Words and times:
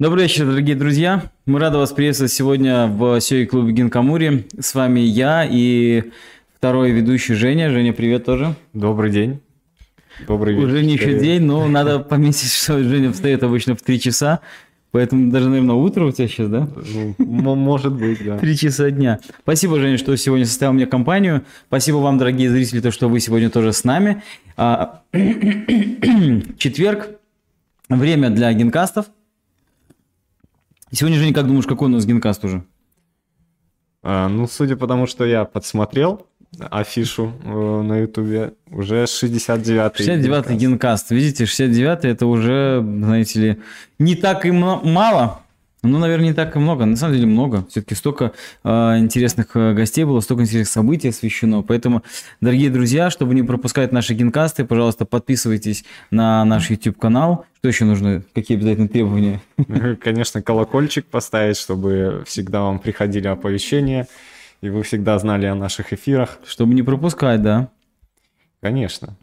Добрый 0.00 0.22
вечер, 0.22 0.46
дорогие 0.46 0.76
друзья. 0.76 1.24
Мы 1.44 1.60
рады 1.60 1.76
вас 1.76 1.92
приветствовать 1.92 2.32
сегодня 2.32 2.86
в 2.86 3.20
Сёй 3.20 3.44
клубе 3.44 3.74
Гинкамури. 3.74 4.46
С 4.58 4.74
вами 4.74 5.00
я 5.00 5.44
и 5.44 6.04
второй 6.56 6.92
ведущий 6.92 7.34
Женя. 7.34 7.68
Женя, 7.68 7.92
привет 7.92 8.24
тоже. 8.24 8.54
Добрый 8.72 9.10
день. 9.10 9.40
Добрый 10.26 10.54
вечер. 10.54 10.68
Уже 10.68 10.86
не 10.86 10.94
еще 10.94 11.18
день, 11.18 11.42
но 11.42 11.68
надо 11.68 11.98
пометить, 11.98 12.50
что 12.62 12.82
Женя 12.82 13.12
встает 13.12 13.42
обычно 13.42 13.76
в 13.76 13.82
3 13.82 14.00
часа. 14.00 14.40
Поэтому 14.90 15.30
даже, 15.30 15.50
наверное, 15.50 15.74
утро 15.74 16.06
у 16.06 16.12
тебя 16.12 16.28
сейчас, 16.28 16.48
да? 16.48 16.66
Ну, 17.18 17.54
может 17.54 17.92
быть, 17.92 18.24
да. 18.24 18.38
Три 18.38 18.56
часа 18.56 18.90
дня. 18.90 19.20
Спасибо, 19.42 19.78
Женя, 19.80 19.98
что 19.98 20.16
сегодня 20.16 20.46
составил 20.46 20.72
мне 20.72 20.86
компанию. 20.86 21.42
Спасибо 21.66 21.96
вам, 21.98 22.16
дорогие 22.16 22.48
зрители, 22.48 22.80
то, 22.80 22.90
что 22.90 23.10
вы 23.10 23.20
сегодня 23.20 23.50
тоже 23.50 23.74
с 23.74 23.84
нами. 23.84 24.22
А, 24.56 25.02
четверг. 26.56 27.10
Время 27.90 28.30
для 28.30 28.50
генкастов. 28.54 29.04
Сегодня, 30.92 31.18
Женя, 31.18 31.32
как 31.32 31.46
думаешь, 31.46 31.66
какой 31.66 31.88
у 31.88 31.92
нас 31.92 32.04
генкаст 32.04 32.44
уже? 32.44 32.64
А, 34.02 34.28
ну, 34.28 34.46
судя 34.46 34.76
по 34.76 34.86
тому, 34.86 35.06
что 35.06 35.24
я 35.24 35.44
подсмотрел 35.44 36.26
афишу 36.58 37.32
э, 37.44 37.82
на 37.82 37.98
ютубе, 37.98 38.54
уже 38.70 39.04
69-й 39.04 40.04
69-й 40.04 40.56
генкаст. 40.56 41.10
Видите, 41.10 41.44
69-й 41.44 42.10
это 42.10 42.26
уже, 42.26 42.80
знаете 42.80 43.40
ли, 43.40 43.56
не 43.98 44.16
так 44.16 44.46
и 44.46 44.50
мало, 44.50 45.42
ну, 45.82 45.98
наверное, 45.98 46.28
не 46.28 46.34
так 46.34 46.54
и 46.56 46.58
много. 46.58 46.84
На 46.84 46.96
самом 46.96 47.14
деле 47.14 47.26
много. 47.26 47.64
Все-таки 47.70 47.94
столько 47.94 48.32
э, 48.64 48.98
интересных 48.98 49.52
гостей 49.54 50.04
было, 50.04 50.20
столько 50.20 50.42
интересных 50.42 50.72
событий 50.72 51.08
освещено. 51.08 51.62
Поэтому, 51.62 52.02
дорогие 52.40 52.70
друзья, 52.70 53.08
чтобы 53.08 53.34
не 53.34 53.42
пропускать 53.42 53.90
наши 53.90 54.14
генкасты, 54.14 54.64
пожалуйста, 54.64 55.06
подписывайтесь 55.06 55.84
на 56.10 56.44
наш 56.44 56.68
YouTube-канал. 56.70 57.46
Что 57.58 57.68
еще 57.68 57.84
нужно? 57.84 58.22
Какие 58.34 58.58
обязательные 58.58 58.88
требования? 58.88 59.40
Конечно, 60.02 60.42
колокольчик 60.42 61.06
поставить, 61.06 61.56
чтобы 61.56 62.24
всегда 62.26 62.62
вам 62.62 62.78
приходили 62.78 63.28
оповещения, 63.28 64.06
и 64.60 64.68
вы 64.68 64.82
всегда 64.82 65.18
знали 65.18 65.46
о 65.46 65.54
наших 65.54 65.92
эфирах. 65.94 66.38
Чтобы 66.46 66.74
не 66.74 66.82
пропускать, 66.82 67.42
да? 67.42 67.70
Конечно. 68.60 69.16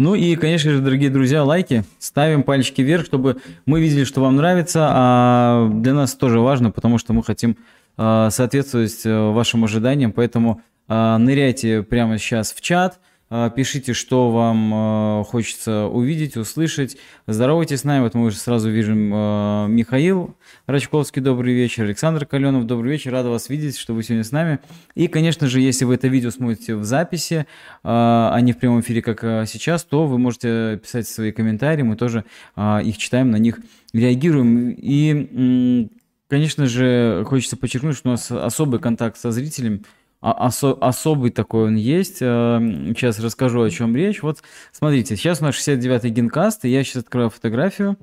Ну 0.00 0.14
и, 0.14 0.34
конечно 0.34 0.70
же, 0.70 0.80
дорогие 0.80 1.10
друзья, 1.10 1.44
лайки. 1.44 1.84
Ставим 1.98 2.42
пальчики 2.42 2.80
вверх, 2.80 3.04
чтобы 3.04 3.36
мы 3.66 3.82
видели, 3.82 4.04
что 4.04 4.22
вам 4.22 4.36
нравится. 4.36 4.88
А 4.90 5.68
для 5.70 5.92
нас 5.92 6.14
тоже 6.14 6.40
важно, 6.40 6.70
потому 6.70 6.96
что 6.96 7.12
мы 7.12 7.22
хотим 7.22 7.58
а, 7.98 8.30
соответствовать 8.30 9.04
э, 9.04 9.30
вашим 9.30 9.62
ожиданиям. 9.62 10.12
Поэтому 10.12 10.62
а, 10.88 11.18
ныряйте 11.18 11.82
прямо 11.82 12.16
сейчас 12.16 12.54
в 12.54 12.62
чат– 12.62 12.98
пишите, 13.30 13.92
что 13.92 14.30
вам 14.30 14.72
а, 14.74 15.24
хочется 15.24 15.86
увидеть, 15.86 16.36
услышать. 16.36 16.96
Здоровайтесь 17.28 17.80
с 17.80 17.84
нами. 17.84 18.02
Вот 18.02 18.14
мы 18.14 18.26
уже 18.26 18.36
сразу 18.36 18.68
видим 18.68 19.12
а, 19.14 19.66
Михаил 19.68 20.36
Рачковский, 20.66 21.22
добрый 21.22 21.54
вечер. 21.54 21.84
Александр 21.84 22.26
Каленов, 22.26 22.66
добрый 22.66 22.90
вечер. 22.90 23.12
Рада 23.12 23.28
вас 23.28 23.48
видеть, 23.48 23.76
что 23.76 23.94
вы 23.94 24.02
сегодня 24.02 24.24
с 24.24 24.32
нами. 24.32 24.58
И, 24.96 25.06
конечно 25.06 25.46
же, 25.46 25.60
если 25.60 25.84
вы 25.84 25.94
это 25.94 26.08
видео 26.08 26.30
смотрите 26.30 26.74
в 26.74 26.82
записи, 26.82 27.46
а 27.84 28.36
не 28.40 28.52
в 28.52 28.58
прямом 28.58 28.80
эфире, 28.80 29.00
как 29.00 29.20
сейчас, 29.46 29.84
то 29.84 30.06
вы 30.06 30.18
можете 30.18 30.80
писать 30.82 31.06
свои 31.06 31.30
комментарии. 31.30 31.82
Мы 31.82 31.96
тоже 31.96 32.24
их 32.56 32.98
читаем, 32.98 33.30
на 33.30 33.36
них 33.36 33.60
реагируем. 33.92 34.70
И, 34.76 35.88
конечно 36.28 36.66
же, 36.66 37.24
хочется 37.28 37.56
подчеркнуть, 37.56 37.96
что 37.96 38.08
у 38.08 38.12
нас 38.12 38.30
особый 38.30 38.80
контакт 38.80 39.16
со 39.18 39.30
зрителем– 39.30 39.84
осо- 40.20 40.78
особый 40.80 41.30
такой 41.30 41.68
он 41.68 41.76
есть. 41.76 42.18
Сейчас 42.18 43.18
расскажу, 43.20 43.62
о 43.62 43.70
чем 43.70 43.96
речь. 43.96 44.22
Вот 44.22 44.42
смотрите, 44.72 45.16
сейчас 45.16 45.40
у 45.40 45.44
нас 45.44 45.54
69-й 45.54 46.10
генкаст, 46.10 46.64
и 46.64 46.68
я 46.68 46.84
сейчас 46.84 47.04
открою 47.04 47.30
фотографию. 47.30 47.96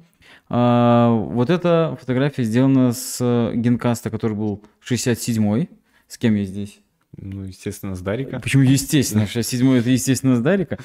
А, 0.50 1.12
вот 1.12 1.50
эта 1.50 1.98
фотография 2.00 2.44
сделана 2.44 2.94
с 2.94 3.52
генкаста, 3.54 4.10
который 4.10 4.36
был 4.36 4.64
67-й. 4.88 5.70
С 6.08 6.18
кем 6.18 6.36
я 6.36 6.46
здесь? 6.46 6.80
Ну, 7.18 7.44
естественно, 7.44 7.96
с 7.96 8.02
Дарика. 8.02 8.40
Почему 8.40 8.64
естественно? 8.64 9.24
67-й 9.24 9.80
это, 9.80 9.90
естественно, 9.90 10.36
с 10.36 10.40
Дарика. 10.40 10.78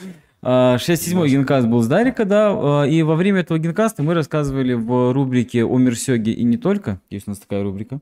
67-й 0.42 1.26
а, 1.26 1.28
генкаст 1.28 1.68
был 1.68 1.82
с 1.82 1.86
Дарика, 1.86 2.24
да, 2.24 2.86
и 2.86 3.02
во 3.02 3.14
время 3.14 3.40
этого 3.40 3.58
генкаста 3.58 4.02
мы 4.02 4.14
рассказывали 4.14 4.72
в 4.72 5.12
рубрике 5.12 5.64
о 5.64 5.78
Мирсёге 5.78 6.32
и 6.32 6.42
не 6.42 6.56
только, 6.56 7.00
есть 7.10 7.28
у 7.28 7.30
нас 7.30 7.38
такая 7.38 7.62
рубрика, 7.62 8.00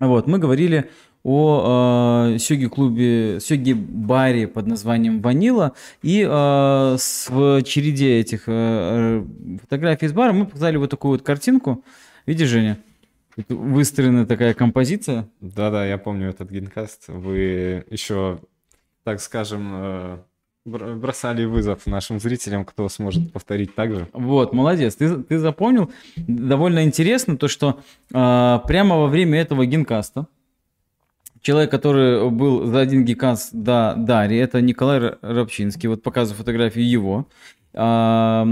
вот, 0.00 0.26
мы 0.26 0.38
говорили 0.38 0.90
о 1.24 2.32
э, 2.34 2.38
сёги-клубе, 2.38 3.38
сёги-баре 3.40 4.46
под 4.46 4.66
названием 4.66 5.20
«Ванила». 5.20 5.72
И 6.02 6.26
э, 6.28 6.96
с, 6.98 7.28
в 7.28 7.62
череде 7.62 8.18
этих 8.20 8.44
э, 8.46 9.24
фотографий 9.62 10.06
из 10.06 10.12
бара 10.12 10.32
мы 10.32 10.46
показали 10.46 10.76
вот 10.76 10.90
такую 10.90 11.12
вот 11.12 11.22
картинку. 11.22 11.84
Видишь, 12.26 12.48
Женя? 12.48 12.78
Тут 13.36 13.50
выстроена 13.50 14.26
такая 14.26 14.54
композиция. 14.54 15.28
Да-да, 15.40 15.86
я 15.86 15.98
помню 15.98 16.30
этот 16.30 16.50
генкаст. 16.50 17.04
Вы 17.08 17.84
еще, 17.90 18.40
так 19.04 19.20
скажем, 19.20 19.70
э, 19.74 20.18
бросали 20.64 21.44
вызов 21.44 21.86
нашим 21.86 22.20
зрителям, 22.20 22.64
кто 22.64 22.88
сможет 22.88 23.32
повторить 23.32 23.74
так 23.74 23.94
же. 23.94 24.08
Вот, 24.12 24.52
молодец, 24.52 24.96
ты, 24.96 25.16
ты 25.16 25.38
запомнил. 25.38 25.90
Довольно 26.16 26.84
интересно 26.84 27.36
то, 27.36 27.48
что 27.48 27.80
э, 28.12 28.58
прямо 28.66 28.96
во 28.96 29.06
время 29.06 29.40
этого 29.40 29.66
генкаста 29.66 30.26
человек, 31.40 31.70
который 31.70 32.30
был 32.30 32.66
за 32.66 32.80
один 32.80 33.04
гигант 33.04 33.40
до 33.52 33.94
Дарьи, 33.96 34.38
это 34.38 34.60
Николай 34.60 35.16
Рабчинский. 35.20 35.88
Вот 35.88 36.02
показываю 36.02 36.38
фотографию 36.38 36.88
его. 36.88 37.28
А, 37.74 38.46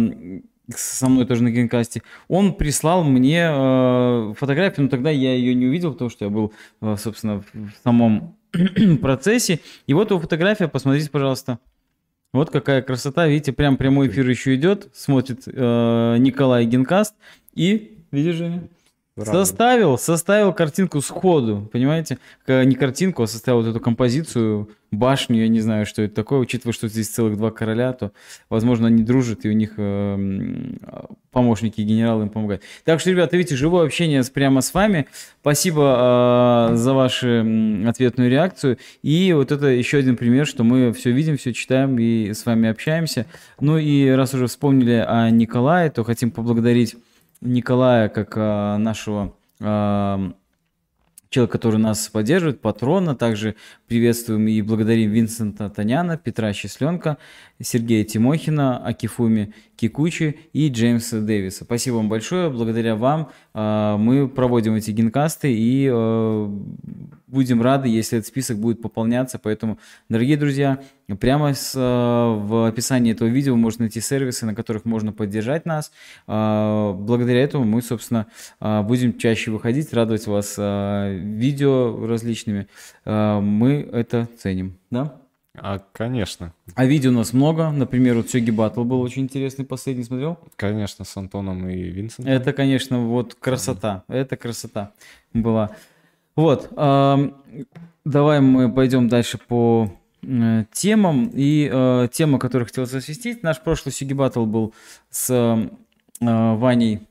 со 0.75 1.09
мной 1.09 1.27
тоже 1.27 1.43
на 1.43 1.51
генкасте. 1.51 2.03
Он 2.29 2.55
прислал 2.55 3.05
мне 3.05 3.49
э, 3.51 4.35
фотографию, 4.37 4.85
но 4.85 4.89
тогда 4.89 5.11
я 5.11 5.35
ее 5.35 5.55
не 5.55 5.67
увидел, 5.67 5.93
потому 5.93 6.11
что 6.11 6.25
я 6.25 6.31
был, 6.31 6.53
э, 6.81 6.97
собственно, 6.99 7.43
в 7.53 7.73
самом 7.85 8.37
процессе. 9.01 9.61
И 9.87 9.95
вот 9.95 10.11
его 10.11 10.21
фотография, 10.21 10.69
посмотрите, 10.69 11.11
пожалуйста. 11.11 11.59
Вот 12.33 12.51
какая 12.51 12.83
красота, 12.83 13.27
видите, 13.29 13.53
прям 13.53 13.77
прямой 13.77 14.09
эфир 14.09 14.29
еще 14.29 14.55
идет, 14.57 14.89
смотрит 14.93 15.45
э, 15.47 16.17
Николай 16.19 16.67
Генкаст. 16.67 17.15
И, 17.55 18.05
видишь, 18.11 18.35
Женя? 18.35 18.69
Составил, 19.25 19.97
составил 19.97 20.53
картинку 20.53 21.01
сходу, 21.01 21.71
понимаете? 21.73 22.19
Не 22.47 22.75
картинку, 22.75 23.23
а 23.23 23.27
составил 23.27 23.63
вот 23.63 23.69
эту 23.69 23.81
композицию, 23.81 24.69
башню, 24.91 25.39
я 25.39 25.49
не 25.49 25.61
знаю, 25.61 25.87
что 25.87 26.03
это 26.03 26.15
такое, 26.15 26.39
учитывая, 26.39 26.75
что 26.75 26.89
здесь 26.89 27.09
целых 27.09 27.39
два 27.39 27.51
короля, 27.51 27.95
то, 27.95 28.13
возможно, 28.51 28.89
они 28.89 29.03
дружат, 29.03 29.47
и 29.47 29.49
у 29.49 29.53
них 29.53 29.73
э, 29.79 30.75
помощники 31.33 31.81
генералы 31.81 32.25
им 32.25 32.29
помогают. 32.29 32.63
Так 32.85 33.01
что, 33.01 33.11
ребята, 33.11 33.39
видите, 33.39 33.57
живое 33.57 33.87
общение 33.87 34.23
прямо 34.23 34.61
с 34.61 34.75
вами. 34.75 35.07
Спасибо 35.41 36.71
э, 36.73 36.77
за 36.77 36.93
вашу 36.93 37.41
ответную 37.89 38.31
реакцию. 38.31 38.77
И 39.03 39.33
вот 39.33 39.51
это 39.51 39.69
еще 39.69 39.97
один 39.97 40.17
пример, 40.17 40.47
что 40.47 40.63
мы 40.63 40.93
все 40.93 41.11
видим, 41.11 41.39
все 41.39 41.55
читаем 41.55 41.99
и 41.99 42.35
с 42.35 42.45
вами 42.45 42.69
общаемся. 42.69 43.25
Ну 43.61 43.79
и 43.79 44.11
раз 44.11 44.35
уже 44.35 44.47
вспомнили 44.47 45.05
о 45.07 45.31
Николае, 45.31 45.91
то 45.91 46.05
хотим 46.05 46.31
поблагодарить 46.31 46.97
Николая 47.41 48.09
как 48.09 48.35
а, 48.37 48.79
нашего 48.79 49.37
а, 49.61 50.33
человека, 51.29 51.53
который 51.53 51.79
нас 51.79 52.09
поддерживает, 52.09 52.61
патрона. 52.61 53.15
Также 53.15 53.57
приветствуем 53.87 54.49
и 54.49 54.63
благодарим 54.63 55.11
Винсента 55.11 55.69
Таняна, 55.69 56.17
Петра 56.17 56.53
Счастленка, 56.53 57.19
Сергея 57.61 58.05
Тимохина, 58.05 58.85
Акифуми 58.85 59.53
Кикучи 59.77 60.39
и 60.53 60.69
Джеймса 60.69 61.21
Дэвиса. 61.21 61.65
Спасибо 61.65 61.97
вам 61.97 62.09
большое. 62.09 62.49
Благодаря 62.51 62.97
вам 62.97 63.31
а, 63.53 63.97
мы 63.99 64.29
проводим 64.29 64.75
эти 64.75 64.91
генкасты 64.91 65.53
и 65.53 65.89
а, 65.93 66.51
будем 67.27 67.61
рады, 67.61 67.89
если 67.89 68.19
этот 68.19 68.29
список 68.29 68.59
будет 68.59 68.81
пополняться. 68.81 69.39
Поэтому, 69.39 69.79
дорогие 70.09 70.39
друзья, 70.39 70.81
прямо 71.21 71.53
с, 71.53 71.75
а, 71.77 72.35
в 72.37 72.67
описании 72.67 73.13
этого 73.13 73.29
видео 73.29 73.55
можно 73.55 73.83
найти 73.83 74.01
сервисы, 74.01 74.47
на 74.47 74.55
которых 74.55 74.87
можно 74.87 75.13
поддержать 75.13 75.67
нас. 75.67 75.93
Благодаря 76.27 77.43
этому 77.43 77.65
мы, 77.65 77.83
собственно, 77.83 78.27
будем 78.61 79.19
чаще 79.19 79.51
выходить, 79.51 79.93
радовать 79.93 80.27
вас 80.27 80.57
видео 80.57 82.07
различными. 82.07 82.67
Мы 83.05 83.89
это 83.93 84.29
ценим. 84.39 84.79
Да? 84.91 85.21
А, 85.59 85.81
конечно. 85.93 86.53
А 86.75 86.85
видео 86.85 87.11
у 87.11 87.15
нас 87.15 87.33
много. 87.33 87.71
Например, 87.71 88.17
вот 88.17 88.31
Сёги 88.31 88.51
Батл 88.51 88.85
был 88.85 89.01
очень 89.01 89.23
интересный, 89.23 89.65
последний 89.65 90.05
смотрел? 90.05 90.39
Конечно, 90.57 91.05
с 91.05 91.17
Антоном 91.17 91.69
и 91.69 91.83
Винсентом. 91.83 92.33
Это, 92.33 92.53
конечно, 92.53 93.01
вот 93.07 93.35
красота. 93.35 94.05
Это 94.09 94.37
красота 94.37 94.93
была. 95.33 95.71
Вот. 96.35 96.71
Э, 96.77 97.31
давай 98.05 98.41
мы 98.41 98.73
пойдем 98.73 99.09
дальше 99.09 99.39
по 99.39 99.91
э, 100.23 100.65
темам. 100.73 101.31
И 101.35 101.71
э, 101.73 102.09
тема, 102.13 102.39
которую 102.39 102.67
хотел 102.67 102.85
освестить, 102.85 103.43
наш 103.43 103.61
прошлый 103.63 103.93
Сёги 103.93 104.13
Батл 104.13 104.45
был 104.45 104.75
с 105.11 105.31
э, 105.31 105.69
Ваней 106.21 107.06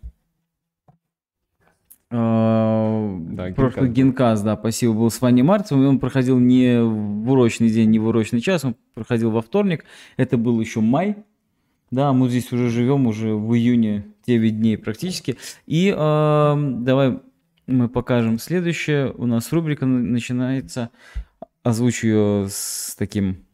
да, 2.15 3.51
прошлый 3.55 3.89
генказ, 3.89 4.41
да, 4.41 4.55
спасибо, 4.55 4.93
был 4.93 5.11
с 5.11 5.19
Ваней 5.21 5.43
Марцевым, 5.43 5.87
он 5.87 5.99
проходил 5.99 6.39
не 6.39 6.81
в 6.81 7.29
урочный 7.29 7.69
день, 7.69 7.89
не 7.89 7.99
в 7.99 8.07
урочный 8.07 8.41
час, 8.41 8.63
он 8.63 8.75
проходил 8.93 9.31
во 9.31 9.41
вторник, 9.41 9.85
это 10.15 10.37
был 10.37 10.59
еще 10.59 10.79
май 10.81 11.17
Да, 11.91 12.13
мы 12.13 12.29
здесь 12.29 12.51
уже 12.51 12.69
живем 12.69 13.07
уже 13.07 13.33
в 13.33 13.53
июне 13.55 14.05
9 14.27 14.57
дней 14.57 14.77
практически. 14.77 15.37
И 15.65 15.93
э, 15.95 16.55
давай 16.79 17.19
мы 17.67 17.89
покажем 17.89 18.39
следующее. 18.39 19.11
У 19.11 19.25
нас 19.25 19.51
рубрика 19.51 19.85
начинается. 19.85 20.89
Озвучу 21.63 22.07
ее 22.07 22.47
с 22.49 22.95
таким 22.97 23.45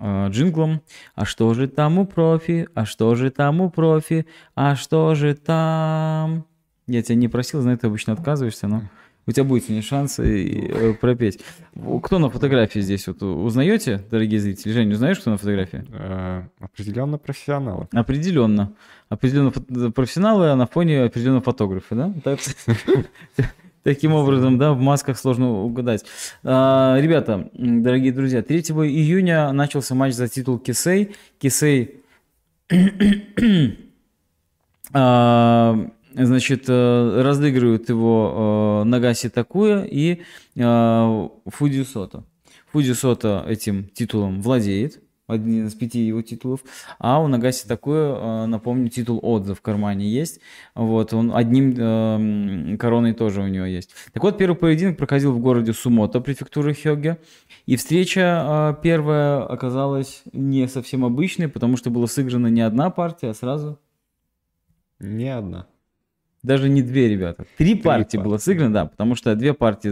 э, 0.00 0.28
джинглом. 0.30 0.82
А 1.14 1.24
что 1.24 1.52
же 1.54 1.68
там 1.68 1.98
у 1.98 2.06
профи? 2.06 2.68
А 2.74 2.84
что 2.84 3.14
же 3.14 3.30
там 3.30 3.60
у 3.60 3.70
профи? 3.70 4.26
А 4.54 4.74
что 4.74 5.14
же 5.14 5.34
там? 5.34 6.47
Я 6.88 7.02
тебя 7.02 7.14
не 7.14 7.28
просил, 7.28 7.60
знаю, 7.60 7.78
ты 7.78 7.86
обычно 7.86 8.14
отказываешься, 8.14 8.66
но 8.66 8.82
у 9.26 9.30
тебя 9.30 9.44
будет 9.44 9.64
сегодня 9.64 9.82
шанс 9.82 10.18
и, 10.20 10.70
э, 10.72 10.94
пропеть. 10.94 11.38
Кто 12.02 12.18
на 12.18 12.30
фотографии 12.30 12.80
здесь? 12.80 13.06
Вот 13.06 13.22
узнаете, 13.22 14.02
дорогие 14.10 14.40
зрители? 14.40 14.72
Женя, 14.72 14.94
узнаешь, 14.94 15.18
кто 15.18 15.30
на 15.30 15.36
фотографии? 15.36 15.84
Э, 15.92 16.44
определенно 16.58 17.18
профессионалы. 17.18 17.88
Определенно. 17.92 18.72
Определенно 19.10 19.50
профессионалы, 19.92 20.48
а 20.48 20.56
на 20.56 20.66
фоне 20.66 21.02
определенно 21.02 21.42
фотографы, 21.42 21.94
да? 21.94 22.14
Таким 23.82 24.14
образом, 24.14 24.56
да, 24.56 24.72
в 24.72 24.80
масках 24.80 25.18
сложно 25.18 25.62
угадать. 25.62 26.06
А, 26.42 26.96
ребята, 26.98 27.50
дорогие 27.52 28.12
друзья, 28.12 28.40
3 28.42 28.60
июня 28.60 29.52
начался 29.52 29.94
матч 29.94 30.14
за 30.14 30.28
титул 30.28 30.58
Кисей. 30.58 31.14
Кисей 31.38 32.00
а, 34.92 35.90
значит, 36.14 36.64
э, 36.68 37.22
разыгрывают 37.22 37.88
его 37.88 38.82
э, 38.82 38.88
Нагаси 38.88 39.28
Такуя 39.28 39.84
и 39.84 40.22
э, 40.56 41.28
Фудзи 41.46 41.82
Сото. 41.84 42.24
Фудзи 42.72 42.92
Сото 42.92 43.44
этим 43.48 43.88
титулом 43.88 44.42
владеет, 44.42 45.00
один 45.26 45.66
из 45.66 45.74
пяти 45.74 46.00
его 46.00 46.22
титулов, 46.22 46.60
а 46.98 47.20
у 47.22 47.28
Нагаси 47.28 47.68
такое, 47.68 48.46
напомню, 48.46 48.88
титул 48.88 49.20
Отза 49.22 49.54
в 49.54 49.60
кармане 49.60 50.08
есть, 50.08 50.40
вот, 50.74 51.12
он 51.12 51.34
одним 51.34 51.74
э, 51.76 52.76
короной 52.78 53.12
тоже 53.12 53.42
у 53.42 53.46
него 53.46 53.66
есть. 53.66 53.90
Так 54.12 54.22
вот, 54.22 54.38
первый 54.38 54.56
поединок 54.56 54.96
проходил 54.96 55.32
в 55.32 55.40
городе 55.40 55.74
Сумото, 55.74 56.20
префектуры 56.20 56.74
Хёге, 56.74 57.18
и 57.66 57.76
встреча 57.76 58.20
э, 58.20 58.82
первая 58.82 59.42
оказалась 59.44 60.22
не 60.32 60.66
совсем 60.66 61.04
обычной, 61.04 61.48
потому 61.48 61.76
что 61.76 61.90
была 61.90 62.06
сыграна 62.06 62.46
не 62.46 62.62
одна 62.62 62.90
партия, 62.90 63.28
а 63.28 63.34
сразу... 63.34 63.78
Не 64.98 65.28
одна. 65.28 65.68
Даже 66.42 66.68
не 66.68 66.82
две, 66.82 67.08
ребята. 67.08 67.44
Три, 67.56 67.74
Три 67.74 67.82
партии, 67.82 68.16
партии 68.16 68.28
было 68.28 68.38
сыграно, 68.38 68.72
да, 68.72 68.86
потому 68.86 69.14
что 69.14 69.34
две 69.34 69.54
партии 69.54 69.88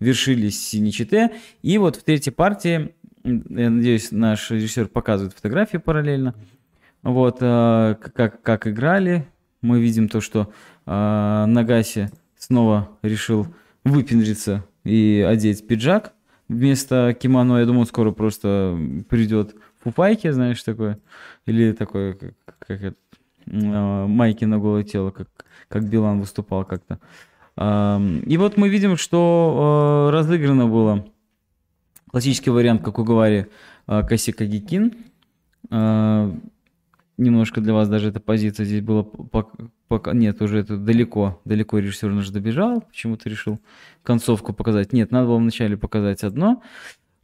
завершились 0.00 0.72
ничите. 0.72 1.32
И 1.62 1.76
вот 1.78 1.96
в 1.96 2.02
третьей 2.02 2.32
партии, 2.32 2.94
я 3.24 3.70
надеюсь, 3.70 4.10
наш 4.10 4.50
режиссер 4.50 4.88
показывает 4.88 5.34
фотографии 5.34 5.76
параллельно. 5.76 6.34
Вот, 7.02 7.38
э, 7.40 7.96
как, 8.14 8.42
как 8.42 8.66
играли. 8.66 9.26
Мы 9.62 9.80
видим 9.80 10.08
то, 10.08 10.20
что 10.20 10.52
э, 10.86 11.44
Нагаси 11.46 12.10
снова 12.38 12.88
решил 13.02 13.46
выпендриться 13.84 14.64
и 14.84 15.24
одеть 15.26 15.66
пиджак 15.66 16.14
вместо 16.48 17.14
кимоно. 17.18 17.58
Я 17.58 17.66
думаю, 17.66 17.86
скоро 17.86 18.10
просто 18.12 18.78
придет 19.08 19.54
в 19.84 20.32
знаешь, 20.32 20.62
такое. 20.62 20.98
Или 21.46 21.72
такое, 21.72 22.14
как, 22.14 22.34
как 22.58 22.82
это, 22.82 22.96
э, 23.46 24.06
майки 24.06 24.44
на 24.44 24.58
голое 24.58 24.84
тело, 24.84 25.10
как 25.10 25.28
как 25.68 25.88
Билан 25.88 26.20
выступал 26.20 26.64
как-то. 26.64 26.98
И 27.56 28.36
вот 28.38 28.56
мы 28.56 28.68
видим, 28.68 28.96
что 28.96 30.06
э, 30.08 30.16
разыграно 30.16 30.66
было 30.66 31.04
классический 32.10 32.50
вариант, 32.50 32.82
как 32.82 32.98
у 32.98 33.04
Гавари, 33.04 33.48
э, 33.86 34.02
Касика 34.08 34.46
Гикин. 34.46 34.94
Э, 35.70 36.32
немножко 37.18 37.60
для 37.60 37.74
вас 37.74 37.88
даже 37.88 38.08
эта 38.08 38.20
позиция 38.20 38.64
здесь 38.64 38.80
была 38.80 39.04
пока 39.88 40.12
нет, 40.12 40.40
уже 40.40 40.58
это 40.58 40.76
далеко, 40.76 41.40
далеко 41.44 41.78
режиссер 41.78 42.10
наш 42.10 42.30
добежал, 42.30 42.80
почему-то 42.80 43.28
решил 43.28 43.58
концовку 44.02 44.52
показать. 44.52 44.92
Нет, 44.92 45.10
надо 45.10 45.26
было 45.26 45.36
вначале 45.36 45.76
показать 45.76 46.24
одно. 46.24 46.62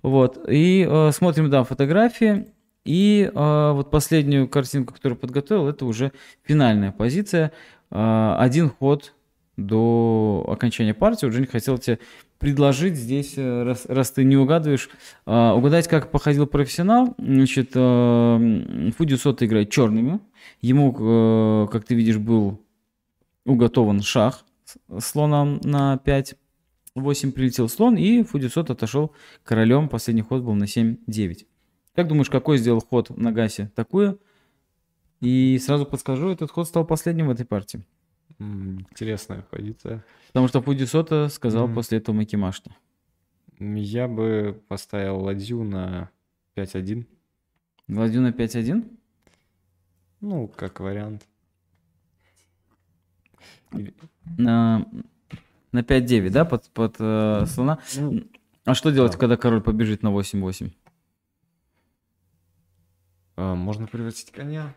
Вот, 0.02 0.44
и 0.48 0.86
э, 0.88 1.12
смотрим, 1.12 1.48
да, 1.50 1.64
фотографии. 1.64 2.46
И 2.84 3.30
э, 3.34 3.72
вот 3.72 3.90
последнюю 3.90 4.48
картинку, 4.48 4.94
которую 4.94 5.18
подготовил, 5.18 5.66
это 5.68 5.84
уже 5.86 6.12
финальная 6.44 6.92
позиция. 6.92 7.52
А, 7.90 8.36
один 8.38 8.70
ход 8.70 9.14
до 9.56 10.44
окончания 10.48 10.94
партии. 10.94 11.26
Уже 11.26 11.40
не 11.40 11.46
хотел 11.46 11.78
тебе 11.78 11.98
предложить 12.38 12.96
здесь, 12.96 13.34
э, 13.36 13.62
раз, 13.62 13.86
раз 13.86 14.10
ты 14.10 14.24
не 14.24 14.36
угадываешь, 14.36 14.90
а, 15.24 15.54
угадать, 15.54 15.88
как 15.88 16.10
походил 16.10 16.46
профессионал. 16.46 17.14
Значит, 17.18 17.70
э, 17.74 18.90
Фудио 18.96 19.16
Сота 19.16 19.46
играет 19.46 19.70
черными. 19.70 20.20
Ему, 20.60 20.94
э, 20.98 21.68
как 21.72 21.84
ты 21.84 21.94
видишь, 21.94 22.18
был 22.18 22.60
уготован 23.44 24.02
шах 24.02 24.44
слоном 24.98 25.60
на 25.62 25.98
5. 25.98 26.34
8 26.94 27.32
прилетел 27.32 27.68
слон, 27.68 27.96
и 27.96 28.22
Фудисот 28.22 28.70
отошел 28.70 29.12
королем. 29.44 29.88
Последний 29.88 30.22
ход 30.22 30.42
был 30.42 30.54
на 30.54 30.64
7-9. 30.64 31.46
Как 31.94 32.08
думаешь, 32.08 32.30
какой 32.30 32.58
сделал 32.58 32.80
ход 32.80 33.16
на 33.16 33.32
Гасе? 33.32 33.70
Такую 33.74 34.18
и 35.20 35.58
сразу 35.58 35.86
подскажу, 35.86 36.28
этот 36.28 36.50
ход 36.50 36.68
стал 36.68 36.86
последним 36.86 37.28
в 37.28 37.30
этой 37.30 37.46
партии. 37.46 37.84
Интересная 38.38 39.42
позиция. 39.42 40.04
Потому 40.28 40.48
что 40.48 40.60
Пудисота 40.60 41.28
сказал 41.28 41.68
mm. 41.68 41.74
после 41.74 41.98
этого 41.98 42.14
Макимашта. 42.14 42.70
Я 43.58 44.08
бы 44.08 44.62
поставил 44.68 45.20
ладью 45.20 45.64
на 45.64 46.10
5-1. 46.54 47.06
Ладью 47.88 48.20
на 48.20 48.30
5-1? 48.30 48.98
Ну, 50.20 50.48
как 50.48 50.80
вариант. 50.80 51.26
На, 54.36 54.86
на 55.72 55.80
5-9, 55.80 56.30
да, 56.30 56.44
под, 56.44 56.68
под 56.70 56.96
э, 56.98 57.46
слона? 57.46 57.78
Ну, 57.96 58.24
а 58.64 58.74
что 58.74 58.90
делать, 58.90 59.12
да. 59.12 59.18
когда 59.18 59.36
король 59.36 59.62
побежит 59.62 60.02
на 60.02 60.08
8-8? 60.08 60.72
А, 63.36 63.54
можно 63.54 63.86
превратить 63.86 64.30
коня. 64.30 64.74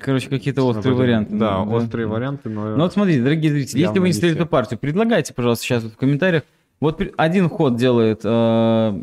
Короче, 0.00 0.28
какие-то 0.28 0.62
острые 0.64 0.94
варианты. 0.94 1.36
Да, 1.36 1.64
да, 1.64 1.72
острые 1.72 2.06
варианты, 2.06 2.48
но... 2.48 2.76
Ну 2.76 2.82
вот 2.82 2.92
смотрите, 2.92 3.22
дорогие 3.22 3.52
зрители, 3.52 3.80
если 3.80 3.98
вы 3.98 4.08
не 4.08 4.12
стреляете 4.12 4.42
эту 4.42 4.48
партию, 4.48 4.78
предлагайте, 4.78 5.32
пожалуйста, 5.32 5.64
сейчас 5.64 5.82
вот 5.84 5.92
в 5.92 5.96
комментариях. 5.96 6.44
Вот 6.80 7.00
один 7.16 7.48
ход 7.48 7.76
делает 7.76 8.20
э, 8.24 9.02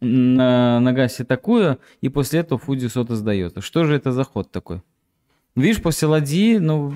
на 0.00 0.80
Нагаси 0.80 1.24
такую, 1.24 1.78
и 2.00 2.08
после 2.08 2.40
этого 2.40 2.58
Фудзи 2.58 2.88
Сота 2.88 3.16
сдает. 3.16 3.62
Что 3.62 3.84
же 3.84 3.94
это 3.94 4.12
за 4.12 4.24
ход 4.24 4.50
такой? 4.50 4.82
Видишь, 5.54 5.82
после 5.82 6.08
ладьи, 6.08 6.58
ну... 6.58 6.94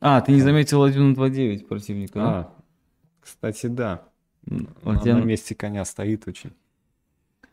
А, 0.00 0.20
ты 0.20 0.32
не 0.32 0.40
заметил 0.40 0.80
ладью 0.80 1.04
на 1.04 1.14
2-9 1.14 1.66
противника, 1.66 2.20
а, 2.20 2.42
да? 2.42 2.52
кстати, 3.20 3.66
да. 3.66 4.02
Ладья... 4.82 5.14
на 5.14 5.22
месте 5.22 5.54
коня 5.54 5.84
стоит 5.84 6.28
очень. 6.28 6.52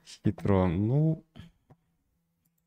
Хитро. 0.06 0.68
Ну, 0.68 1.24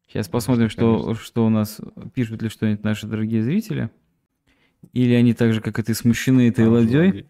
Сейчас 0.09 0.29
посмотрим, 0.29 0.71
что, 0.71 1.15
что 1.15 1.45
у 1.45 1.49
нас 1.51 1.81
пишут 2.15 2.41
ли 2.41 2.49
что-нибудь 2.49 2.85
наши 2.85 3.07
дорогие 3.07 3.43
зрители. 3.43 3.91
Или 4.93 5.15
они 5.15 5.35
так 5.35 5.53
же, 5.53 5.61
как 5.61 5.79
и 5.79 5.83
ты, 5.83 5.95
смущены 5.95 6.49
этой 6.49 6.67
ладьей. 6.67 7.27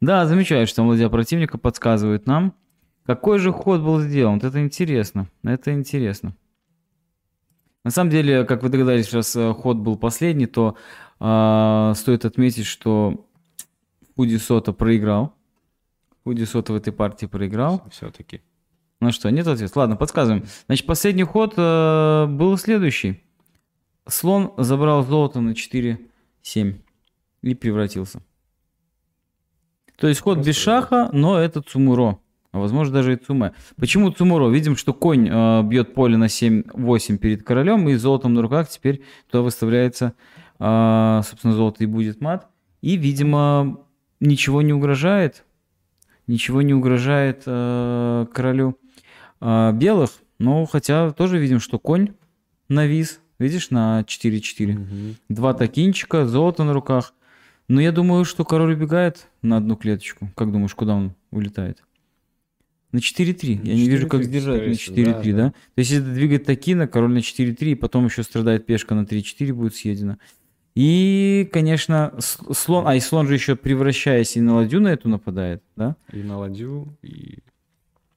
Да, 0.00 0.24
замечаю, 0.26 0.66
что 0.66 0.82
ладья 0.84 1.08
противника 1.08 1.58
подсказывает 1.58 2.26
нам. 2.26 2.54
Какой 3.04 3.38
же 3.38 3.52
ход 3.52 3.80
был 3.80 4.00
сделан? 4.00 4.38
Это 4.42 4.62
интересно. 4.62 5.28
Это 5.42 5.72
интересно. 5.72 6.36
На 7.84 7.90
самом 7.90 8.10
деле, 8.10 8.44
как 8.44 8.62
вы 8.62 8.68
догадались, 8.68 9.06
сейчас 9.06 9.34
э, 9.36 9.52
ход 9.52 9.76
был 9.76 9.96
последний, 9.96 10.46
то 10.46 10.76
э, 11.20 11.92
стоит 11.96 12.24
отметить, 12.24 12.66
что 12.66 13.26
Фуди 14.16 14.36
Сота 14.36 14.72
проиграл. 14.72 15.34
Фуди 16.24 16.44
Сота 16.44 16.72
в 16.72 16.76
этой 16.76 16.92
партии 16.92 17.26
проиграл. 17.26 17.84
Все-таки. 17.90 18.40
Ну 19.00 19.12
что, 19.12 19.30
нет 19.30 19.46
ответа? 19.46 19.78
Ладно, 19.78 19.96
подсказываем. 19.96 20.44
Значит, 20.66 20.86
последний 20.86 21.24
ход 21.24 21.54
э, 21.56 22.26
был 22.28 22.56
следующий. 22.56 23.22
Слон 24.08 24.52
забрал 24.56 25.04
золото 25.04 25.40
на 25.40 25.50
4-7 25.50 25.98
и 27.42 27.54
превратился. 27.54 28.22
То 29.96 30.08
есть 30.08 30.20
ход 30.20 30.36
Просто 30.36 30.48
без 30.48 30.56
шаха, 30.56 31.10
но 31.12 31.38
это 31.38 31.60
Цумуро. 31.60 32.18
А 32.52 32.58
возможно 32.58 32.94
даже 32.94 33.12
и 33.12 33.16
Цуме. 33.16 33.52
Почему 33.76 34.10
Цумуро? 34.10 34.48
Видим, 34.48 34.76
что 34.76 34.94
конь 34.94 35.28
э, 35.28 35.62
бьет 35.62 35.92
поле 35.92 36.16
на 36.16 36.26
7-8 36.26 37.18
перед 37.18 37.42
королем, 37.42 37.88
и 37.88 37.94
золотом 37.96 38.32
на 38.32 38.40
руках 38.40 38.70
теперь 38.70 39.02
туда 39.30 39.42
выставляется, 39.42 40.14
э, 40.58 41.20
собственно, 41.22 41.52
золото 41.52 41.84
и 41.84 41.86
будет 41.86 42.22
мат. 42.22 42.48
И, 42.80 42.96
видимо, 42.96 43.84
ничего 44.20 44.62
не 44.62 44.72
угрожает. 44.72 45.44
Ничего 46.26 46.62
не 46.62 46.72
угрожает 46.72 47.42
э, 47.44 48.26
королю 48.32 48.78
а, 49.40 49.72
белых, 49.72 50.10
но 50.38 50.64
хотя 50.66 51.10
тоже 51.12 51.38
видим, 51.38 51.60
что 51.60 51.78
конь 51.78 52.10
навис, 52.68 53.20
видишь, 53.38 53.70
на 53.70 54.04
4-4. 54.06 54.74
Угу. 54.74 55.14
Два 55.28 55.54
такинчика, 55.54 56.26
золото 56.26 56.64
на 56.64 56.72
руках. 56.72 57.14
Но 57.68 57.80
я 57.80 57.92
думаю, 57.92 58.24
что 58.24 58.44
король 58.44 58.74
убегает 58.74 59.28
на 59.42 59.56
одну 59.56 59.76
клеточку. 59.76 60.30
Как 60.36 60.52
думаешь, 60.52 60.74
куда 60.74 60.94
он 60.94 61.14
улетает? 61.30 61.82
На 62.92 62.98
4-3. 62.98 63.60
Я 63.64 63.74
не 63.74 63.88
вижу, 63.88 64.08
как 64.08 64.20
4-3, 64.20 64.24
сдержать 64.24 64.68
на 64.68 64.74
скорее 64.74 64.74
всего, 64.74 64.96
4-3, 64.96 65.32
да, 65.32 65.36
да? 65.36 65.50
То 65.50 65.78
есть, 65.78 65.90
если 65.90 66.04
двигать 66.04 66.44
Такина, 66.44 66.86
король 66.86 67.12
на 67.12 67.18
4-3, 67.18 67.72
и 67.72 67.74
потом 67.74 68.06
еще 68.06 68.22
страдает 68.22 68.66
пешка 68.66 68.94
на 68.94 69.02
3-4 69.02 69.52
будет 69.52 69.74
съедена. 69.74 70.18
И, 70.76 71.48
конечно, 71.52 72.14
слон... 72.20 72.86
А, 72.86 72.94
и 72.94 73.00
слон 73.00 73.26
же 73.26 73.34
еще, 73.34 73.56
превращаясь 73.56 74.36
и 74.36 74.40
на 74.40 74.56
ладью 74.56 74.80
на 74.80 74.88
эту 74.88 75.08
нападает, 75.08 75.62
да? 75.74 75.96
И 76.12 76.22
на 76.22 76.38
ладью, 76.38 76.96
и 77.02 77.38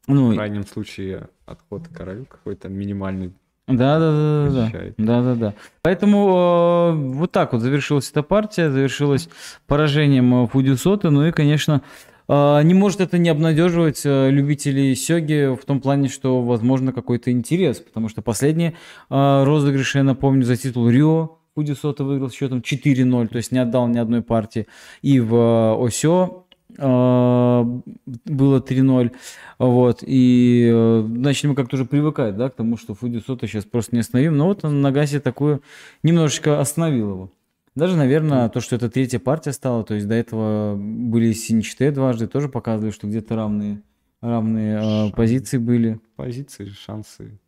Ну, 0.09 0.31
в 0.31 0.35
крайнем 0.35 0.65
случае 0.65 1.29
отход 1.45 1.87
королю 1.87 2.25
какой-то 2.25 2.67
минимальный. 2.69 3.33
Да, 3.67 3.99
да, 3.99 4.11
да, 4.11 4.49
да, 4.49 4.93
да. 4.97 5.21
Да, 5.21 5.35
да. 5.35 5.53
Поэтому 5.83 6.91
э, 6.91 7.13
вот 7.13 7.31
так 7.31 7.53
вот 7.53 7.61
завершилась 7.61 8.09
эта 8.09 8.23
партия, 8.23 8.71
завершилась 8.71 9.29
поражением 9.67 10.43
э, 10.43 10.47
Фудюсоты. 10.47 11.11
Ну 11.11 11.27
и, 11.27 11.31
конечно, 11.31 11.83
э, 12.27 12.61
не 12.63 12.73
может 12.73 12.99
это 12.99 13.19
не 13.19 13.29
обнадеживать 13.29 14.01
э, 14.05 14.31
любителей 14.31 14.95
Сёги 14.95 15.55
в 15.55 15.63
том 15.65 15.81
плане, 15.81 16.09
что 16.09 16.41
возможно 16.41 16.91
какой-то 16.91 17.31
интерес, 17.31 17.79
потому 17.79 18.09
что 18.09 18.23
последние 18.23 18.73
э, 19.11 19.43
розыгрыши, 19.43 19.99
я 19.99 20.03
напомню, 20.03 20.45
за 20.45 20.55
титул 20.57 20.89
Рио 20.89 21.37
Фудюсота 21.53 22.03
выиграл 22.03 22.31
счетом 22.31 22.59
4-0, 22.59 23.27
то 23.27 23.37
есть 23.37 23.51
не 23.51 23.59
отдал 23.59 23.87
ни 23.87 23.99
одной 23.99 24.23
партии. 24.23 24.65
И 25.03 25.19
в 25.19 25.35
э, 25.35 25.85
Осё 25.85 26.45
было 26.77 28.59
3-0. 28.59 29.11
Вот, 29.57 30.03
и 30.05 30.69
э, 30.71 31.01
начнем 31.07 31.55
как-то 31.55 31.75
уже 31.75 31.85
привыкать, 31.85 32.37
да, 32.37 32.49
к 32.49 32.55
тому, 32.55 32.77
что 32.77 32.93
Фуди 32.93 33.19
Сота 33.19 33.47
сейчас 33.47 33.65
просто 33.65 33.95
не 33.95 34.01
остановим. 34.01 34.37
Но 34.37 34.47
вот 34.47 34.63
он 34.63 34.81
на 34.81 34.91
Гасе 34.91 35.19
такую 35.19 35.61
немножечко 36.03 36.59
остановил 36.59 37.09
его. 37.11 37.31
Даже, 37.75 37.95
наверное, 37.95 38.49
то, 38.49 38.61
что 38.61 38.75
это 38.75 38.89
третья 38.89 39.19
партия 39.19 39.53
стала, 39.53 39.83
то 39.83 39.93
есть 39.93 40.07
до 40.07 40.15
этого 40.15 40.75
были 40.75 41.33
синчте 41.33 41.91
дважды, 41.91 42.27
тоже 42.27 42.49
показывали, 42.49 42.91
что 42.91 43.07
где-то 43.07 43.35
равные, 43.35 43.81
равные 44.21 44.81
Шансы. 44.81 45.15
позиции 45.15 45.57
были. 45.57 45.99
Позиции, 46.15 46.65
шансы. 46.65 47.39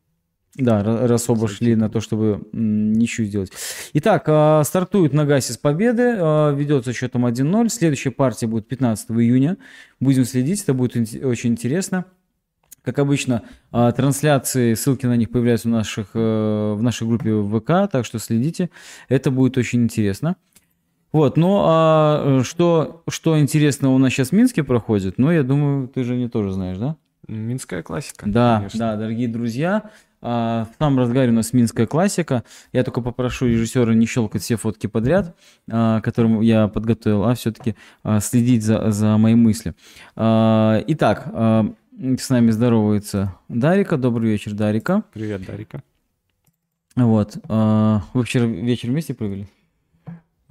Да, 0.56 0.82
ра- 0.82 1.08
раз 1.08 1.30
оба 1.30 1.48
шли 1.48 1.76
на 1.76 1.90
то, 1.90 2.02
чтобы 2.02 2.48
ничью 2.52 3.26
сделать. 3.26 3.52
Итак, 3.94 4.26
а, 4.28 4.64
стартует 4.64 5.14
Нагаси 5.14 5.54
с 5.54 5.58
победы, 5.58 6.16
а, 6.18 6.54
ведется 6.54 6.92
счетом 6.92 7.26
1-0. 7.26 7.70
Следующая 7.70 8.12
партия 8.12 8.48
будет 8.48 8.68
15 8.68 9.12
июня. 9.22 9.58
Будем 10.00 10.26
следить, 10.26 10.62
это 10.64 10.74
будет 10.74 10.96
очень 11.24 11.52
интересно. 11.52 12.06
Как 12.84 13.00
обычно, 13.00 13.44
а, 13.72 13.92
трансляции, 13.92 14.74
ссылки 14.74 15.06
на 15.06 15.16
них 15.16 15.30
появляются 15.30 15.68
в, 15.68 15.72
наших, 15.72 16.10
э, 16.16 16.74
в 16.74 16.82
нашей 16.82 17.08
группе 17.08 17.32
в 17.34 17.60
ВК, 17.60 17.90
так 17.92 18.06
что 18.06 18.18
следите. 18.20 18.72
Это 19.08 19.30
будет 19.30 19.58
очень 19.58 19.84
интересно. 19.84 20.36
Вот, 21.12 21.38
ну 21.38 21.62
а 21.64 22.42
что, 22.44 23.04
что 23.10 23.38
интересного 23.40 23.94
у 23.94 23.98
нас 23.98 24.14
сейчас 24.14 24.30
в 24.30 24.32
Минске 24.32 24.64
проходит, 24.64 25.18
ну, 25.18 25.30
я 25.30 25.44
думаю, 25.44 25.90
ты 25.90 26.04
же 26.04 26.16
не 26.16 26.30
тоже 26.30 26.54
знаешь, 26.54 26.78
да? 26.78 26.96
Минская 27.28 27.84
классика. 27.84 28.26
Да, 28.28 28.60
конечно. 28.60 28.80
да, 28.80 28.96
дорогие 28.96 29.28
друзья, 29.28 29.92
в 30.22 30.68
самом 30.78 31.00
разгаре 31.00 31.32
у 31.32 31.34
нас 31.34 31.52
минская 31.54 31.88
классика. 31.88 32.44
Я 32.74 32.84
только 32.84 33.02
попрошу 33.02 33.48
режиссера 33.48 33.94
не 33.94 34.06
щелкать 34.06 34.42
все 34.44 34.56
фотки 34.56 34.88
подряд, 34.88 35.36
а, 35.70 36.00
которым 36.02 36.42
я 36.42 36.68
подготовил, 36.68 37.24
а 37.26 37.34
все-таки 37.34 37.76
следить 38.20 38.64
за, 38.64 38.92
за 38.92 39.18
мои 39.18 39.36
мысли. 39.36 39.74
А, 40.16 40.84
Итак, 40.88 41.24
а, 41.34 41.74
с 41.98 42.30
нами 42.30 42.52
здоровается 42.52 43.36
Дарика. 43.50 43.98
Добрый 43.98 44.30
вечер, 44.30 44.54
Дарика. 44.54 45.04
Привет, 45.14 45.46
Дарика. 45.46 45.84
Вот. 46.96 47.38
а, 47.50 48.02
Вы 48.14 48.24
вчера 48.24 48.46
вечер 48.46 48.90
вместе 48.90 49.14
провели? 49.14 49.48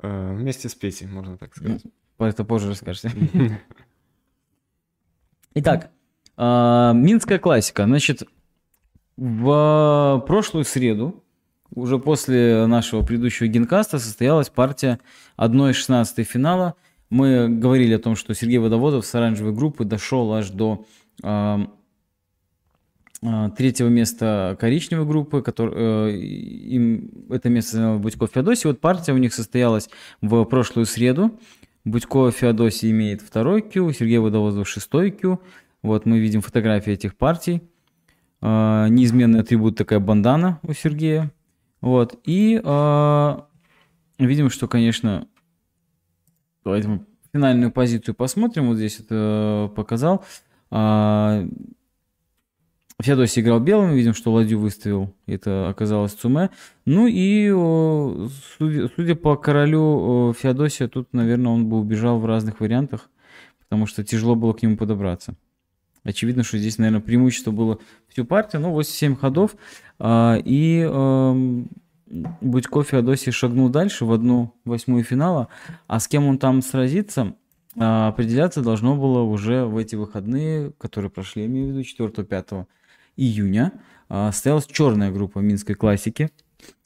Э, 0.02 0.34
Вместе 0.34 0.68
с 0.68 0.74
Петей, 0.74 1.06
можно 1.06 1.36
так 1.36 1.54
сказать. 1.54 1.82
Это 2.18 2.44
позже 2.44 2.68
расскажете. 2.68 3.12
Итак, 5.54 5.90
а, 6.36 6.92
Минская 6.92 7.38
классика. 7.38 7.84
Значит, 7.84 8.22
в 9.20 10.24
прошлую 10.26 10.64
среду, 10.64 11.22
уже 11.74 11.98
после 11.98 12.64
нашего 12.66 13.02
предыдущего 13.02 13.48
генкаста, 13.48 13.98
состоялась 13.98 14.48
партия 14.48 14.98
1-16 15.36 16.24
финала. 16.24 16.74
Мы 17.10 17.48
говорили 17.50 17.92
о 17.92 17.98
том, 17.98 18.16
что 18.16 18.34
Сергей 18.34 18.56
Водоводов 18.56 19.04
с 19.04 19.14
оранжевой 19.14 19.52
группы 19.52 19.84
дошел 19.84 20.32
аж 20.32 20.48
до 20.48 20.86
а, 21.22 21.66
третьего 23.58 23.88
места 23.88 24.56
коричневой 24.58 25.04
группы, 25.04 25.42
который, 25.42 25.74
э, 25.76 26.16
им 26.16 27.10
это 27.28 27.50
место 27.50 27.76
занял 27.76 27.98
Будько 27.98 28.26
Феодосий. 28.26 28.70
Вот 28.70 28.80
партия 28.80 29.12
у 29.12 29.18
них 29.18 29.34
состоялась 29.34 29.90
в 30.22 30.44
прошлую 30.44 30.86
среду. 30.86 31.38
Будько 31.84 32.30
Феодосий 32.30 32.90
имеет 32.90 33.20
второй 33.20 33.60
Q, 33.60 33.92
Сергей 33.92 34.16
Водовозов 34.16 34.66
шестой 34.66 35.10
Q. 35.10 35.40
Вот 35.82 36.06
мы 36.06 36.20
видим 36.20 36.40
фотографии 36.40 36.94
этих 36.94 37.14
партий. 37.16 37.60
А, 38.42 38.88
неизменный 38.88 39.40
атрибут 39.40 39.76
такая 39.76 40.00
бандана 40.00 40.60
у 40.62 40.72
Сергея. 40.72 41.30
Вот. 41.80 42.18
И 42.24 42.60
а, 42.64 43.46
видим, 44.18 44.50
что, 44.50 44.68
конечно, 44.68 45.26
давайте 46.64 47.00
финальную 47.32 47.70
позицию 47.70 48.14
посмотрим. 48.14 48.68
Вот 48.68 48.76
здесь 48.76 49.00
это 49.00 49.70
показал. 49.76 50.24
А, 50.70 51.46
Феодосий 53.02 53.40
играл 53.40 53.60
белым, 53.60 53.92
видим, 53.92 54.12
что 54.12 54.30
ладью 54.30 54.58
выставил, 54.58 55.14
это 55.26 55.70
оказалось 55.70 56.12
Цуме. 56.12 56.50
Ну 56.84 57.06
и, 57.08 57.48
судя, 58.58 58.90
судя 58.94 59.14
по 59.14 59.36
королю 59.36 60.34
Феодосия, 60.38 60.86
тут, 60.86 61.10
наверное, 61.14 61.50
он 61.50 61.66
бы 61.66 61.78
убежал 61.78 62.18
в 62.18 62.26
разных 62.26 62.60
вариантах, 62.60 63.08
потому 63.58 63.86
что 63.86 64.04
тяжело 64.04 64.34
было 64.34 64.52
к 64.52 64.60
нему 64.60 64.76
подобраться. 64.76 65.34
Очевидно, 66.04 66.42
что 66.42 66.58
здесь, 66.58 66.78
наверное, 66.78 67.00
преимущество 67.00 67.50
было 67.50 67.78
всю 68.08 68.24
партию, 68.24 68.62
ну, 68.62 68.78
8-7 68.78 69.16
ходов, 69.16 69.56
а, 69.98 70.38
и 70.44 70.80
эм, 70.80 71.68
Будько 72.40 72.82
Феодосий 72.82 73.30
шагнул 73.30 73.68
дальше 73.68 74.04
в 74.04 74.12
одну 74.12 74.52
восьмую 74.64 75.04
финала, 75.04 75.46
а 75.86 76.00
с 76.00 76.08
кем 76.08 76.26
он 76.26 76.38
там 76.38 76.60
сразится, 76.60 77.36
а, 77.76 78.08
определяться 78.08 78.62
должно 78.62 78.96
было 78.96 79.20
уже 79.20 79.64
в 79.64 79.76
эти 79.76 79.94
выходные, 79.94 80.72
которые 80.72 81.10
прошли, 81.10 81.46
имею 81.46 81.68
в 81.68 81.70
виду 81.70 81.82
4-5 81.82 82.66
июня. 83.16 83.72
А, 84.08 84.32
Состоялась 84.32 84.66
черная 84.66 85.12
группа 85.12 85.38
Минской 85.38 85.76
классики. 85.76 86.30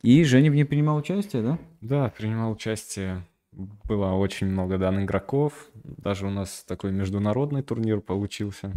И 0.02 0.22
Женя 0.24 0.50
в 0.50 0.54
ней 0.54 0.64
принимал 0.64 0.98
участие, 0.98 1.42
да? 1.42 1.58
Да, 1.80 2.12
принимал 2.16 2.52
участие. 2.52 3.24
Было 3.52 4.12
очень 4.12 4.48
много 4.48 4.76
дан 4.76 5.04
игроков. 5.04 5.70
Даже 5.74 6.26
у 6.26 6.30
нас 6.30 6.64
такой 6.68 6.92
международный 6.92 7.62
турнир 7.62 8.00
получился, 8.00 8.72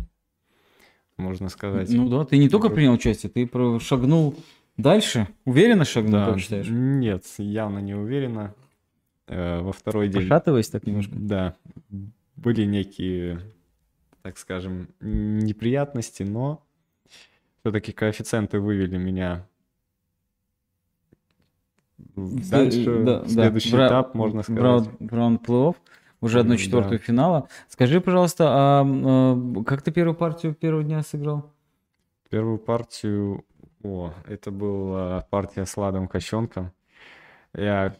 можно 1.17 1.49
сказать. 1.49 1.89
Ну 1.89 2.07
да, 2.09 2.25
ты 2.25 2.37
не 2.37 2.49
только 2.49 2.69
принял 2.69 2.93
участие, 2.93 3.29
ты 3.31 3.49
шагнул 3.79 4.35
дальше. 4.77 5.27
Уверенно 5.45 5.85
шагнул, 5.85 6.13
Да, 6.19 6.25
как 6.31 6.39
считаешь? 6.39 6.67
Нет, 6.69 7.23
явно 7.37 7.79
не 7.79 7.95
уверенно. 7.95 8.53
Э, 9.27 9.61
Во 9.61 9.73
второй 9.73 10.07
день. 10.09 10.21
Пошатываясь 10.21 10.69
так 10.69 10.85
немножко. 10.85 11.13
Да, 11.15 11.55
были 12.35 12.63
некие, 12.65 13.41
так 14.21 14.37
скажем, 14.37 14.87
неприятности, 15.01 16.23
но 16.23 16.63
все-таки 17.61 17.91
коэффициенты 17.91 18.59
вывели 18.59 18.97
меня 18.97 19.45
дальше, 22.15 23.03
Да, 23.03 23.19
да. 23.21 23.27
следующий 23.27 23.75
ра- 23.75 23.87
этап, 23.87 24.13
можно 24.13 24.43
сказать. 24.43 24.87
раунд 25.09 25.41
плей-офф, 25.47 25.75
уже 26.21 26.39
одну 26.39 26.57
четвертую 26.57 26.99
да. 26.99 27.05
финала. 27.05 27.49
Скажи, 27.69 28.01
пожалуйста, 28.01 28.45
а, 28.49 28.85
а, 28.85 29.63
как 29.63 29.81
ты 29.81 29.91
первую 29.91 30.15
партию 30.15 30.53
первого 30.55 30.83
дня 30.83 31.03
сыграл? 31.03 31.53
Первую 32.29 32.57
партию, 32.57 33.45
о, 33.83 34.13
это 34.27 34.51
была 34.51 35.25
партия 35.29 35.65
с 35.65 35.77
Ладом 35.77 36.07
Кощенком. 36.07 36.71
Я, 37.53 37.95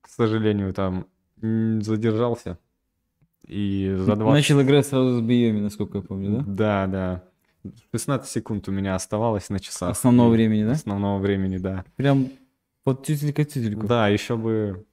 к 0.00 0.08
сожалению, 0.08 0.72
там 0.72 1.06
задержался. 1.40 2.58
И 3.46 3.94
за 3.96 4.16
20... 4.16 4.34
Начал 4.34 4.62
играть 4.62 4.86
сразу 4.86 5.18
с 5.18 5.22
Биоми, 5.22 5.60
насколько 5.60 5.98
я 5.98 6.02
помню, 6.02 6.38
да? 6.38 6.44
Да, 6.46 6.86
да. 6.86 7.72
16 7.92 8.28
секунд 8.28 8.68
у 8.68 8.72
меня 8.72 8.94
оставалось 8.94 9.48
на 9.48 9.58
часах. 9.58 9.90
Основного 9.90 10.30
времени, 10.30 10.64
да? 10.64 10.72
Основного 10.72 11.18
времени, 11.18 11.58
да. 11.58 11.84
Прям 11.96 12.30
под 12.84 13.06
тютелька-тютельку. 13.06 13.86
Да, 13.86 14.08
еще 14.08 14.36
бы 14.36 14.86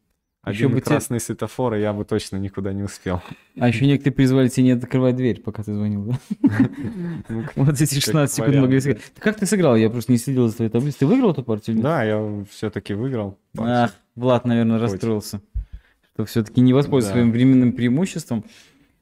Один 0.45 0.71
бы 0.71 0.79
те- 0.79 0.85
красный 0.87 1.19
светофор, 1.19 1.73
и 1.75 1.81
я 1.81 1.91
бы 1.91 2.05
точно 2.05 2.37
никуда 2.37 2.71
не 2.71 2.83
успел. 2.83 3.21
А 3.59 3.67
еще 3.67 3.85
некоторые 3.85 4.13
призвали 4.13 4.47
тебя 4.47 4.63
не 4.63 4.71
открывать 4.71 5.15
дверь, 5.15 5.41
пока 5.41 5.63
ты 5.63 5.73
звонил, 5.73 6.03
да? 6.03 6.19
Вот 7.55 7.81
эти 7.81 7.99
16 7.99 8.35
секунд 8.35 8.55
могли 8.57 8.79
сыграть. 8.79 9.01
Как 9.17 9.37
ты 9.37 9.45
сыграл? 9.45 9.75
Я 9.75 9.89
просто 9.89 10.11
не 10.11 10.17
следил 10.17 10.47
за 10.47 10.55
твоей 10.55 10.71
таблицей. 10.71 10.99
Ты 10.99 11.05
выиграл 11.07 11.31
эту 11.31 11.43
партию? 11.43 11.77
Да, 11.81 12.03
я 12.03 12.45
все-таки 12.51 12.93
выиграл. 12.93 13.37
Ах, 13.57 13.91
Влад, 14.15 14.45
наверное, 14.45 14.79
расстроился, 14.79 15.41
что 16.13 16.25
все-таки 16.25 16.61
не 16.61 16.73
воспользовался 16.73 17.11
своим 17.11 17.31
временным 17.31 17.73
преимуществом. 17.73 18.45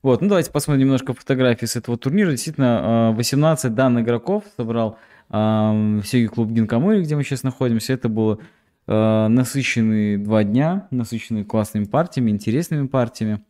Вот, 0.02 0.22
ну 0.22 0.28
давайте 0.28 0.52
посмотрим 0.52 0.82
немножко 0.86 1.14
фотографии 1.14 1.66
с 1.66 1.76
этого 1.76 1.98
турнира. 1.98 2.32
Действительно, 2.32 3.10
а, 3.10 3.12
18 3.12 3.74
дан 3.76 4.00
игроков 4.02 4.44
собрал 4.58 4.98
все 5.30 6.28
клуб 6.28 6.52
Гинкамыри, 6.52 7.02
где 7.02 7.16
мы 7.16 7.24
сейчас 7.24 7.44
находимся. 7.44 7.94
Это 7.94 8.08
было 8.08 8.40
а, 8.88 9.28
насыщенные 9.30 10.18
два 10.18 10.44
дня, 10.44 10.88
насыщенные 10.92 11.46
классными 11.46 11.86
партиями, 11.86 12.32
интересными 12.32 12.88
партиями. 12.88 13.44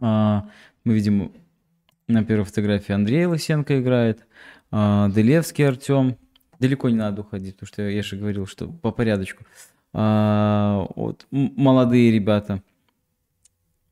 А, 0.00 0.48
Мы 0.84 0.94
видим 0.94 1.32
На 2.08 2.24
первой 2.24 2.44
фотографии 2.44 2.92
Андрей 2.92 3.26
Лысенко 3.26 3.80
играет, 3.80 4.26
а, 4.70 5.08
Делевский 5.10 5.66
Артем. 5.66 6.16
Далеко 6.60 6.88
не 6.88 6.96
надо 6.96 7.22
уходить, 7.22 7.54
потому 7.56 7.66
что 7.68 7.82
я 7.82 8.02
же 8.02 8.16
говорил, 8.16 8.46
что 8.46 8.68
по 8.68 8.92
порядочку. 8.92 9.44
А, 9.92 10.86
вот, 10.94 11.26
молодые 11.30 12.12
ребята. 12.12 12.62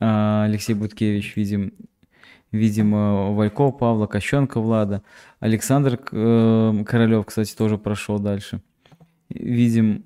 А, 0.01 0.45
Алексей 0.45 0.75
Буткевич, 0.75 1.35
видим, 1.37 1.73
видим 2.53 3.35
Валько, 3.35 3.71
Павла, 3.73 4.07
Кощенко, 4.07 4.61
Влада. 4.61 5.03
Александр 5.41 5.99
э, 6.13 6.85
Королев, 6.87 7.27
кстати, 7.27 7.55
тоже 7.57 7.79
прошел 7.79 8.19
дальше. 8.19 8.61
Видим 9.29 10.05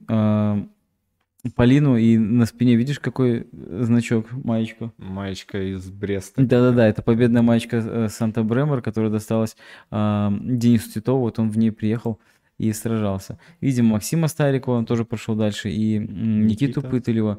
Полину, 1.54 1.96
и 1.96 2.18
на 2.18 2.46
спине 2.46 2.74
видишь, 2.74 2.98
какой 2.98 3.46
значок, 3.52 4.26
маечку? 4.32 4.92
Маечка 4.98 5.62
из 5.72 5.88
Бреста. 5.88 6.42
Да-да-да, 6.42 6.88
это 6.88 7.02
победная 7.02 7.42
маечка 7.42 7.76
э, 7.76 8.08
Санта 8.08 8.42
Бремер, 8.42 8.82
которая 8.82 9.10
досталась 9.10 9.56
э, 9.90 10.28
Денису 10.42 10.90
Титову, 10.90 11.20
вот 11.20 11.38
он 11.38 11.50
в 11.50 11.56
ней 11.56 11.70
приехал 11.70 12.18
и 12.58 12.72
сражался. 12.72 13.38
Видим 13.60 13.86
Максима 13.86 14.26
Старикова, 14.26 14.78
он 14.78 14.86
тоже 14.86 15.04
прошел 15.04 15.36
дальше, 15.36 15.70
и 15.70 15.98
Никиту 15.98 16.80
Никита. 16.80 16.80
Пытылева. 16.80 17.38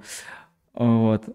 Вот. 0.73 1.25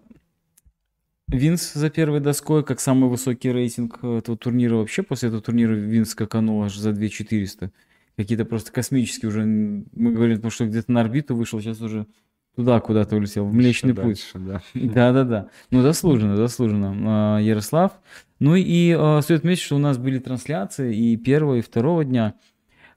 Винс 1.27 1.73
за 1.73 1.89
первой 1.89 2.19
доской, 2.19 2.63
как 2.63 2.79
самый 2.79 3.09
высокий 3.09 3.51
рейтинг 3.51 4.03
этого 4.03 4.37
турнира. 4.37 4.75
Вообще 4.75 5.03
после 5.03 5.29
этого 5.29 5.41
турнира 5.41 5.73
Винс 5.73 6.09
скаканул 6.09 6.63
аж 6.63 6.75
за 6.75 6.93
2400. 6.93 7.71
Какие-то 8.17 8.45
просто 8.45 8.71
космические 8.71 9.29
уже. 9.29 9.43
Мы 9.43 10.11
говорим, 10.11 10.49
что 10.49 10.65
где-то 10.65 10.91
на 10.91 11.01
орбиту 11.01 11.35
вышел, 11.35 11.59
сейчас 11.59 11.81
уже 11.81 12.07
туда 12.55 12.79
куда-то 12.79 13.15
улетел, 13.15 13.45
в 13.45 13.53
Млечный 13.53 13.91
Еще 13.91 14.01
Путь. 14.01 14.31
Дальше, 14.33 14.63
да. 14.73 14.93
Да-да-да. 14.93 15.49
Ну, 15.71 15.81
заслуженно, 15.81 16.37
заслуженно. 16.37 17.37
А, 17.37 17.39
Ярослав. 17.39 17.91
Ну 18.39 18.55
и 18.55 18.95
а, 18.97 19.21
стоит 19.21 19.39
отметить, 19.39 19.63
что 19.63 19.75
у 19.75 19.79
нас 19.79 19.97
были 19.97 20.19
трансляции 20.19 20.95
и 20.95 21.17
первого, 21.17 21.55
и 21.55 21.61
второго 21.61 22.05
дня. 22.05 22.35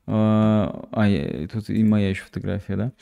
А, 0.07 0.89
а 0.93 1.49
тут 1.49 1.71
и 1.71 1.83
моя 1.83 2.11
еще 2.11 2.23
фотография, 2.23 2.77
да? 2.77 2.93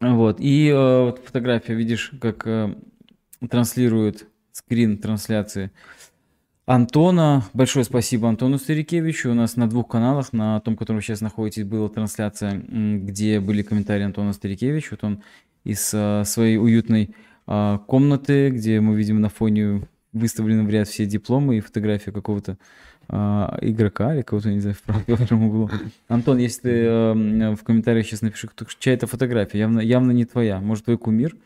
Вот. 0.00 0.38
И 0.40 0.72
вот 0.72 1.22
фотография, 1.22 1.74
видишь, 1.74 2.12
как 2.20 2.48
транслирует 3.50 4.26
скрин 4.52 4.98
трансляции 4.98 5.70
Антона. 6.66 7.44
Большое 7.52 7.84
спасибо 7.84 8.28
Антону 8.28 8.58
Старикевичу. 8.58 9.30
У 9.30 9.34
нас 9.34 9.56
на 9.56 9.68
двух 9.68 9.88
каналах, 9.88 10.32
на 10.32 10.60
том, 10.60 10.76
котором 10.76 10.98
вы 10.98 11.02
сейчас 11.02 11.20
находитесь, 11.20 11.64
была 11.64 11.88
трансляция, 11.88 12.54
где 12.54 13.40
были 13.40 13.62
комментарии 13.62 14.04
Антона 14.04 14.32
Старикевича. 14.32 14.90
Вот 14.92 15.02
он 15.04 15.22
из 15.64 15.90
а, 15.92 16.22
своей 16.24 16.58
уютной 16.58 17.14
а, 17.46 17.78
комнаты, 17.78 18.50
где 18.50 18.80
мы 18.80 18.96
видим 18.96 19.20
на 19.20 19.28
фоне 19.28 19.82
выставлены 20.12 20.64
в 20.64 20.70
ряд 20.70 20.88
все 20.88 21.06
дипломы 21.06 21.58
и 21.58 21.60
фотографии 21.60 22.10
какого-то 22.10 22.56
а, 23.08 23.58
игрока 23.60 24.14
или 24.14 24.22
кого-то, 24.22 24.50
не 24.50 24.60
знаю, 24.60 24.76
в 24.76 24.82
правом 24.82 25.44
углу. 25.44 25.70
Антон, 26.06 26.38
если 26.38 26.62
ты 26.62 26.86
а, 26.86 27.56
в 27.56 27.64
комментариях 27.64 28.06
сейчас 28.06 28.22
напиши, 28.22 28.48
чья 28.78 28.94
это 28.94 29.08
фотография, 29.08 29.58
явно, 29.58 29.80
явно 29.80 30.12
не 30.12 30.24
твоя. 30.24 30.60
Может, 30.60 30.84
твой 30.84 30.98
кумир? 30.98 31.36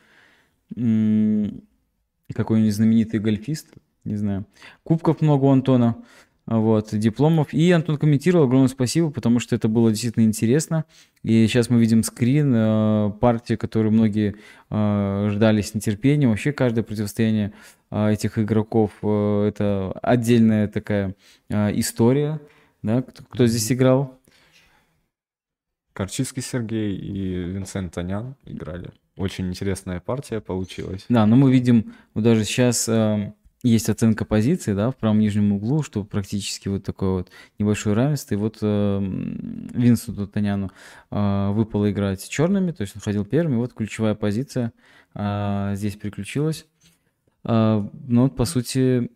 Какой-нибудь 0.74 2.74
знаменитый 2.74 3.20
гольфист? 3.20 3.68
Не 4.04 4.16
знаю. 4.16 4.46
Кубков 4.82 5.20
много 5.20 5.44
у 5.44 5.50
Антона, 5.50 5.96
вот, 6.46 6.90
дипломов. 6.92 7.54
И 7.54 7.70
Антон 7.70 7.96
комментировал, 7.96 8.44
огромное 8.44 8.68
спасибо, 8.68 9.10
потому 9.10 9.40
что 9.40 9.56
это 9.56 9.68
было 9.68 9.90
действительно 9.90 10.24
интересно. 10.24 10.84
И 11.22 11.46
сейчас 11.46 11.70
мы 11.70 11.80
видим 11.80 12.02
скрин 12.02 12.52
э, 12.54 13.12
партии, 13.18 13.54
которую 13.54 13.92
многие 13.92 14.36
э, 14.70 15.28
ждали 15.32 15.62
с 15.62 15.74
нетерпением. 15.74 16.30
Вообще 16.30 16.52
каждое 16.52 16.82
противостояние 16.82 17.54
э, 17.90 18.12
этих 18.12 18.38
игроков 18.38 18.90
э, 19.02 19.46
это 19.48 19.92
отдельная 20.02 20.68
такая 20.68 21.14
э, 21.48 21.78
история. 21.78 22.40
Да? 22.82 23.00
Кто, 23.00 23.24
кто 23.24 23.46
здесь 23.46 23.72
играл? 23.72 24.18
Корчинский 25.94 26.42
Сергей 26.42 26.94
и 26.94 27.36
Винсент 27.36 27.94
Танян 27.94 28.34
играли. 28.44 28.90
Очень 29.16 29.48
интересная 29.48 30.00
партия 30.00 30.40
получилась. 30.40 31.06
Да, 31.08 31.24
но 31.24 31.36
мы 31.36 31.50
видим 31.50 31.94
вот 32.12 32.24
даже 32.24 32.44
сейчас... 32.44 32.86
Э, 32.86 33.32
есть 33.64 33.88
оценка 33.88 34.26
позиции, 34.26 34.74
да, 34.74 34.90
в 34.90 34.96
правом 34.96 35.18
нижнем 35.18 35.52
углу, 35.52 35.82
что 35.82 36.04
практически 36.04 36.68
вот 36.68 36.84
такое 36.84 37.10
вот 37.10 37.30
небольшое 37.58 37.96
равенство. 37.96 38.34
И 38.34 38.36
вот 38.36 38.58
э, 38.60 38.98
Винсенту 39.00 40.26
Таняну 40.28 40.70
э, 41.10 41.50
выпало 41.50 41.90
играть 41.90 42.28
черными, 42.28 42.72
то 42.72 42.82
есть 42.82 42.94
он 42.94 43.00
ходил 43.00 43.24
первым, 43.24 43.54
и 43.54 43.56
вот 43.56 43.72
ключевая 43.72 44.14
позиция 44.14 44.72
э, 45.14 45.72
здесь 45.76 45.96
приключилась. 45.96 46.66
Э, 47.44 47.88
ну 48.06 48.22
вот, 48.24 48.36
по 48.36 48.44
сути, 48.44 49.10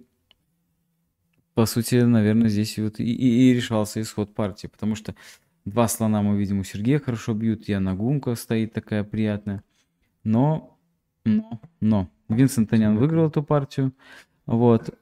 по 1.53 1.67
сути, 1.67 1.97
наверное, 1.97 2.49
здесь 2.49 2.79
вот 2.79 3.01
и, 3.01 3.05
и, 3.05 3.51
и 3.51 3.55
решался 3.55 4.01
исход 4.01 4.35
партии, 4.35 4.69
потому 4.69 4.95
что 4.95 5.15
два 5.67 5.89
слона 5.89 6.23
мы 6.23 6.39
видим 6.39 6.61
у 6.61 6.65
Сергея 6.65 7.01
хорошо 7.01 7.35
бьют, 7.35 7.69
Яна 7.69 7.95
Гумка 7.95 8.35
стоит 8.35 8.73
такая 8.73 9.05
приятная, 9.05 9.63
но, 10.25 10.79
но, 11.27 11.61
но 11.81 12.11
Винсент 12.29 12.71
Танян 12.71 12.97
выиграл 12.97 13.29
эту 13.29 13.43
партию. 13.43 13.93
Вот. 14.49 14.99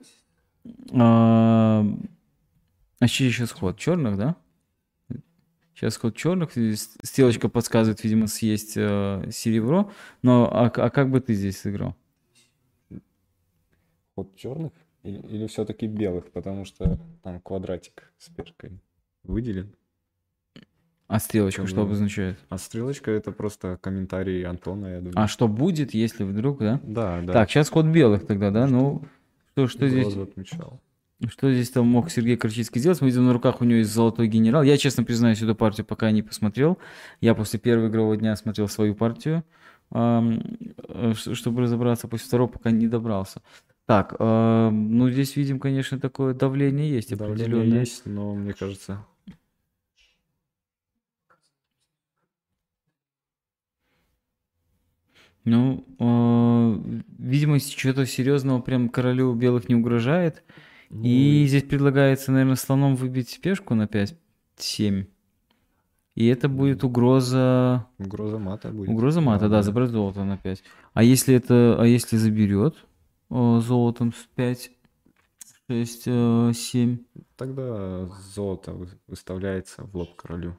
А, 0.92 1.86
а 2.98 3.06
сейчас 3.06 3.52
ход 3.52 3.78
черных, 3.78 4.18
да? 4.18 4.36
Сейчас 5.72 5.96
ход 5.96 6.16
черных. 6.16 6.50
Стрелочка 6.50 7.48
подсказывает, 7.48 8.02
видимо, 8.02 8.26
съесть 8.26 8.76
э, 8.76 9.28
серебро. 9.30 9.92
Но 10.22 10.50
а, 10.52 10.66
а 10.66 10.90
как 10.90 11.10
бы 11.10 11.20
ты 11.20 11.34
здесь 11.34 11.60
сыграл? 11.60 11.94
Ход 14.16 14.34
черных? 14.34 14.72
Или, 15.04 15.18
или 15.18 15.46
все-таки 15.46 15.86
белых? 15.86 16.32
Потому 16.32 16.64
что 16.64 16.98
там 17.22 17.40
квадратик 17.40 18.12
с 18.18 18.28
перкой 18.30 18.80
выделен. 19.22 19.76
А 21.06 21.20
стрелочка 21.20 21.60
Чем 21.60 21.68
что 21.68 21.82
обозначает? 21.82 22.36
А 22.48 22.58
стрелочка 22.58 23.12
это 23.12 23.30
просто 23.30 23.78
комментарий 23.80 24.44
Антона, 24.44 24.86
я 24.86 24.98
думаю. 24.98 25.12
А 25.14 25.28
что 25.28 25.46
будет, 25.46 25.94
если 25.94 26.24
вдруг, 26.24 26.58
да? 26.58 26.80
Да, 26.82 27.20
да. 27.20 27.32
Так, 27.32 27.48
сейчас 27.48 27.68
ход 27.68 27.86
белых 27.86 28.26
тогда, 28.26 28.50
да? 28.50 28.66
Ну, 28.66 29.04
что, 29.56 29.66
что 29.68 29.88
здесь? 29.88 30.14
отмечал. 30.14 30.80
Что 31.28 31.50
здесь 31.50 31.70
там 31.70 31.86
мог 31.86 32.10
Сергей 32.10 32.36
Корчицкий 32.36 32.78
сделать? 32.78 33.00
Мы 33.00 33.06
видим, 33.06 33.24
на 33.24 33.32
руках 33.32 33.62
у 33.62 33.64
него 33.64 33.78
есть 33.78 33.90
золотой 33.90 34.28
генерал. 34.28 34.62
Я, 34.62 34.76
честно 34.76 35.02
признаюсь, 35.02 35.40
эту 35.40 35.54
партию 35.54 35.86
пока 35.86 36.10
не 36.10 36.22
посмотрел. 36.22 36.78
Я 37.22 37.34
после 37.34 37.58
первого 37.58 37.88
игрового 37.88 38.18
дня 38.18 38.36
смотрел 38.36 38.68
свою 38.68 38.94
партию, 38.94 39.42
э, 39.92 41.12
чтобы 41.14 41.62
разобраться. 41.62 42.06
После 42.06 42.26
второго 42.26 42.48
пока 42.48 42.70
не 42.70 42.86
добрался. 42.86 43.40
Так, 43.86 44.16
ну 44.18 45.08
здесь 45.10 45.36
видим, 45.36 45.60
конечно, 45.60 46.00
такое 46.00 46.34
давление 46.34 46.90
есть 46.90 47.16
Давление 47.16 47.80
есть, 47.80 48.04
но 48.04 48.34
мне 48.34 48.52
кажется... 48.52 49.06
Ну, 55.46 55.84
э, 56.00 57.02
видимо, 57.18 57.60
чего-то 57.60 58.04
серьезного 58.04 58.60
прям 58.60 58.88
королю 58.88 59.32
белых 59.32 59.68
не 59.68 59.76
угрожает. 59.76 60.42
Ну, 60.90 61.02
и 61.04 61.44
здесь 61.46 61.62
предлагается, 61.62 62.32
наверное, 62.32 62.56
слоном 62.56 62.96
выбить 62.96 63.40
пешку 63.40 63.74
на 63.76 63.84
5-7. 63.84 65.06
И 66.16 66.26
это 66.26 66.48
будет 66.48 66.82
угроза... 66.82 67.86
Угроза 67.98 68.38
мата 68.38 68.70
будет. 68.70 68.88
Угроза 68.88 69.20
мата, 69.20 69.48
да, 69.48 69.58
да, 69.58 69.62
забрать 69.62 69.90
золото 69.90 70.24
на 70.24 70.36
5. 70.36 70.64
А 70.94 71.04
если 71.04 71.36
это... 71.36 71.76
А 71.78 71.86
если 71.86 72.16
заберет 72.16 72.84
о, 73.28 73.60
золотом 73.60 74.12
с 74.14 74.26
5, 74.34 74.70
6, 75.68 76.02
7? 76.02 76.98
Тогда 77.36 78.06
золото 78.34 78.74
выставляется 79.06 79.84
в 79.84 79.94
лоб 79.94 80.16
королю. 80.16 80.56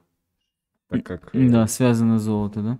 Так 0.88 1.04
как... 1.04 1.30
Да, 1.34 1.68
связано 1.68 2.20
золото, 2.20 2.62
да? 2.62 2.80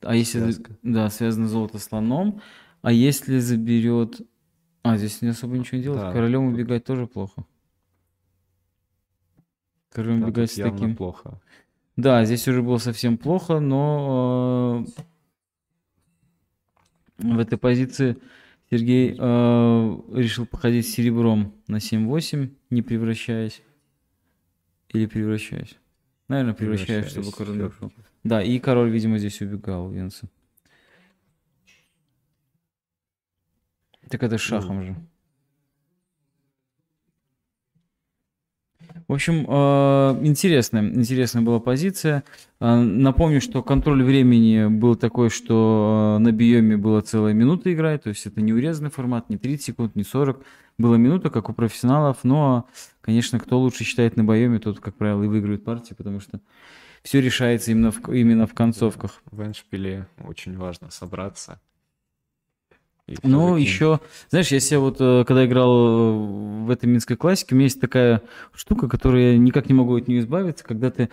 А 0.00 0.14
если, 0.14 0.40
Связка. 0.40 0.76
да, 0.82 1.08
связано 1.10 1.48
золото 1.48 1.78
слоном, 1.78 2.40
а 2.82 2.92
если 2.92 3.38
заберет... 3.38 4.20
А, 4.82 4.96
здесь 4.96 5.20
не 5.22 5.28
особо 5.28 5.58
ничего 5.58 5.78
не 5.78 5.82
делать. 5.82 6.00
Да, 6.00 6.12
Королем 6.12 6.46
убегать 6.46 6.84
тоже 6.84 7.06
плохо. 7.06 7.44
Королем 9.90 10.20
да, 10.20 10.26
убегать 10.26 10.52
с 10.52 10.54
таким... 10.54 10.94
плохо. 10.94 11.40
Да, 11.96 12.24
здесь 12.24 12.46
уже 12.46 12.62
было 12.62 12.78
совсем 12.78 13.16
плохо, 13.16 13.58
но 13.58 14.84
э, 14.86 15.02
в 17.18 17.38
этой 17.38 17.56
позиции 17.56 18.18
Сергей 18.70 19.16
э, 19.18 19.98
решил 20.12 20.46
походить 20.46 20.86
с 20.86 20.90
серебром 20.90 21.54
на 21.66 21.76
7-8, 21.76 22.50
не 22.70 22.82
превращаясь. 22.82 23.62
Или 24.90 25.06
превращаясь. 25.06 25.76
Наверное, 26.28 26.54
превращаясь, 26.54 27.06
чтобы 27.06 27.32
король. 27.32 27.72
Да, 28.26 28.42
и 28.42 28.58
король, 28.58 28.90
видимо, 28.90 29.18
здесь 29.18 29.40
убегал, 29.40 29.88
Венса. 29.88 30.28
Так 34.10 34.24
это 34.24 34.36
шахом 34.36 34.82
же. 34.82 34.96
В 39.06 39.12
общем, 39.12 39.46
э, 39.48 40.26
интересная, 40.26 40.82
интересная 40.82 41.42
была 41.42 41.60
позиция. 41.60 42.24
Э, 42.58 42.74
напомню, 42.74 43.40
что 43.40 43.62
контроль 43.62 44.02
времени 44.02 44.66
был 44.66 44.96
такой, 44.96 45.30
что 45.30 46.16
э, 46.18 46.22
на 46.22 46.32
биоме 46.32 46.76
была 46.76 47.02
целая 47.02 47.32
минута 47.32 47.72
играть, 47.72 48.02
то 48.02 48.08
есть 48.08 48.26
это 48.26 48.40
не 48.40 48.52
урезанный 48.52 48.90
формат, 48.90 49.30
не 49.30 49.36
30 49.36 49.64
секунд, 49.64 49.94
не 49.94 50.02
40. 50.02 50.44
Была 50.78 50.96
минута, 50.96 51.30
как 51.30 51.48
у 51.48 51.52
профессионалов, 51.52 52.18
но, 52.24 52.66
конечно, 53.00 53.38
кто 53.38 53.60
лучше 53.60 53.84
считает 53.84 54.16
на 54.16 54.24
биоме, 54.24 54.58
тот, 54.58 54.80
как 54.80 54.96
правило, 54.96 55.22
и 55.22 55.28
выигрывает 55.28 55.62
партию, 55.62 55.96
потому 55.96 56.18
что 56.18 56.40
все 57.06 57.20
решается 57.20 57.70
именно 57.70 57.92
в, 57.92 58.12
именно 58.12 58.48
в 58.48 58.54
концовках. 58.54 59.22
В 59.30 59.40
эндшпиле 59.40 60.08
очень 60.26 60.56
важно 60.58 60.90
собраться. 60.90 61.60
Ну, 63.22 63.56
еще, 63.56 64.00
знаешь, 64.28 64.48
я 64.48 64.58
себя 64.58 64.80
вот, 64.80 64.96
э, 64.98 65.24
когда 65.24 65.46
играл 65.46 66.64
в 66.64 66.70
этой 66.70 66.86
минской 66.86 67.16
классике, 67.16 67.54
у 67.54 67.58
меня 67.58 67.66
есть 67.66 67.80
такая 67.80 68.22
штука, 68.52 68.88
которую 68.88 69.34
я 69.34 69.38
никак 69.38 69.68
не 69.68 69.74
могу 69.74 69.94
от 69.94 70.08
нее 70.08 70.18
избавиться, 70.18 70.64
когда 70.64 70.90
ты 70.90 71.08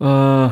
э, 0.00 0.48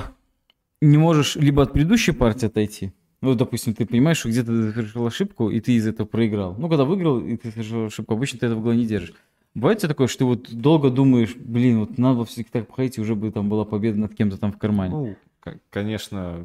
не 0.80 0.96
можешь 0.96 1.34
либо 1.34 1.64
от 1.64 1.72
предыдущей 1.72 2.12
партии 2.12 2.46
отойти, 2.46 2.92
ну, 3.22 3.34
допустим, 3.34 3.74
ты 3.74 3.84
понимаешь, 3.84 4.18
что 4.18 4.28
где-то 4.28 4.46
ты 4.46 4.72
совершил 4.72 5.04
ошибку, 5.04 5.50
и 5.50 5.58
ты 5.58 5.72
из 5.72 5.88
этого 5.88 6.06
проиграл. 6.06 6.54
Ну, 6.56 6.68
когда 6.68 6.84
выиграл, 6.84 7.18
и 7.18 7.36
ты 7.36 7.50
совершил 7.50 7.86
ошибку, 7.86 8.14
обычно 8.14 8.38
ты 8.38 8.46
этого 8.46 8.60
в 8.60 8.62
голове 8.62 8.78
не 8.78 8.86
держишь. 8.86 9.16
Бывает 9.56 9.80
такое, 9.80 10.06
что 10.06 10.18
ты 10.18 10.24
вот 10.26 10.52
долго 10.52 10.90
думаешь, 10.90 11.34
блин, 11.34 11.80
вот 11.80 11.96
надо 11.96 12.26
все-таки 12.26 12.50
так 12.52 12.66
походить, 12.68 12.98
и 12.98 13.00
уже 13.00 13.14
бы 13.14 13.30
там 13.30 13.48
была 13.48 13.64
победа 13.64 13.98
над 13.98 14.14
кем-то 14.14 14.36
там 14.36 14.52
в 14.52 14.58
кармане. 14.58 14.94
Ну, 14.94 15.56
конечно, 15.70 16.44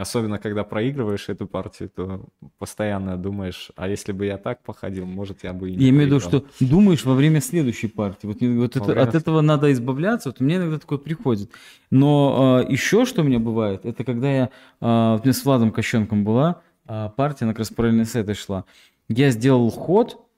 Особенно, 0.00 0.38
когда 0.38 0.64
проигрываешь 0.64 1.28
эту 1.28 1.46
партию, 1.46 1.90
то 1.94 2.24
постоянно 2.58 3.18
думаешь, 3.18 3.70
а 3.76 3.86
если 3.86 4.12
бы 4.12 4.24
я 4.24 4.38
так 4.38 4.62
походил, 4.62 5.04
может, 5.04 5.44
я 5.44 5.52
бы 5.52 5.68
и 5.68 5.76
не 5.76 5.84
Я 5.84 5.90
имею 5.90 6.04
в 6.04 6.06
виду, 6.06 6.20
что 6.20 6.44
думаешь 6.58 7.04
во 7.04 7.14
время 7.14 7.42
следующей 7.42 7.88
партии. 7.88 8.26
Вот, 8.26 8.40
вот 8.40 8.76
это, 8.76 8.84
время... 8.84 9.02
от 9.02 9.14
этого 9.14 9.42
надо 9.42 9.70
избавляться. 9.72 10.30
Вот 10.30 10.40
мне 10.40 10.56
иногда 10.56 10.78
такое 10.78 10.96
приходит. 10.96 11.50
Но 11.90 12.64
э, 12.66 12.72
еще 12.72 13.04
что 13.04 13.20
у 13.20 13.24
меня 13.24 13.38
бывает, 13.38 13.84
это 13.84 14.02
когда 14.02 14.32
я, 14.32 14.44
э, 14.44 14.48
у 14.80 15.22
меня 15.22 15.32
с 15.34 15.44
Владом 15.44 15.70
Кощенком 15.70 16.24
была 16.24 16.62
э, 16.88 17.10
партия, 17.14 17.44
на 17.44 17.52
как 17.52 17.58
раз 17.58 17.68
параллельно 17.68 18.06
с 18.06 18.14
этой 18.16 18.34
шла. 18.34 18.64
Я 19.08 19.30
сделал 19.30 19.70
ход, 19.70 20.29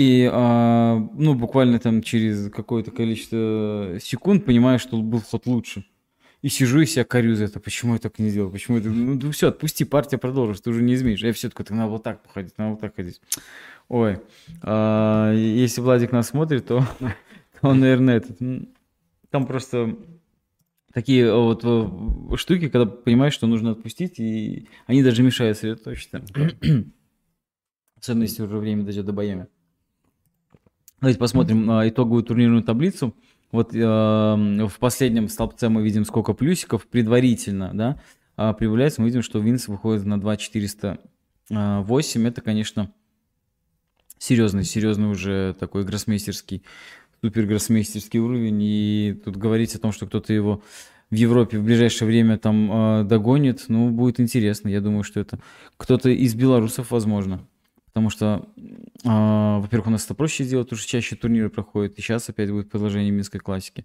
и, 0.00 0.22
э, 0.32 0.96
ну, 1.12 1.34
буквально 1.34 1.78
там 1.78 2.00
через 2.00 2.50
какое-то 2.50 2.90
количество 2.90 3.98
секунд 4.00 4.46
понимаю, 4.46 4.78
что 4.78 4.96
был 4.96 5.20
ход 5.20 5.44
лучше 5.44 5.84
и 6.40 6.48
сижу 6.48 6.80
и 6.80 6.86
себя 6.86 7.04
корю 7.04 7.34
за 7.34 7.44
это. 7.44 7.60
Почему 7.60 7.92
я 7.92 7.98
так 7.98 8.18
не 8.18 8.30
сделал? 8.30 8.50
Почему 8.50 8.78
это? 8.78 8.88
Ну, 8.88 9.20
ну 9.22 9.30
все, 9.30 9.48
отпусти, 9.48 9.84
партия 9.84 10.16
продолжится, 10.16 10.64
ты 10.64 10.70
уже 10.70 10.80
не 10.82 10.94
изменишь. 10.94 11.20
Я 11.20 11.34
все 11.34 11.50
такой, 11.50 11.66
так 11.66 11.76
надо 11.76 11.90
вот 11.90 12.02
так 12.02 12.22
походить, 12.22 12.56
надо 12.56 12.70
вот 12.70 12.80
так 12.80 12.96
ходить. 12.96 13.20
Ой, 13.88 14.20
а, 14.62 15.34
если 15.34 15.82
Владик 15.82 16.12
нас 16.12 16.28
смотрит, 16.28 16.66
то, 16.66 16.82
он, 17.60 17.80
наверное, 17.80 18.16
этот... 18.16 18.38
Там 19.28 19.46
просто 19.46 19.98
такие 20.94 21.30
вот 21.30 21.60
э, 21.62 22.36
штуки, 22.36 22.70
когда 22.70 22.86
понимаешь, 22.86 23.34
что 23.34 23.46
нужно 23.46 23.72
отпустить, 23.72 24.18
и 24.18 24.66
они 24.86 25.02
даже 25.02 25.22
мешают 25.22 25.58
сосредоточиться. 25.58 26.24
Особенно, 28.00 28.22
если 28.22 28.42
уже 28.42 28.56
время 28.56 28.82
дойдет 28.84 29.04
до 29.04 29.12
боями. 29.12 29.46
Давайте 31.00 31.18
посмотрим 31.18 31.70
а, 31.70 31.88
итоговую 31.88 32.22
турнирную 32.22 32.62
таблицу. 32.62 33.14
Вот 33.52 33.74
э, 33.74 33.78
в 33.78 34.72
последнем 34.78 35.28
столбце 35.28 35.70
мы 35.70 35.82
видим, 35.82 36.04
сколько 36.04 36.34
плюсиков 36.34 36.86
предварительно, 36.86 37.70
да, 37.72 37.98
а 38.36 38.52
прибавляется, 38.52 39.00
мы 39.00 39.06
видим, 39.08 39.22
что 39.22 39.38
Винс 39.38 39.66
выходит 39.66 40.04
на 40.04 40.20
2,408. 40.20 42.28
Это, 42.28 42.42
конечно, 42.42 42.92
серьезный, 44.18 44.64
серьезный 44.64 45.08
уже 45.08 45.56
такой 45.58 45.84
гроссмейстерский, 45.84 46.62
супер 47.22 47.46
гроссмейстерский 47.46 48.20
уровень. 48.20 48.62
И 48.62 49.20
тут 49.24 49.36
говорить 49.36 49.74
о 49.74 49.80
том, 49.80 49.92
что 49.92 50.06
кто-то 50.06 50.32
его 50.32 50.62
в 51.10 51.14
Европе 51.14 51.58
в 51.58 51.64
ближайшее 51.64 52.06
время 52.06 52.38
там 52.38 52.70
э, 52.70 53.02
догонит, 53.04 53.64
ну, 53.68 53.90
будет 53.90 54.20
интересно. 54.20 54.68
Я 54.68 54.80
думаю, 54.80 55.02
что 55.02 55.18
это 55.18 55.40
кто-то 55.76 56.10
из 56.10 56.34
белорусов, 56.34 56.92
возможно. 56.92 57.40
Потому 58.00 58.10
что, 58.10 58.48
э, 59.04 59.60
во-первых, 59.60 59.88
у 59.88 59.90
нас 59.90 60.06
это 60.06 60.14
проще 60.14 60.44
сделать, 60.44 60.68
потому 60.68 60.80
что 60.80 60.90
чаще 60.90 61.16
турниры 61.16 61.50
проходят, 61.50 61.98
и 61.98 62.00
сейчас 62.00 62.30
опять 62.30 62.50
будет 62.50 62.70
продолжение 62.70 63.10
Минской 63.10 63.40
классики. 63.40 63.84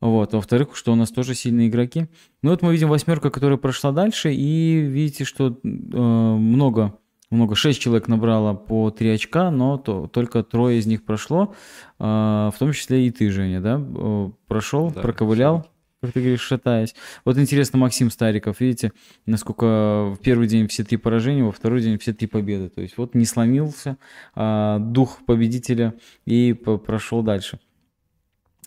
Вот. 0.00 0.32
А 0.32 0.36
во-вторых, 0.36 0.76
что 0.76 0.92
у 0.92 0.94
нас 0.94 1.10
тоже 1.10 1.34
сильные 1.34 1.68
игроки. 1.68 2.06
Ну 2.42 2.50
вот 2.50 2.62
мы 2.62 2.72
видим 2.72 2.88
восьмерка, 2.88 3.30
которая 3.30 3.58
прошла 3.58 3.90
дальше, 3.90 4.32
и 4.32 4.78
видите, 4.78 5.24
что 5.24 5.58
э, 5.64 5.66
много, 5.66 6.96
много, 7.30 7.56
шесть 7.56 7.80
человек 7.80 8.06
набрало 8.06 8.54
по 8.54 8.90
три 8.90 9.10
очка, 9.10 9.50
но 9.50 9.76
то, 9.76 10.06
только 10.06 10.44
трое 10.44 10.78
из 10.78 10.86
них 10.86 11.04
прошло, 11.04 11.52
э, 11.98 12.04
в 12.04 12.54
том 12.60 12.72
числе 12.72 13.08
и 13.08 13.10
ты, 13.10 13.28
Женя, 13.30 13.60
да, 13.60 13.80
э, 13.84 14.30
прошел, 14.46 14.92
да, 14.92 15.00
проковылял 15.00 15.66
как 16.02 16.12
ты 16.12 16.20
говоришь, 16.20 16.40
шатаясь. 16.40 16.96
Вот 17.24 17.38
интересно, 17.38 17.78
Максим 17.78 18.10
Стариков, 18.10 18.60
видите, 18.60 18.92
насколько 19.24 20.10
в 20.10 20.18
первый 20.20 20.48
день 20.48 20.66
все 20.66 20.82
три 20.82 20.96
поражения, 20.96 21.44
во 21.44 21.52
второй 21.52 21.80
день 21.80 21.96
все 21.98 22.12
три 22.12 22.26
победы. 22.26 22.68
То 22.70 22.80
есть 22.80 22.98
вот 22.98 23.14
не 23.14 23.24
сломился 23.24 23.96
а, 24.34 24.80
дух 24.80 25.20
победителя 25.24 25.94
и 26.26 26.54
прошел 26.54 27.22
дальше. 27.22 27.60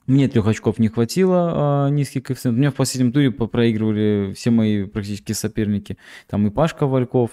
Мне 0.07 0.27
трех 0.27 0.45
очков 0.45 0.77
не 0.77 0.87
хватило, 0.87 1.87
а, 1.87 1.89
низкий 1.89 2.21
коэффициент. 2.21 2.55
У 2.55 2.59
меня 2.59 2.69
в 2.69 2.75
последнем 2.75 3.11
туре 3.11 3.31
проигрывали 3.31 4.33
все 4.35 4.51
мои 4.51 4.83
практически 4.83 5.31
соперники. 5.31 5.97
Там 6.27 6.45
и 6.45 6.51
Пашка 6.51 6.85
Вальков 6.85 7.31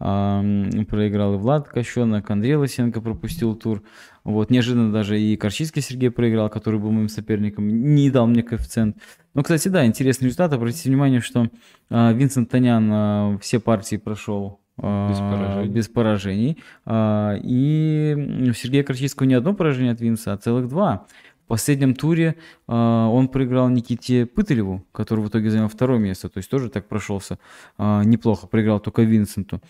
а, 0.00 0.42
проиграл, 0.88 1.34
и 1.34 1.38
Влад 1.38 1.68
Кощенок, 1.68 2.28
Андрей 2.28 2.56
Лосенко 2.56 3.00
пропустил 3.00 3.54
тур. 3.54 3.84
Вот, 4.24 4.50
неожиданно 4.50 4.92
даже 4.92 5.20
и 5.20 5.36
Корчинский 5.36 5.80
Сергей 5.80 6.10
проиграл, 6.10 6.50
который 6.50 6.80
был 6.80 6.90
моим 6.90 7.08
соперником, 7.08 7.68
не 7.68 8.10
дал 8.10 8.26
мне 8.26 8.42
коэффициент. 8.42 8.96
Но, 9.38 9.44
кстати, 9.44 9.68
да, 9.68 9.86
интересный 9.86 10.24
результат. 10.24 10.52
Обратите 10.52 10.88
внимание, 10.88 11.20
что 11.20 11.48
а, 11.90 12.12
Винсент 12.12 12.50
Танян 12.50 12.90
а, 12.90 13.38
все 13.40 13.60
партии 13.60 13.94
прошел 13.94 14.58
а, 14.78 15.08
без 15.10 15.18
поражений. 15.18 15.68
Без 15.68 15.88
поражений. 15.88 16.58
А, 16.84 17.36
и 17.40 18.50
Сергея 18.56 18.82
Корчинского 18.82 19.28
не 19.28 19.34
одно 19.34 19.54
поражение 19.54 19.92
от 19.92 20.00
Винса, 20.00 20.32
а 20.32 20.38
целых 20.38 20.66
два. 20.66 21.06
В 21.44 21.46
последнем 21.46 21.94
туре 21.94 22.34
э, 22.66 22.72
он 22.72 23.28
проиграл 23.28 23.68
Никите 23.68 24.26
Пытылеву, 24.26 24.84
который 24.90 25.24
в 25.24 25.28
итоге 25.28 25.50
занял 25.50 25.68
второе 25.68 26.00
место. 26.00 26.28
То 26.28 26.38
есть 26.38 26.50
тоже 26.50 26.68
так 26.68 26.88
прошелся 26.88 27.38
э, 27.78 28.02
неплохо. 28.04 28.48
Проиграл 28.48 28.80
только 28.80 29.02
Винсенту. 29.02 29.62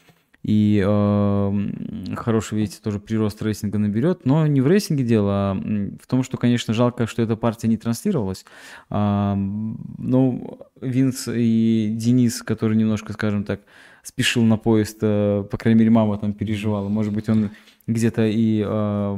И 0.42 0.82
э, 0.86 2.14
хороший, 2.16 2.58
видите, 2.58 2.78
тоже 2.82 3.00
прирост 3.00 3.42
рейтинга 3.42 3.78
наберет. 3.78 4.24
Но 4.24 4.46
не 4.46 4.60
в 4.60 4.66
рейтинге 4.66 5.04
дело, 5.04 5.32
а 5.32 5.54
в 5.54 6.06
том, 6.06 6.22
что, 6.22 6.36
конечно, 6.36 6.72
жалко, 6.72 7.06
что 7.06 7.22
эта 7.22 7.36
партия 7.36 7.68
не 7.68 7.76
транслировалась. 7.76 8.44
А, 8.88 9.34
ну, 9.36 10.60
Винс 10.80 11.28
и 11.28 11.90
Денис, 11.92 12.42
который 12.42 12.76
немножко, 12.76 13.12
скажем 13.12 13.44
так, 13.44 13.60
спешил 14.08 14.42
на 14.42 14.56
поезд, 14.56 14.98
э, 15.02 15.44
по 15.50 15.58
крайней 15.58 15.80
мере, 15.80 15.90
мама 15.90 16.16
там 16.16 16.32
переживала. 16.32 16.88
Может 16.88 17.12
быть, 17.12 17.28
он 17.28 17.50
где-то 17.86 18.26
и 18.26 18.64
э, 18.66 19.16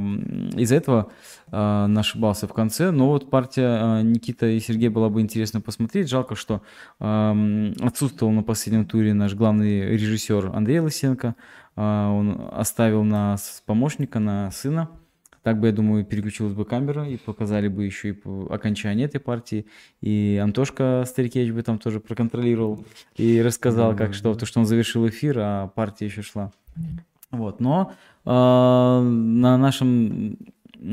из-за 0.57 0.75
этого 0.77 1.13
э, 1.53 1.87
нашибался 1.87 2.49
в 2.49 2.53
конце. 2.53 2.91
Но 2.91 3.07
вот 3.07 3.31
партия 3.31 4.01
э, 4.01 4.03
Никита 4.03 4.47
и 4.47 4.59
Сергей 4.59 4.89
была 4.89 5.09
бы 5.09 5.21
интересно 5.21 5.61
посмотреть. 5.61 6.09
Жалко, 6.09 6.35
что 6.35 6.61
э, 6.99 7.73
отсутствовал 7.81 8.33
на 8.33 8.43
последнем 8.43 8.85
туре 8.85 9.15
наш 9.15 9.35
главный 9.35 9.97
режиссер 9.97 10.51
Андрей 10.55 10.81
Лысенко. 10.81 11.37
Э, 11.77 12.07
он 12.09 12.49
оставил 12.53 13.05
нас 13.05 13.63
помощника, 13.67 14.19
на 14.19 14.51
сына. 14.51 14.89
Так 15.43 15.59
бы, 15.59 15.69
я 15.69 15.73
думаю, 15.73 16.05
переключилась 16.05 16.53
бы 16.53 16.65
камера 16.65 17.09
и 17.09 17.17
показали 17.17 17.69
бы 17.69 17.85
еще 17.85 18.11
и 18.11 18.15
окончание 18.51 19.07
этой 19.07 19.21
партии. 19.21 19.67
И 20.01 20.39
Антошка 20.43 21.05
Старикевич 21.07 21.53
бы 21.53 21.63
там 21.63 21.79
тоже 21.79 22.01
проконтролировал 22.01 22.85
и 23.17 23.41
рассказал, 23.41 23.97
как 23.97 24.13
что, 24.13 24.35
то, 24.35 24.45
что 24.45 24.61
он 24.61 24.67
завершил 24.67 25.09
эфир, 25.09 25.39
а 25.39 25.69
партия 25.69 26.07
еще 26.07 26.23
шла. 26.23 26.53
Вот, 27.31 27.61
но 27.61 27.93
э, 28.25 28.31
на 28.31 29.57
нашем 29.57 30.37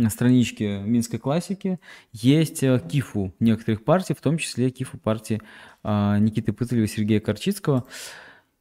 страничке 0.10 0.80
Минской 0.80 1.20
классики 1.20 1.80
есть 2.14 2.62
э, 2.64 2.80
кифу 2.80 3.34
некоторых 3.40 3.84
партий, 3.84 4.14
в 4.14 4.22
том 4.22 4.38
числе 4.38 4.70
кифу 4.70 4.98
партии 4.98 5.42
э, 5.84 6.18
Никиты 6.20 6.54
Пытылева 6.54 6.86
и 6.86 6.88
Сергея 6.88 7.20
Корчицкого. 7.20 7.86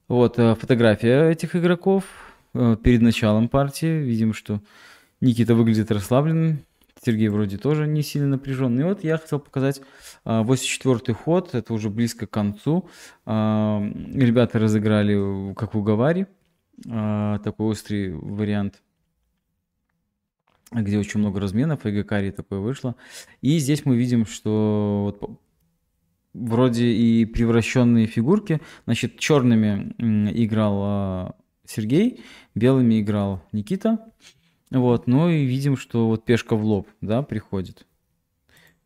Вот 0.09 0.38
э, 0.38 0.55
фотография 0.55 1.31
этих 1.31 1.57
игроков 1.57 2.05
э, 2.55 2.77
перед 2.83 3.03
началом 3.03 3.49
партии. 3.49 4.03
Видим, 4.03 4.33
что 4.33 4.61
Никита 5.27 5.55
выглядит 5.55 5.91
расслабленным, 5.91 6.61
Сергей 7.05 7.29
вроде 7.29 7.59
тоже 7.59 7.87
не 7.87 8.03
сильно 8.03 8.29
напряженный. 8.29 8.83
И 8.83 8.85
вот 8.87 9.05
я 9.05 9.19
хотел 9.19 9.39
показать 9.39 9.83
84-й 10.25 11.12
ход, 11.12 11.55
это 11.55 11.75
уже 11.75 11.91
близко 11.91 12.27
к 12.27 12.31
концу. 12.31 12.89
Ребята 13.27 14.59
разыграли, 14.59 15.53
как 15.55 15.75
в 15.75 15.79
уговоре, 15.79 16.27
такой 16.83 17.67
острый 17.67 18.15
вариант, 18.15 18.83
где 20.73 20.99
очень 20.99 21.21
много 21.21 21.41
разменов, 21.41 21.85
и 21.85 21.91
Гакари 21.91 22.31
такое 22.31 22.61
вышло. 22.61 22.95
И 23.43 23.59
здесь 23.59 23.85
мы 23.85 23.97
видим, 23.97 24.25
что 24.25 25.12
вот 25.21 25.39
вроде 26.33 26.87
и 26.87 27.25
превращенные 27.25 28.07
фигурки, 28.07 28.61
значит, 28.85 29.19
черными 29.19 29.95
играл 30.45 31.35
Сергей, 31.67 32.23
белыми 32.55 33.01
играл 33.01 33.43
Никита. 33.53 33.99
Вот, 34.71 35.07
ну 35.07 35.29
и 35.29 35.45
видим, 35.45 35.77
что 35.77 36.09
вот 36.09 36.25
пешка 36.25 36.57
в 36.57 36.65
лоб, 36.65 36.89
да, 37.01 37.23
приходит. 37.23 37.87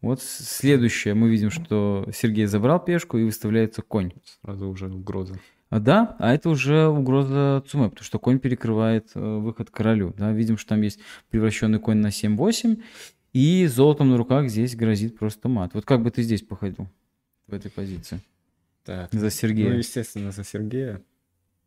Вот 0.00 0.22
следующее, 0.22 1.14
мы 1.14 1.28
видим, 1.28 1.50
что 1.50 2.08
Сергей 2.14 2.46
забрал 2.46 2.82
пешку 2.82 3.18
и 3.18 3.24
выставляется 3.24 3.82
конь. 3.82 4.12
Сразу 4.42 4.68
уже 4.68 4.88
угроза. 4.88 5.38
А, 5.68 5.78
да, 5.78 6.16
а 6.18 6.34
это 6.34 6.48
уже 6.48 6.88
угроза 6.88 7.62
Цуме, 7.66 7.90
потому 7.90 8.04
что 8.04 8.18
конь 8.18 8.40
перекрывает 8.40 9.10
э, 9.14 9.20
выход 9.20 9.70
королю. 9.70 10.14
Да? 10.16 10.32
Видим, 10.32 10.56
что 10.58 10.70
там 10.70 10.82
есть 10.82 11.00
превращенный 11.30 11.78
конь 11.78 11.98
на 11.98 12.08
7-8, 12.08 12.82
и 13.32 13.66
золотом 13.66 14.10
на 14.10 14.16
руках 14.16 14.48
здесь 14.48 14.74
грозит 14.74 15.16
просто 15.16 15.48
мат. 15.48 15.72
Вот 15.74 15.84
как 15.84 16.02
бы 16.02 16.10
ты 16.10 16.22
здесь 16.22 16.42
походил 16.42 16.88
в 17.46 17.54
этой 17.54 17.70
позиции? 17.70 18.20
Так. 18.84 19.10
За 19.12 19.30
Сергея. 19.30 19.68
Ну, 19.68 19.76
естественно, 19.76 20.32
за 20.32 20.42
Сергея. 20.42 21.02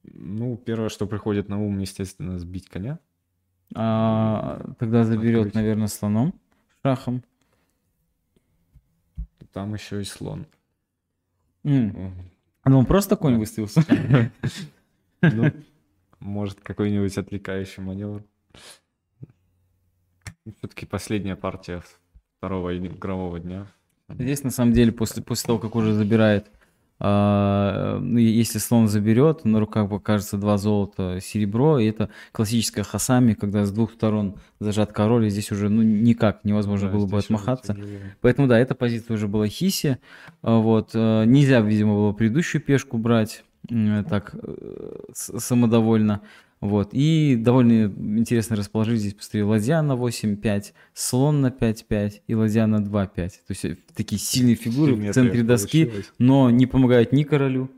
Ну, 0.04 0.58
первое, 0.58 0.89
что 0.89 1.08
приходит 1.08 1.47
на 1.47 1.63
ум, 1.63 1.80
естественно, 1.80 2.38
сбить 2.39 2.67
коня. 2.67 2.99
А, 3.75 4.62
тогда 4.79 5.03
заберет, 5.03 5.47
Открыть. 5.47 5.55
наверное, 5.55 5.88
слоном, 5.88 6.33
шахом. 6.83 7.23
Там 9.51 9.73
еще 9.73 10.01
и 10.01 10.03
слон. 10.03 10.45
М. 11.63 11.88
Мгм. 11.88 12.13
Ну, 12.65 12.79
он 12.79 12.86
просто 12.86 13.15
конь 13.15 13.38
выставился. 13.38 13.83
Ну, 15.21 15.51
может, 16.19 16.59
какой-нибудь 16.59 17.17
отвлекающий 17.17 17.81
маневр. 17.81 18.23
Все-таки 20.57 20.86
последняя 20.86 21.38
партия 21.38 21.81
второго 22.38 22.77
игрового 22.77 23.39
дня. 23.39 23.67
Здесь, 24.09 24.43
на 24.43 24.49
самом 24.49 24.73
деле, 24.73 24.91
после, 24.91 25.23
после 25.23 25.47
того, 25.47 25.59
как 25.59 25.75
уже 25.75 25.93
забирает, 25.93 26.51
если 27.03 28.59
слон 28.59 28.87
заберет, 28.87 29.43
на 29.43 29.59
руках 29.59 29.89
покажется 29.89 30.37
два 30.37 30.57
золота, 30.57 31.19
серебро, 31.21 31.79
и 31.79 31.85
это 31.87 32.09
классическая 32.31 32.83
хасами, 32.83 33.33
когда 33.33 33.65
с 33.65 33.71
двух 33.71 33.91
сторон 33.91 34.35
зажат 34.59 34.93
король, 34.93 35.25
и 35.25 35.29
здесь 35.29 35.51
уже 35.51 35.69
ну, 35.69 35.81
никак 35.81 36.45
невозможно 36.45 36.87
Да, 36.87 36.93
было 36.95 37.05
бы 37.05 37.17
отмахаться. 37.17 37.77
Поэтому, 38.21 38.47
да, 38.47 38.57
эта 38.57 38.73
позиция 38.73 39.15
уже 39.15 39.27
была 39.27 39.47
хиси. 39.47 39.97
А, 40.41 40.57
Вот. 40.59 40.91
э, 40.93 41.25
Нельзя, 41.25 41.59
видимо, 41.59 41.93
было 41.93 42.11
предыдущую 42.13 42.61
пешку 42.61 42.97
брать 42.97 43.43
м, 43.69 44.05
так 44.05 44.33
э, 44.41 44.95
самодовольно. 45.13 46.21
Вот. 46.63 46.93
И 46.93 47.36
довольно 47.36 47.88
интересно 48.17 48.56
расположить 48.56 49.02
здесь 49.02 49.13
посмотри, 49.13 49.43
ладья 49.43 49.82
на 49.82 49.97
8-5, 49.97 50.71
слон 50.93 51.41
на 51.41 51.47
5-5 51.47 52.21
и 52.26 52.36
ладья 52.36 52.67
на 52.67 52.78
2-5. 52.78 53.13
То 53.15 53.32
есть 53.49 53.65
э, 53.65 53.78
такие 53.93 54.17
сильные 54.17 54.56
фигуры 54.56 54.95
в 54.95 55.12
центре 55.12 55.43
доски, 55.43 55.84
получилась. 55.84 56.13
но 56.19 56.49
не 56.49 56.65
помогают 56.65 57.12
ни 57.12 57.23
королю, 57.23 57.69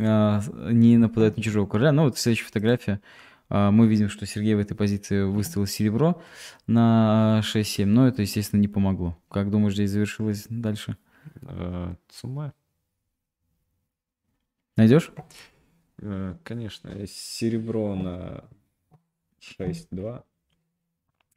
а, 0.00 0.40
не 0.72 0.96
нападают 0.96 1.36
на 1.36 1.42
чужого 1.42 1.66
короля. 1.66 1.92
Ну 1.92 2.04
вот 2.04 2.16
следующая 2.16 2.46
фотография. 2.46 3.02
а, 3.50 3.70
Мы 3.70 3.86
видим, 3.88 4.08
что 4.08 4.24
Сергей 4.24 4.54
в 4.54 4.58
этой 4.58 4.74
позиции 4.74 5.22
выставил 5.22 5.66
серебро 5.66 6.22
на 6.66 7.42
6-7, 7.44 7.84
но 7.84 8.08
это, 8.08 8.22
естественно, 8.22 8.58
не 8.58 8.68
помогло. 8.68 9.18
Как 9.28 9.50
думаешь, 9.50 9.74
здесь 9.74 9.90
завершилось 9.90 10.46
дальше? 10.48 10.96
Э, 11.42 11.94
Цума, 12.08 12.54
Найдешь? 14.78 15.10
Э, 16.00 16.34
конечно, 16.42 17.06
серебро 17.06 17.94
на 17.94 18.44
6-2. 19.58 20.22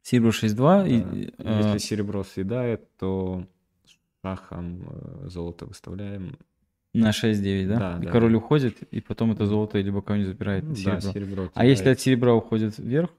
Серебро 0.02 0.30
6-2. 0.30 0.54
Да. 0.56 0.86
и, 0.86 1.32
а, 1.38 1.74
Если 1.74 1.78
серебро 1.78 2.24
съедает, 2.24 2.88
то 2.98 3.46
шахом 4.22 4.82
э, 4.88 5.28
золото 5.28 5.66
выставляем. 5.66 6.38
на 6.92 7.10
6-9, 7.10 7.68
да? 7.68 7.78
Да, 7.78 7.98
и 8.02 8.06
да, 8.06 8.10
король 8.10 8.34
уходит, 8.34 8.82
и 8.82 9.00
потом 9.00 9.32
это 9.32 9.46
золото 9.46 9.78
либо 9.78 10.00
кого-нибудь 10.02 10.28
забирает 10.28 10.64
Ну 10.64 10.74
серебро. 10.74 11.00
Да, 11.00 11.12
серебро. 11.12 11.50
А 11.54 11.64
если 11.66 11.88
от 11.88 12.00
серебра 12.00 12.34
уходит 12.34 12.78
вверх 12.78 13.10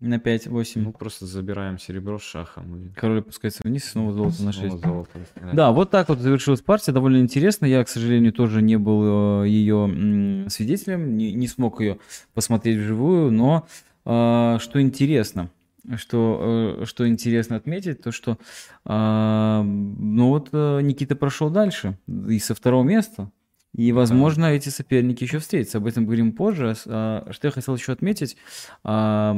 на 0.00 0.16
5-8, 0.18 0.80
Ну, 0.82 0.92
просто 0.92 1.24
забираем 1.26 1.78
серебро 1.78 2.18
с 2.18 2.22
шахом. 2.22 2.76
и 2.76 2.88
король 2.90 3.20
опускается 3.20 3.62
вниз, 3.64 3.84
снова 3.84 4.12
золото 4.12 4.42
на 4.42 4.52
снова 4.52 4.70
6. 4.70 4.84
золото. 4.84 5.10
Да, 5.54 5.72
вот 5.72 5.90
так 5.90 6.08
вот 6.10 6.18
завершилась 6.18 6.60
партия, 6.60 6.92
довольно 6.92 7.18
интересно. 7.18 7.64
Я, 7.66 7.82
к 7.82 7.88
сожалению, 7.88 8.32
тоже 8.32 8.60
не 8.60 8.76
был 8.76 9.42
э, 9.44 9.48
ее 9.48 10.46
свидетелем, 10.50 11.16
не, 11.16 11.32
не 11.32 11.48
смог 11.48 11.80
ее 11.80 11.98
посмотреть 12.34 12.78
вживую, 12.78 13.30
но 13.30 13.66
э, 14.04 14.58
что 14.60 14.80
интересно, 14.82 15.50
что, 15.96 16.76
э, 16.82 16.84
что 16.84 17.08
интересно 17.08 17.56
отметить, 17.56 18.02
то 18.02 18.12
что 18.12 18.36
э, 18.84 19.62
ну 19.62 20.28
вот 20.28 20.50
э, 20.52 20.80
Никита 20.82 21.16
прошел 21.16 21.48
дальше 21.48 21.96
и 22.28 22.38
со 22.38 22.54
второго 22.54 22.84
места. 22.84 23.30
И, 23.76 23.92
возможно, 23.92 24.46
эти 24.46 24.70
соперники 24.70 25.22
еще 25.24 25.38
встретятся. 25.38 25.76
Об 25.78 25.86
этом 25.86 26.06
говорим 26.06 26.32
позже. 26.32 26.74
С- 26.74 26.84
а, 26.86 27.26
Что 27.30 27.48
я 27.48 27.52
хотел 27.52 27.74
еще 27.76 27.92
отметить, 27.92 28.36
а, 28.84 29.36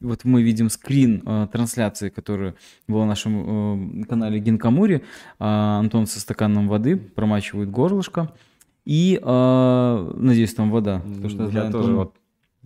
вот 0.00 0.24
мы 0.24 0.42
видим 0.42 0.70
скрин 0.70 1.22
а, 1.26 1.46
трансляции, 1.48 2.08
которая 2.08 2.54
была 2.88 3.02
на 3.02 3.08
нашем 3.08 4.02
э, 4.02 4.04
канале 4.06 4.38
Гинкамури. 4.38 5.02
А, 5.38 5.78
Антон 5.78 6.06
со 6.06 6.20
стаканом 6.20 6.68
воды 6.68 6.96
промачивает 6.96 7.70
горлышко. 7.70 8.32
И, 8.86 9.20
а, 9.22 10.10
надеюсь, 10.16 10.54
там 10.54 10.70
вода. 10.70 11.00
потому 11.00 11.28
что 11.28 11.42
Я 11.44 11.48
знаю 11.50 11.72
тоже 11.72 11.84
Антона, 11.90 11.96
вот 11.98 12.14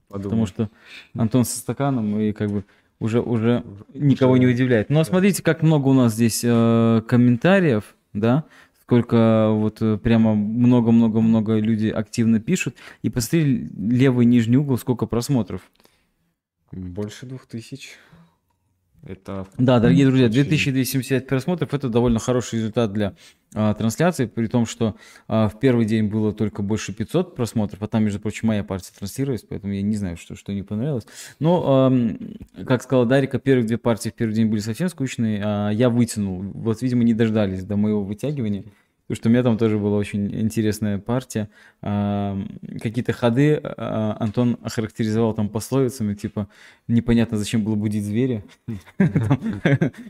подумал. 0.08 0.22
Потому 0.30 0.46
что 0.46 0.70
Антон 1.16 1.44
со 1.44 1.58
стаканом 1.58 2.20
и 2.20 2.32
как 2.32 2.50
бы 2.50 2.64
уже, 3.00 3.20
уже 3.20 3.64
никого 3.94 4.36
не 4.36 4.46
удивляет. 4.46 4.90
Но 4.90 5.02
смотрите, 5.04 5.42
как 5.42 5.62
много 5.62 5.88
у 5.88 5.92
нас 5.92 6.14
здесь 6.14 6.42
э, 6.44 7.02
комментариев, 7.08 7.96
да, 8.12 8.44
сколько 8.88 9.50
вот 9.50 9.82
э, 9.82 9.98
прямо 9.98 10.34
много-много-много 10.34 11.58
люди 11.58 11.88
активно 11.88 12.40
пишут. 12.40 12.74
И 13.02 13.10
посмотри, 13.10 13.68
левый 13.76 14.24
нижний 14.24 14.56
угол, 14.56 14.78
сколько 14.78 15.04
просмотров. 15.04 15.60
Больше 16.72 17.26
двух 17.26 17.44
тысяч. 17.44 17.98
Это 19.04 19.46
Да, 19.56 19.80
дорогие 19.80 20.06
друзья, 20.06 20.26
очень- 20.26 20.34
2275 20.34 21.26
просмотров 21.26 21.72
это 21.72 21.88
довольно 21.88 22.18
хороший 22.18 22.56
результат 22.56 22.92
для 22.92 23.14
а, 23.54 23.72
трансляции, 23.72 24.26
при 24.26 24.46
том, 24.46 24.66
что 24.66 24.96
а, 25.26 25.48
в 25.48 25.58
первый 25.58 25.86
день 25.86 26.08
было 26.08 26.32
только 26.34 26.62
больше 26.62 26.92
500 26.92 27.34
просмотров, 27.34 27.82
а 27.82 27.86
там, 27.86 28.04
между 28.04 28.20
прочим, 28.20 28.48
моя 28.48 28.62
партия 28.62 28.90
транслировалась, 28.98 29.42
поэтому 29.48 29.72
я 29.72 29.80
не 29.80 29.96
знаю, 29.96 30.18
что, 30.18 30.34
что 30.34 30.52
не 30.52 30.62
понравилось. 30.62 31.06
Но, 31.40 31.86
ам, 31.86 32.18
как 32.66 32.82
сказала 32.82 33.06
Дарика, 33.06 33.38
первые 33.38 33.66
две 33.66 33.78
партии 33.78 34.10
в 34.10 34.14
первый 34.14 34.34
день 34.34 34.48
были 34.48 34.60
совсем 34.60 34.88
скучные, 34.90 35.40
а 35.42 35.70
я 35.70 35.88
вытянул. 35.88 36.42
Вот, 36.42 36.82
видимо, 36.82 37.04
не 37.04 37.14
дождались 37.14 37.64
до 37.64 37.76
моего 37.76 38.04
вытягивания. 38.04 38.64
Потому 39.08 39.16
что 39.16 39.28
у 39.30 39.32
меня 39.32 39.42
там 39.42 39.56
тоже 39.56 39.78
была 39.78 39.96
очень 39.96 40.38
интересная 40.38 40.98
партия. 40.98 41.48
А, 41.80 42.38
Какие-то 42.82 43.14
ходы 43.14 43.54
а, 43.54 44.16
Антон 44.20 44.58
охарактеризовал 44.62 45.32
там 45.32 45.48
пословицами, 45.48 46.12
типа 46.12 46.48
непонятно, 46.88 47.38
зачем 47.38 47.64
было 47.64 47.74
будить 47.74 48.04
зверя, 48.04 48.44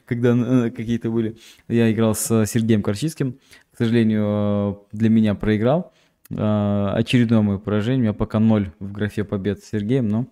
когда 0.05 0.35
э, 0.37 0.71
какие-то 0.71 1.11
были. 1.11 1.37
Я 1.69 1.93
играл 1.93 2.17
с 2.17 2.45
Сергеем 2.47 2.83
Корчицким. 2.83 3.39
К 3.73 3.79
сожалению, 3.79 4.25
э, 4.27 4.97
для 4.97 5.11
меня 5.11 5.37
проиграл. 5.37 5.93
Э, 6.31 6.91
Очередное 6.95 7.41
мое 7.43 7.59
поражение. 7.59 8.01
У 8.01 8.03
меня 8.03 8.13
пока 8.15 8.41
ноль 8.41 8.73
в 8.81 8.91
графе 8.91 9.23
побед 9.23 9.63
с 9.63 9.69
Сергеем, 9.71 10.09
но, 10.09 10.27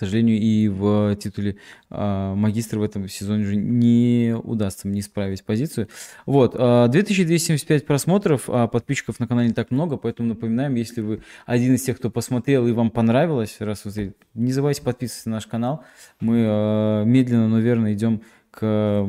к 0.00 0.04
сожалению, 0.06 0.40
и 0.40 0.66
в 0.68 1.14
титуле 1.16 1.56
э, 1.90 2.34
магистра 2.34 2.78
в 2.78 2.82
этом 2.82 3.06
сезоне 3.06 3.42
уже 3.42 3.56
не 3.56 4.34
удастся 4.34 4.88
мне 4.88 5.00
исправить 5.00 5.44
позицию. 5.44 5.88
Вот, 6.24 6.54
э, 6.54 6.86
2275 6.88 7.84
просмотров, 7.84 8.48
а 8.48 8.66
подписчиков 8.66 9.20
на 9.20 9.26
канале 9.26 9.48
не 9.48 9.54
так 9.54 9.70
много, 9.70 9.98
поэтому 9.98 10.30
напоминаем, 10.30 10.74
если 10.74 11.02
вы 11.02 11.20
один 11.44 11.74
из 11.74 11.82
тех, 11.82 11.98
кто 11.98 12.08
посмотрел 12.08 12.66
и 12.66 12.72
вам 12.72 12.90
понравилось, 12.90 13.56
раз 13.58 13.84
вы 13.84 13.90
зрители, 13.90 14.14
не 14.32 14.52
забывайте 14.52 14.80
подписываться 14.80 15.28
на 15.28 15.36
наш 15.36 15.46
канал. 15.46 15.84
Мы 16.18 16.46
э, 16.46 17.04
медленно, 17.04 17.48
но 17.48 17.58
верно 17.58 17.92
идем 17.92 18.22
к, 18.50 19.06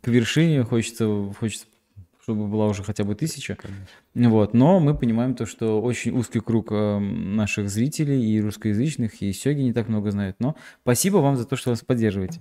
к 0.00 0.06
вершине. 0.06 0.62
Хочется, 0.62 1.08
хочется, 1.40 1.66
чтобы 2.24 2.46
была 2.48 2.68
уже 2.68 2.82
хотя 2.82 3.04
бы 3.04 3.14
тысяча. 3.14 3.58
Вот. 4.14 4.54
Но 4.54 4.80
мы 4.80 4.96
понимаем 4.96 5.34
то, 5.34 5.44
что 5.44 5.82
очень 5.82 6.16
узкий 6.16 6.40
круг 6.40 6.72
э, 6.72 6.98
наших 6.98 7.68
зрителей 7.68 8.24
и 8.24 8.40
русскоязычных, 8.40 9.20
и 9.20 9.30
сёги 9.34 9.60
не 9.60 9.74
так 9.74 9.88
много 9.88 10.10
знают. 10.10 10.36
Но 10.38 10.56
спасибо 10.82 11.18
вам 11.18 11.36
за 11.36 11.44
то, 11.44 11.56
что 11.56 11.70
вас 11.70 11.82
поддерживаете. 11.82 12.40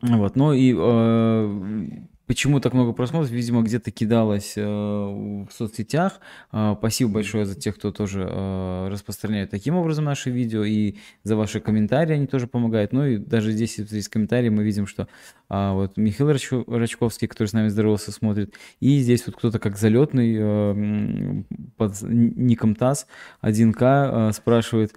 Вот, 0.00 0.36
ну 0.36 0.52
и 0.52 0.72
э, 0.78 2.06
почему 2.26 2.60
так 2.60 2.72
много 2.72 2.92
просмотров, 2.92 3.30
видимо, 3.30 3.62
где-то 3.62 3.90
кидалось 3.90 4.54
э, 4.56 4.64
в 4.64 5.48
соцсетях. 5.56 6.20
Э, 6.52 6.74
спасибо 6.78 7.12
большое 7.12 7.46
за 7.46 7.54
тех, 7.54 7.76
кто 7.76 7.92
тоже 7.92 8.26
э, 8.28 8.88
распространяет 8.90 9.50
таким 9.50 9.76
образом 9.76 10.04
наши 10.04 10.30
видео, 10.30 10.64
и 10.64 10.96
за 11.22 11.36
ваши 11.36 11.60
комментарии 11.60 12.14
они 12.14 12.26
тоже 12.26 12.46
помогают. 12.46 12.92
Ну 12.92 13.06
и 13.06 13.16
даже 13.18 13.52
здесь 13.52 13.78
вот 13.78 13.92
из 13.92 14.08
комментариев 14.08 14.52
мы 14.52 14.64
видим, 14.64 14.86
что 14.86 15.08
а, 15.48 15.74
вот 15.74 15.96
Михаил 15.96 16.30
Рачко- 16.30 16.64
Рачковский, 16.66 17.28
который 17.28 17.48
с 17.48 17.52
нами 17.52 17.68
здоровался, 17.68 18.10
смотрит, 18.10 18.54
и 18.80 18.98
здесь 18.98 19.26
вот 19.26 19.36
кто-то 19.36 19.58
как 19.58 19.76
залетный 19.76 20.36
э, 20.38 21.42
под 21.76 22.02
ником 22.02 22.74
ТАСС 22.74 23.06
1К 23.42 24.30
э, 24.30 24.32
спрашивает, 24.32 24.94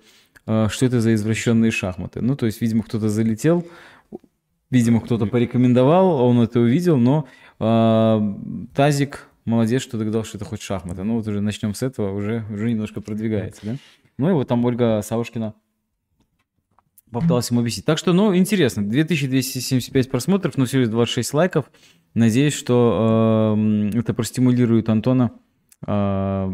э, 0.47 0.67
что 0.69 0.85
это 0.85 1.01
за 1.01 1.13
извращенные 1.13 1.71
шахматы. 1.71 2.21
Ну, 2.21 2.35
то 2.35 2.47
есть, 2.47 2.61
видимо, 2.61 2.83
кто-то 2.83 3.09
залетел, 3.09 3.67
Видимо, 4.71 5.01
кто-то 5.01 5.25
порекомендовал, 5.25 6.21
он 6.23 6.41
это 6.41 6.59
увидел, 6.59 6.97
но 6.97 7.27
э, 7.59 8.67
Тазик 8.75 9.27
молодец, 9.45 9.81
что 9.81 9.97
догадал, 9.97 10.23
что 10.23 10.37
это 10.37 10.45
хоть 10.45 10.61
шахматы. 10.61 11.03
Ну 11.03 11.15
вот 11.15 11.27
уже 11.27 11.41
начнем 11.41 11.73
с 11.73 11.81
этого, 11.81 12.13
уже, 12.13 12.45
уже 12.51 12.69
немножко 12.69 13.01
продвигается, 13.01 13.61
да? 13.63 13.75
Ну 14.17 14.29
и 14.29 14.33
вот 14.33 14.47
там 14.47 14.63
Ольга 14.65 15.01
Савушкина 15.03 15.55
попытался 17.11 17.53
ему 17.53 17.61
объяснить. 17.61 17.85
Так 17.85 17.97
что, 17.97 18.13
ну, 18.13 18.35
интересно. 18.35 18.87
2275 18.87 20.11
просмотров, 20.11 20.57
но 20.57 20.65
всего 20.65 20.81
лишь 20.81 20.89
26 20.89 21.33
лайков. 21.33 21.71
Надеюсь, 22.13 22.53
что 22.53 23.55
э, 23.57 23.97
это 23.97 24.13
простимулирует 24.13 24.89
Антона 24.89 25.31
э, 25.85 26.51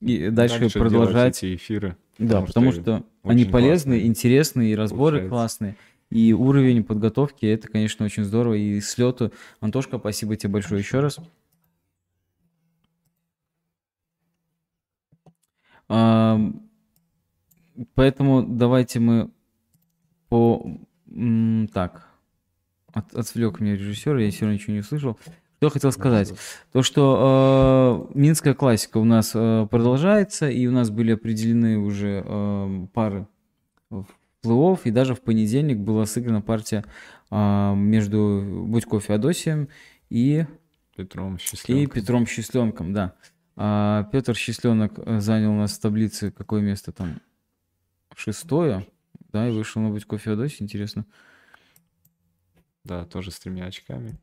и 0.00 0.30
дальше, 0.30 0.60
Дальше 0.60 0.78
продолжать. 0.78 1.38
эти 1.42 1.56
эфиры. 1.56 1.96
Да, 2.18 2.40
потому 2.42 2.72
что, 2.72 3.04
они 3.22 3.42
очень 3.42 3.52
полезные, 3.52 4.00
классно 4.00 4.08
интересные, 4.08 4.72
и 4.72 4.74
разборы 4.74 5.28
получается. 5.28 5.30
классные. 5.30 5.76
И 6.10 6.32
уровень 6.32 6.82
подготовки, 6.84 7.46
это, 7.46 7.68
конечно, 7.68 8.04
очень 8.04 8.24
здорово. 8.24 8.54
И 8.54 8.80
слету. 8.80 9.32
Антошка, 9.60 9.98
спасибо 9.98 10.36
тебе 10.36 10.52
большое 10.52 10.80
еще 10.80 11.00
раз. 11.00 11.18
Поэтому 17.94 18.42
давайте 18.42 19.00
мы 19.00 19.30
по... 20.28 20.78
Так, 21.72 22.08
от- 22.92 23.14
отвлек 23.14 23.60
меня 23.60 23.74
режиссер, 23.74 24.16
я 24.18 24.30
все 24.30 24.42
равно 24.42 24.54
ничего 24.54 24.74
не 24.74 24.80
услышал. 24.80 25.18
Что 25.56 25.66
я 25.66 25.70
хотел 25.70 25.92
сказать? 25.92 26.32
То, 26.72 26.82
что 26.82 28.08
э, 28.14 28.18
Минская 28.18 28.54
классика 28.54 28.98
у 28.98 29.04
нас 29.04 29.32
э, 29.34 29.66
продолжается, 29.70 30.48
и 30.48 30.66
у 30.66 30.72
нас 30.72 30.90
были 30.90 31.12
определены 31.12 31.78
уже 31.78 32.22
э, 32.24 32.86
пары 32.94 33.26
в 33.90 34.06
плей 34.40 34.76
и 34.84 34.90
даже 34.90 35.14
в 35.14 35.20
понедельник 35.20 35.78
была 35.78 36.06
сыграна 36.06 36.40
партия 36.40 36.84
э, 37.30 37.74
между 37.74 38.64
Будько 38.66 39.00
Феодосием 39.00 39.68
и, 40.08 40.46
Петром 40.96 41.36
и 41.36 41.38
Счастливым. 41.38 41.90
Петром 41.90 42.26
Счастленком, 42.26 42.92
да. 42.92 43.14
А 43.56 44.04
Петр 44.12 44.34
Счастленок 44.34 44.98
э, 44.98 45.20
занял 45.20 45.52
у 45.52 45.56
нас 45.56 45.76
в 45.76 45.80
таблице 45.80 46.30
какое 46.30 46.62
место 46.62 46.92
там? 46.92 47.20
Шестое, 48.16 48.86
да, 49.32 49.48
и 49.48 49.52
вышел 49.52 49.82
на 49.82 49.90
Будько 49.90 50.18
Феодосий, 50.18 50.64
интересно. 50.64 51.04
Да, 52.84 53.04
тоже 53.04 53.30
с 53.30 53.38
тремя 53.38 53.66
очками. 53.66 54.18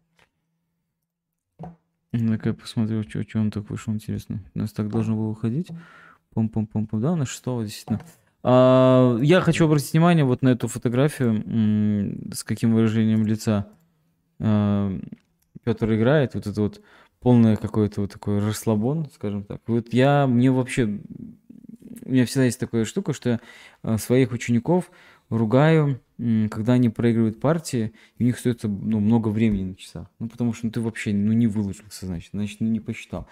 Ну-ка 2.11 2.49
я 2.49 2.55
посмотрю, 2.55 3.03
что, 3.03 3.39
он 3.39 3.51
так 3.51 3.69
вышел, 3.69 3.93
интересно. 3.93 4.43
У 4.55 4.59
нас 4.59 4.71
так 4.71 4.89
должно 4.89 5.15
было 5.15 5.29
выходить. 5.29 5.67
Пум-пум-пум-пум. 6.33 7.01
Да, 7.01 7.15
на 7.15 7.25
шестого, 7.25 7.63
действительно. 7.63 8.01
А, 8.49 9.17
я 9.21 9.41
хочу 9.41 9.65
обратить 9.65 9.91
внимание 9.91 10.23
вот 10.23 10.41
на 10.41 10.47
эту 10.49 10.69
фотографию, 10.69 11.43
с 12.33 12.45
каким 12.45 12.73
выражением 12.73 13.27
лица 13.27 13.67
Петр 14.37 15.93
играет. 15.93 16.33
Вот 16.33 16.47
это 16.47 16.61
вот 16.61 16.81
полное 17.19 17.57
какое-то 17.57 17.99
вот 17.99 18.13
такой 18.13 18.39
расслабон, 18.39 19.09
скажем 19.13 19.43
так. 19.43 19.59
Вот 19.67 19.91
я, 19.91 20.27
мне 20.27 20.49
вообще, 20.49 20.85
у 20.85 22.09
меня 22.09 22.25
всегда 22.25 22.45
есть 22.45 22.57
такая 22.57 22.85
штука, 22.85 23.11
что 23.11 23.31
я 23.31 23.39
э, 23.83 23.97
своих 23.97 24.31
учеников 24.31 24.91
ругаю, 25.29 25.99
когда 26.49 26.73
они 26.73 26.87
проигрывают 26.87 27.41
партии, 27.41 27.91
у 28.17 28.23
них 28.23 28.37
остается 28.37 28.69
ну, 28.69 29.01
много 29.01 29.27
времени 29.27 29.71
на 29.71 29.75
часах. 29.75 30.07
Ну, 30.19 30.29
потому 30.29 30.53
что 30.53 30.67
ну, 30.67 30.71
ты 30.71 30.79
вообще 30.79 31.11
ну, 31.11 31.33
не 31.33 31.47
выложился, 31.47 32.05
значит, 32.05 32.29
значит, 32.31 32.61
ну, 32.61 32.67
не 32.69 32.79
посчитал. 32.79 33.27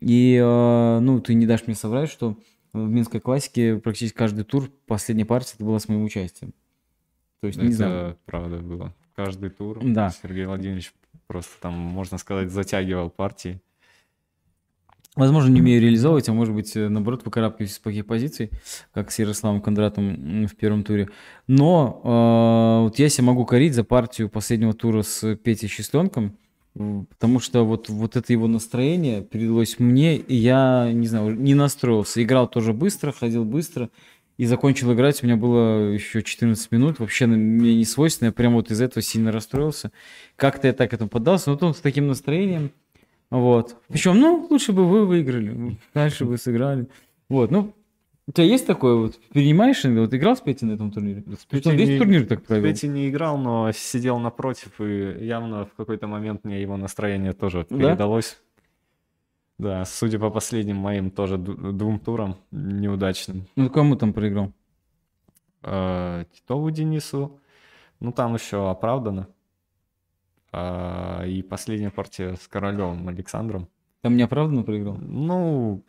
И, 0.00 0.38
ну, 0.40 1.20
ты 1.20 1.34
не 1.34 1.44
дашь 1.44 1.66
мне 1.66 1.76
соврать, 1.76 2.08
что 2.08 2.38
в 2.74 2.88
Минской 2.90 3.20
классике 3.20 3.76
практически 3.76 4.16
каждый 4.16 4.44
тур, 4.44 4.68
последняя 4.86 5.24
партия, 5.24 5.52
это 5.54 5.64
была 5.64 5.78
с 5.78 5.88
моим 5.88 6.04
участием. 6.04 6.52
То 7.40 7.46
есть, 7.46 7.58
не 7.58 7.68
Это 7.68 7.76
знаю. 7.76 8.18
правда 8.26 8.58
было. 8.58 8.94
Каждый 9.14 9.50
тур 9.50 9.78
Да. 9.82 10.10
Сергей 10.10 10.44
Владимирович 10.44 10.92
просто 11.26 11.52
там, 11.60 11.72
можно 11.72 12.18
сказать, 12.18 12.50
затягивал 12.50 13.10
партии. 13.10 13.60
Возможно, 15.16 15.52
не 15.52 15.60
умею 15.60 15.80
реализовывать, 15.80 16.28
а 16.28 16.32
может 16.32 16.52
быть, 16.52 16.74
э, 16.76 16.88
наоборот, 16.88 17.24
выкарабкиваюсь 17.24 17.70
из 17.70 17.78
плохих 17.78 18.04
позиций, 18.04 18.50
как 18.92 19.12
с 19.12 19.18
Ярославом 19.20 19.60
Кондратом 19.60 20.46
в 20.48 20.56
первом 20.56 20.82
туре. 20.82 21.08
Но 21.46 22.00
э, 22.02 22.84
вот 22.84 22.98
я 22.98 23.08
себя 23.08 23.28
могу 23.28 23.44
корить 23.46 23.74
за 23.74 23.84
партию 23.84 24.28
последнего 24.28 24.72
тура 24.72 25.02
с 25.02 25.36
Петей 25.36 25.68
Счастленком, 25.68 26.36
потому 26.74 27.38
что 27.40 27.64
вот, 27.64 27.88
вот 27.88 28.16
это 28.16 28.32
его 28.32 28.46
настроение 28.48 29.22
передалось 29.22 29.78
мне, 29.78 30.16
и 30.16 30.34
я, 30.34 30.90
не 30.92 31.06
знаю, 31.06 31.34
не 31.38 31.54
настроился. 31.54 32.22
Играл 32.22 32.48
тоже 32.48 32.72
быстро, 32.72 33.12
ходил 33.12 33.44
быстро, 33.44 33.90
и 34.36 34.46
закончил 34.46 34.92
играть, 34.92 35.22
у 35.22 35.26
меня 35.26 35.36
было 35.36 35.92
еще 35.92 36.22
14 36.22 36.72
минут, 36.72 36.98
вообще 36.98 37.26
на- 37.26 37.36
мне 37.36 37.76
не 37.76 37.84
свойственно, 37.84 38.26
я 38.28 38.32
прям 38.32 38.54
вот 38.54 38.70
из 38.72 38.80
этого 38.80 39.02
сильно 39.02 39.30
расстроился. 39.30 39.92
Как-то 40.34 40.66
я 40.66 40.72
так 40.72 40.92
этому 40.92 41.08
поддался, 41.08 41.50
но 41.50 41.56
потом 41.56 41.74
с 41.74 41.78
таким 41.78 42.08
настроением, 42.08 42.72
вот. 43.30 43.76
Причем, 43.88 44.18
ну, 44.18 44.46
лучше 44.50 44.72
бы 44.72 44.88
вы 44.88 45.06
выиграли, 45.06 45.78
дальше 45.94 46.24
бы 46.24 46.36
сыграли. 46.36 46.88
Вот, 47.28 47.52
ну, 47.52 47.72
у 48.26 48.32
тебя 48.32 48.44
есть 48.46 48.66
такое 48.66 48.94
вот, 48.96 49.18
перенимаешь? 49.32 49.84
Вот 49.84 50.14
играл 50.14 50.36
с 50.36 50.40
Петей 50.40 50.66
на 50.68 50.72
этом 50.72 50.90
турнире? 50.90 51.22
С 51.38 51.44
Петей 51.44 51.76
весь 51.76 51.88
не- 51.88 51.98
турнир 51.98 52.26
так 52.26 52.42
провел. 52.42 52.64
Петей 52.72 52.88
не 52.88 53.08
играл, 53.08 53.36
но 53.38 53.70
сидел 53.72 54.18
напротив, 54.18 54.80
и 54.80 55.24
явно 55.26 55.66
в 55.66 55.74
какой-то 55.74 56.06
момент 56.06 56.44
мне 56.44 56.60
его 56.62 56.76
настроение 56.76 57.32
тоже 57.32 57.66
Да? 57.70 57.76
передалось. 57.78 58.40
Да, 59.58 59.84
судя 59.84 60.18
по 60.18 60.30
последним 60.30 60.76
моим 60.76 61.10
тоже 61.10 61.38
двум 61.38 62.00
турам 62.00 62.36
неудачным. 62.50 63.46
Ну, 63.56 63.70
кому 63.70 63.94
там 63.96 64.12
проиграл? 64.12 64.52
Э, 65.62 66.24
Титову 66.32 66.70
Денису, 66.70 67.38
ну 68.00 68.10
там 68.12 68.34
еще 68.34 68.68
оправдано. 68.70 69.28
А, 70.52 71.24
И 71.26 71.42
последняя 71.42 71.90
партия 71.90 72.34
с 72.34 72.46
Королевым 72.48 73.08
Александром. 73.08 73.68
Там 74.02 74.16
неоправданно 74.16 74.62
проиграл? 74.62 74.96
Ну, 74.98 75.82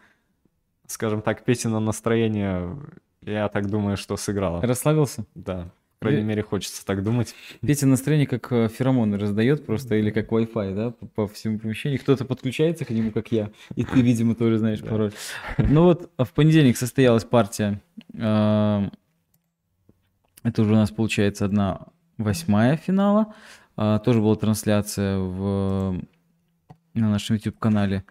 скажем 0.88 1.22
так, 1.22 1.44
Петина 1.44 1.80
настроение, 1.80 2.78
я 3.22 3.48
так 3.50 3.70
думаю, 3.70 3.98
что 3.98 4.18
сыграло. 4.18 4.62
Расслабился? 4.62 5.26
Да, 5.36 5.72
по 6.00 6.06
крайней 6.08 6.20
Или- 6.22 6.28
мере, 6.28 6.42
хочется 6.44 6.86
так 6.86 7.04
думать. 7.04 7.34
Петя 7.62 7.88
настроение 7.88 8.28
как 8.28 8.52
э, 8.52 8.68
феромоны 8.68 9.18
раздает 9.18 9.66
просто, 9.66 9.96
или 9.96 10.12
как 10.12 10.32
Wi-Fi, 10.32 10.76
да, 10.76 10.92
по, 10.92 11.06
по 11.08 11.28
всему 11.28 11.58
помещению. 11.60 12.00
Кто-то 12.00 12.26
подключается 12.26 12.86
к 12.86 12.90
нему, 12.92 13.12
как 13.12 13.32
я, 13.32 13.50
и 13.76 13.84
ты, 13.84 14.02
видимо, 14.02 14.36
тоже 14.36 14.58
знаешь 14.60 14.82
Да. 14.82 14.90
пароль. 14.90 15.14
Ну 15.58 15.84
вот, 15.84 16.12
а 16.18 16.24
в 16.26 16.34
понедельник 16.34 16.78
состоялась 16.78 17.24
партия. 17.24 17.82
э, 18.14 18.90
Это 20.44 20.62
уже 20.62 20.74
у 20.74 20.76
нас 20.76 20.92
получается 20.92 21.46
одна 21.46 21.88
восьмая 22.18 22.78
финала. 22.78 23.34
А, 23.78 24.00
Тоже 24.00 24.22
была 24.22 24.36
трансляция 24.36 25.18
в, 25.18 26.00
на 26.94 27.10
нашем 27.10 27.36
YouTube-канале 27.36 28.04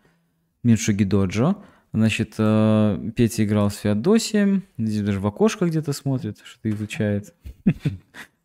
Миншуги 0.62 1.04
Доджо. 1.04 1.54
Значит, 1.94 2.34
э, 2.38 3.10
Петя 3.14 3.44
играл 3.44 3.70
с 3.70 3.76
Феодосием, 3.76 4.64
здесь 4.76 5.02
даже 5.02 5.20
в 5.20 5.26
окошко 5.28 5.64
где-то 5.64 5.92
смотрит, 5.92 6.38
что-то 6.42 6.68
изучает. 6.70 7.32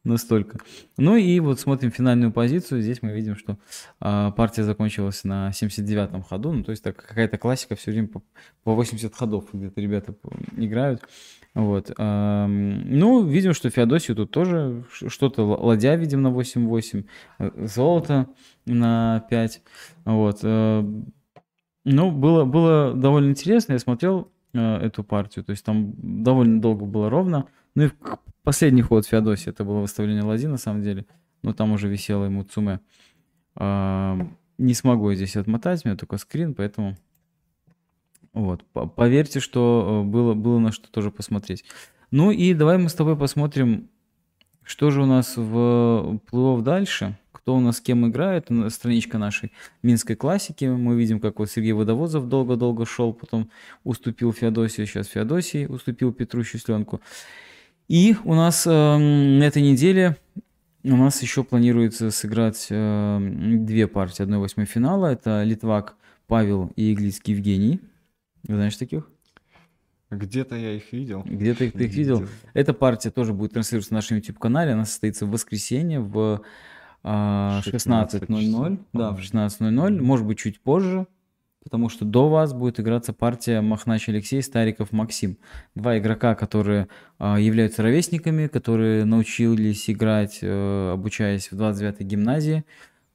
Настолько. 0.03 0.59
Ну 0.97 1.15
и 1.15 1.39
вот 1.39 1.59
смотрим 1.59 1.91
финальную 1.91 2.31
позицию. 2.31 2.83
Здесь 2.83 3.01
мы 3.01 3.11
видим, 3.11 3.35
что 3.35 3.57
а, 3.99 4.31
партия 4.31 4.63
закончилась 4.63 5.23
на 5.23 5.49
79-м 5.49 6.21
ходу. 6.21 6.53
Ну, 6.53 6.63
то 6.63 6.71
есть 6.71 6.83
так, 6.83 6.95
какая-то 6.95 7.37
классика 7.39 7.75
все 7.75 7.91
время 7.91 8.07
по, 8.07 8.21
по 8.63 8.75
80 8.75 9.13
ходов 9.13 9.45
где-то 9.51 9.81
ребята 9.81 10.13
играют. 10.55 11.01
Вот. 11.55 11.91
ам, 11.97 12.87
ну, 12.87 13.23
видим, 13.25 13.53
что 13.53 13.71
Феодосию 13.71 14.15
тут 14.15 14.29
тоже 14.31 14.85
что-то 15.07 15.43
ладья, 15.43 15.95
видим, 15.95 16.21
на 16.21 16.27
8-8, 16.27 17.05
э, 17.39 17.51
золото 17.65 18.27
на 18.65 19.25
5. 19.29 19.61
Вот. 20.05 20.39
Э, 21.85 21.89
ну, 21.91 22.11
было, 22.11 22.45
было 22.45 22.93
довольно 22.93 23.29
интересно. 23.29 23.73
Я 23.73 23.79
смотрел 23.79 24.31
э, 24.53 24.59
эту 24.77 25.03
партию. 25.03 25.43
То 25.45 25.51
есть 25.51 25.63
там 25.65 25.93
довольно 25.97 26.61
долго 26.61 26.85
было 26.85 27.09
ровно. 27.09 27.45
Ну 27.75 27.85
и 27.85 27.89
последний 28.43 28.81
ход 28.81 29.05
Феодосии, 29.05 29.49
это 29.49 29.63
было 29.63 29.79
выставление 29.79 30.23
ладьи 30.23 30.47
на 30.47 30.57
самом 30.57 30.81
деле. 30.81 31.05
Но 31.43 31.53
там 31.53 31.71
уже 31.71 31.87
висело 31.87 32.25
ему 32.25 32.43
Цуме. 32.43 32.79
А, 33.55 34.17
Не 34.57 34.73
смогу 34.73 35.09
я 35.09 35.15
здесь 35.15 35.35
отмотать, 35.37 35.85
у 35.85 35.87
меня 35.87 35.97
только 35.97 36.17
скрин, 36.17 36.53
поэтому... 36.53 36.97
Вот, 38.33 38.63
по- 38.73 38.85
поверьте, 38.87 39.39
что 39.39 40.03
э, 40.05 40.07
было, 40.07 40.33
было 40.33 40.59
на 40.59 40.71
что 40.71 40.91
тоже 40.91 41.09
посмотреть. 41.11 41.65
Ну 42.11 42.31
и 42.31 42.53
давай 42.53 42.77
мы 42.77 42.89
с 42.89 42.93
тобой 42.93 43.15
посмотрим, 43.17 43.89
что 44.63 44.91
же 44.91 45.01
у 45.01 45.05
нас 45.05 45.35
в 45.35 46.19
плей 46.29 46.61
дальше, 46.61 47.17
кто 47.39 47.55
у 47.55 47.59
нас 47.59 47.77
с 47.77 47.81
кем 47.81 48.07
играет. 48.07 48.47
Страничка 48.69 49.17
нашей 49.17 49.51
Минской 49.81 50.15
классики. 50.15 50.65
Мы 50.65 50.95
видим, 50.97 51.19
как 51.19 51.39
вот 51.39 51.49
Сергей 51.49 51.71
Водовозов 51.71 52.27
долго-долго 52.27 52.85
шел, 52.85 53.13
потом 53.13 53.49
уступил 53.83 54.33
Феодосию, 54.33 54.85
сейчас 54.85 55.07
Феодосий 55.07 55.65
уступил 55.65 56.11
Петру 56.13 56.43
Счастленку. 56.43 57.01
И 57.87 58.15
у 58.23 58.35
нас 58.35 58.67
э, 58.67 58.69
на 58.69 59.43
этой 59.43 59.63
неделе 59.63 60.17
у 60.83 60.95
нас 60.95 61.21
еще 61.21 61.43
планируется 61.43 62.11
сыграть 62.11 62.67
э, 62.69 63.19
две 63.21 63.87
партии 63.87 64.23
1-8 64.23 64.65
финала. 64.65 65.07
Это 65.07 65.43
Литвак 65.43 65.95
Павел 66.27 66.71
и 66.75 66.93
Иглицкий 66.93 67.33
Евгений. 67.33 67.79
Знаешь 68.43 68.75
таких? 68.75 69.09
Где-то 70.11 70.55
я 70.55 70.73
их 70.73 70.91
видел. 70.91 71.23
Где-то 71.23 71.65
их, 71.65 71.73
ты 71.73 71.85
их 71.85 71.93
видел? 71.93 72.27
Эта 72.53 72.73
партия 72.73 73.11
тоже 73.11 73.33
будет 73.33 73.53
транслироваться 73.53 73.93
на 73.93 73.97
нашем 73.97 74.17
YouTube-канале. 74.17 74.73
Она 74.73 74.85
состоится 74.85 75.25
в 75.25 75.31
воскресенье 75.31 75.99
в 75.99 76.41
а, 77.03 77.61
16 77.63 78.23
16.00. 78.23 78.41
часов, 78.41 78.69
Да, 78.93 79.11
в 79.11 79.15
по-моему. 79.15 79.97
16.00. 79.97 80.01
Может 80.01 80.25
быть, 80.25 80.37
чуть 80.39 80.59
позже. 80.61 81.07
потому 81.63 81.89
что 81.89 82.05
до 82.05 82.29
вас 82.29 82.53
будет 82.53 82.79
играться 82.79 83.13
партия 83.13 83.61
Махнач 83.61 84.09
Алексей, 84.09 84.41
Стариков 84.41 84.91
Максим. 84.91 85.37
Два 85.75 85.97
игрока, 85.99 86.33
которые 86.35 86.87
э, 87.19 87.35
являются 87.39 87.83
ровесниками, 87.83 88.47
которые 88.47 89.05
научились 89.05 89.89
играть, 89.89 90.39
э, 90.41 90.91
обучаясь 90.93 91.51
в 91.51 91.61
29-й 91.61 92.03
гимназии. 92.05 92.63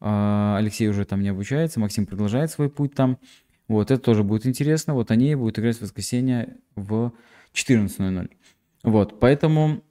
Э, 0.00 0.56
Алексей 0.58 0.88
уже 0.88 1.04
там 1.04 1.20
не 1.22 1.30
обучается, 1.30 1.80
Максим 1.80 2.06
продолжает 2.06 2.50
свой 2.50 2.68
путь 2.70 2.94
там. 2.94 3.18
Вот, 3.66 3.90
это 3.90 4.00
тоже 4.02 4.22
будет 4.22 4.46
интересно. 4.46 4.92
Вот 4.94 5.10
они 5.10 5.34
будут 5.34 5.58
играть 5.58 5.78
в 5.78 5.82
воскресенье 5.82 6.56
в 6.76 7.12
14.00. 7.54 8.30
Вот, 8.82 9.18
поэтому 9.18 9.82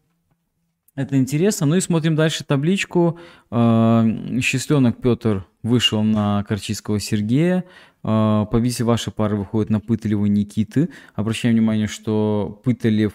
это 0.95 1.17
интересно. 1.17 1.65
Ну 1.65 1.75
и 1.75 1.81
смотрим 1.81 2.15
дальше 2.15 2.43
табличку. 2.43 3.19
Счастленок 3.51 5.01
Петр 5.01 5.47
вышел 5.63 6.03
на 6.03 6.43
Корчийского 6.43 6.99
Сергея. 6.99 7.65
Победитель 8.01 8.85
вашей 8.85 9.13
пары 9.13 9.35
выходит 9.35 9.69
на 9.69 9.79
Пыталева 9.79 10.25
Никиты. 10.25 10.89
Обращаем 11.15 11.55
внимание, 11.55 11.87
что 11.87 12.61
Пыталев, 12.63 13.13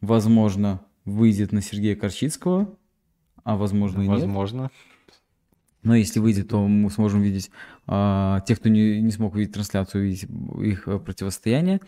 возможно, 0.00 0.80
выйдет 1.04 1.52
на 1.52 1.62
Сергея 1.62 1.94
Корчицкого, 1.94 2.74
а 3.44 3.56
возможно 3.56 4.02
и 4.02 4.08
нет. 4.08 4.20
Возможно. 4.20 4.70
Но 5.82 5.94
если 5.94 6.18
выйдет, 6.18 6.48
то 6.48 6.66
мы 6.66 6.90
сможем 6.90 7.22
видеть 7.22 7.50
э, 7.86 8.40
тех, 8.46 8.58
кто 8.58 8.68
не, 8.68 9.00
не 9.00 9.10
смог 9.12 9.34
увидеть 9.34 9.54
трансляцию, 9.54 10.02
увидеть 10.02 10.28
их 10.60 10.84
противостояние. 11.04 11.80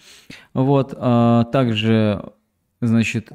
Вот. 0.54 0.94
Э, 0.96 1.44
также, 1.52 2.32
значит, 2.80 3.30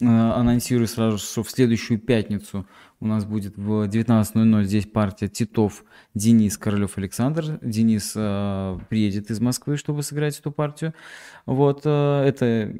анонсирую 0.00 0.86
сразу, 0.86 1.18
что 1.18 1.42
в 1.42 1.50
следующую 1.50 1.98
пятницу 1.98 2.66
у 3.00 3.06
нас 3.06 3.24
будет 3.24 3.56
в 3.56 3.88
19.00 3.88 4.64
здесь 4.64 4.86
партия 4.86 5.28
Титов, 5.28 5.84
Денис, 6.14 6.58
Королев, 6.58 6.98
Александр. 6.98 7.58
Денис 7.62 8.12
э, 8.14 8.78
приедет 8.88 9.30
из 9.30 9.40
Москвы, 9.40 9.76
чтобы 9.76 10.02
сыграть 10.02 10.38
эту 10.38 10.52
партию. 10.52 10.94
Вот. 11.46 11.82
Э, 11.84 12.24
это 12.24 12.74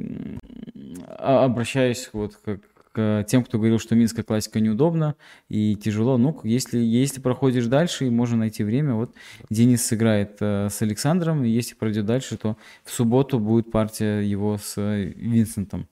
обращаюсь 1.18 2.10
вот 2.12 2.36
как 2.44 2.60
к 2.92 3.24
тем, 3.28 3.44
кто 3.44 3.58
говорил, 3.58 3.78
что 3.78 3.94
минская 3.94 4.24
классика 4.24 4.60
неудобна 4.60 5.14
и 5.48 5.76
тяжело. 5.76 6.18
Ну, 6.18 6.38
если, 6.44 6.78
если 6.78 7.20
проходишь 7.20 7.66
дальше, 7.66 8.06
и 8.06 8.10
можно 8.10 8.38
найти 8.38 8.64
время, 8.64 8.94
вот 8.94 9.14
Денис 9.48 9.84
сыграет 9.84 10.36
э, 10.40 10.68
с 10.70 10.82
Александром, 10.82 11.44
и 11.44 11.48
если 11.48 11.74
пройдет 11.74 12.06
дальше, 12.06 12.36
то 12.36 12.56
в 12.84 12.90
субботу 12.90 13.38
будет 13.38 13.70
партия 13.70 14.20
его 14.20 14.58
с 14.58 14.74
э, 14.76 15.12
Винсентом. 15.16 15.86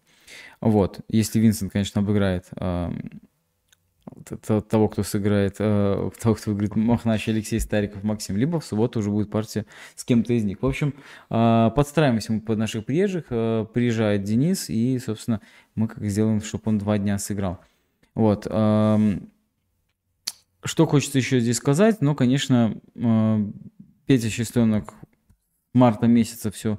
Вот, 0.61 1.01
если 1.09 1.39
Винсент, 1.39 1.73
конечно, 1.73 2.01
обыграет 2.01 2.47
э, 2.57 2.91
того, 4.69 4.89
кто 4.89 5.03
сыграет, 5.03 5.57
э, 5.59 6.11
того, 6.21 6.35
кто 6.35 6.51
выиграет 6.51 6.77
Махнач, 6.77 7.29
Алексей 7.29 7.61
Стариков, 7.61 8.03
Максим, 8.03 8.37
либо 8.37 8.61
в 8.61 8.65
субботу 8.65 9.01
уже 9.01 9.11
будет 9.11 9.31
партия 9.31 9.67
с 9.95 10.05
кем-то 10.05 10.33
из 10.33 10.45
них. 10.45 10.63
В 10.63 10.67
общем, 10.67 10.95
э, 11.31 11.71
подстраиваемся 11.75 12.33
мы 12.33 12.41
под 12.41 12.59
наших 12.59 12.85
приезжих, 12.85 13.27
э, 13.31 13.67
приезжает 13.73 14.23
Денис, 14.25 14.69
и, 14.69 14.99
собственно, 14.99 15.41
мы 15.75 15.89
как 15.89 16.05
сделаем, 16.05 16.41
чтобы 16.41 16.65
он 16.67 16.79
два 16.79 16.99
дня 16.99 17.19
сыграл. 17.19 17.61
Вот. 18.15 18.47
Э, 18.51 19.19
что 20.65 20.87
хочется 20.87 21.19
еще 21.19 21.41
здесь 21.41 21.57
сказать? 21.57 22.01
Ну, 22.01 22.15
конечно, 22.15 22.81
э, 22.95 23.47
Петя 24.07 24.29
Счастленок 24.29 24.95
марта 25.73 26.07
месяца 26.07 26.51
все 26.51 26.79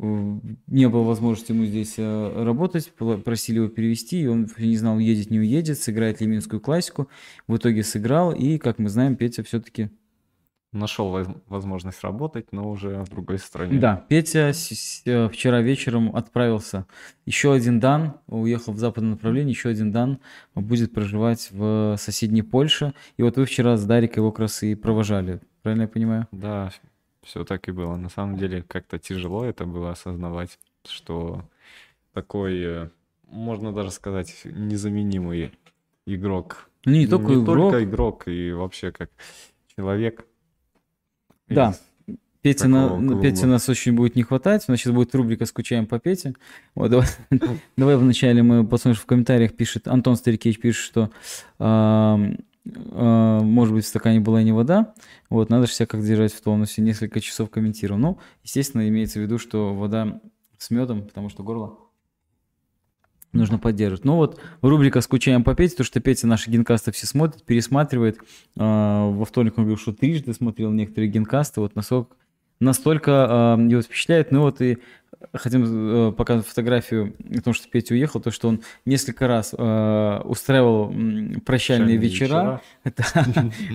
не 0.00 0.88
было 0.88 1.02
возможности 1.02 1.52
ему 1.52 1.66
здесь 1.66 1.94
э, 1.98 2.42
работать, 2.42 2.90
просили 3.24 3.56
его 3.56 3.68
перевести, 3.68 4.22
и 4.22 4.26
он 4.26 4.48
не 4.56 4.76
знал, 4.76 4.96
уедет, 4.96 5.30
не 5.30 5.38
уедет, 5.38 5.78
сыграет 5.78 6.20
ли 6.20 6.26
минскую 6.26 6.60
классику. 6.60 7.08
В 7.46 7.56
итоге 7.56 7.82
сыграл, 7.82 8.32
и, 8.32 8.56
как 8.58 8.78
мы 8.78 8.88
знаем, 8.88 9.16
Петя 9.16 9.42
все-таки... 9.42 9.90
Нашел 10.72 11.26
возможность 11.48 12.00
работать, 12.04 12.52
но 12.52 12.70
уже 12.70 13.02
в 13.02 13.08
другой 13.08 13.40
стране. 13.40 13.80
Да, 13.80 14.06
Петя 14.08 14.52
э, 15.04 15.28
вчера 15.28 15.60
вечером 15.60 16.14
отправился. 16.14 16.86
Еще 17.26 17.52
один 17.52 17.80
Дан, 17.80 18.14
уехал 18.28 18.72
в 18.72 18.78
западное 18.78 19.10
направление, 19.10 19.50
еще 19.50 19.68
один 19.68 19.90
Дан 19.90 20.20
будет 20.54 20.94
проживать 20.94 21.48
в 21.50 21.96
соседней 21.98 22.42
Польше. 22.42 22.94
И 23.16 23.22
вот 23.22 23.36
вы 23.36 23.46
вчера 23.46 23.76
с 23.76 23.84
Дарикой 23.84 24.20
его 24.20 24.30
как 24.30 24.40
раз 24.40 24.62
и 24.62 24.76
провожали, 24.76 25.40
правильно 25.62 25.82
я 25.82 25.88
понимаю? 25.88 26.28
Да, 26.30 26.70
все 27.22 27.44
так 27.44 27.68
и 27.68 27.72
было. 27.72 27.96
На 27.96 28.08
самом 28.08 28.36
деле 28.36 28.62
как-то 28.62 28.98
тяжело 28.98 29.44
это 29.44 29.64
было 29.64 29.90
осознавать, 29.90 30.58
что 30.86 31.44
такой, 32.12 32.60
э, 32.62 32.88
можно 33.28 33.72
даже 33.72 33.90
сказать, 33.90 34.34
незаменимый 34.44 35.52
игрок. 36.06 36.70
Ну, 36.84 36.92
не 36.92 37.06
только 37.06 37.32
не 37.32 37.42
игрок. 37.42 37.72
только 37.72 37.84
игрок, 37.84 38.28
и 38.28 38.52
вообще 38.52 38.90
как 38.90 39.10
человек. 39.76 40.26
Да. 41.48 41.74
Петя, 42.42 42.68
на, 42.68 42.88
клуба. 42.88 43.20
Пете 43.20 43.44
нас 43.44 43.68
очень 43.68 43.92
будет 43.92 44.16
не 44.16 44.22
хватать. 44.22 44.64
У 44.66 44.70
нас 44.70 44.80
сейчас 44.80 44.94
будет 44.94 45.14
рубрика 45.14 45.44
«Скучаем 45.44 45.86
по 45.86 45.98
Пете». 45.98 46.34
Вот, 46.74 46.90
давай, 46.90 47.06
давай 47.76 47.96
вначале 47.96 48.42
мы 48.42 48.66
посмотрим, 48.66 49.02
в 49.02 49.04
комментариях 49.04 49.54
пишет, 49.54 49.86
Антон 49.86 50.16
Старикевич 50.16 50.58
пишет, 50.58 50.82
что 50.82 51.10
может 52.74 53.74
быть 53.74 53.84
в 53.84 53.88
стакане 53.88 54.20
была 54.20 54.42
не 54.42 54.52
вода. 54.52 54.94
Вот, 55.28 55.50
надо 55.50 55.66
же 55.66 55.72
себя 55.72 55.86
как 55.86 56.04
держать 56.04 56.32
в 56.32 56.40
тонусе. 56.40 56.82
Несколько 56.82 57.20
часов 57.20 57.50
комментировал. 57.50 58.00
Ну, 58.00 58.18
естественно, 58.42 58.88
имеется 58.88 59.18
в 59.18 59.22
виду, 59.22 59.38
что 59.38 59.74
вода 59.74 60.20
с 60.58 60.70
медом, 60.70 61.06
потому 61.06 61.28
что 61.28 61.42
горло 61.42 61.78
нужно 63.32 63.58
поддерживать. 63.58 64.04
Ну 64.04 64.16
вот, 64.16 64.40
рубрика 64.62 65.00
«Скучаем 65.00 65.44
по 65.44 65.54
Пете», 65.54 65.76
то, 65.76 65.84
что 65.84 66.00
Петя 66.00 66.26
наши 66.26 66.50
генкасты 66.50 66.92
все 66.92 67.06
смотрит, 67.06 67.44
пересматривает. 67.44 68.18
А, 68.58 69.10
Во 69.10 69.24
вторник 69.24 69.54
он 69.56 69.64
говорил, 69.64 69.78
что 69.78 69.92
трижды 69.92 70.34
смотрел 70.34 70.70
некоторые 70.72 71.10
генкасты. 71.10 71.60
Вот 71.60 71.76
насколько, 71.76 72.16
настолько 72.58 73.26
а, 73.28 73.58
его 73.58 73.82
впечатляет. 73.82 74.32
Ну 74.32 74.42
вот 74.42 74.60
и 74.60 74.78
хотим 75.34 76.08
э, 76.08 76.12
показать 76.12 76.46
фотографию 76.46 77.14
о 77.36 77.40
том, 77.40 77.54
что 77.54 77.68
Петя 77.68 77.94
уехал, 77.94 78.20
то, 78.20 78.30
что 78.30 78.48
он 78.48 78.62
несколько 78.84 79.26
раз 79.26 79.54
э, 79.56 80.20
устраивал 80.24 80.88
прощальные 80.88 81.40
Прощальные 81.44 81.96
вечера. 81.96 82.62
Это, 82.84 83.04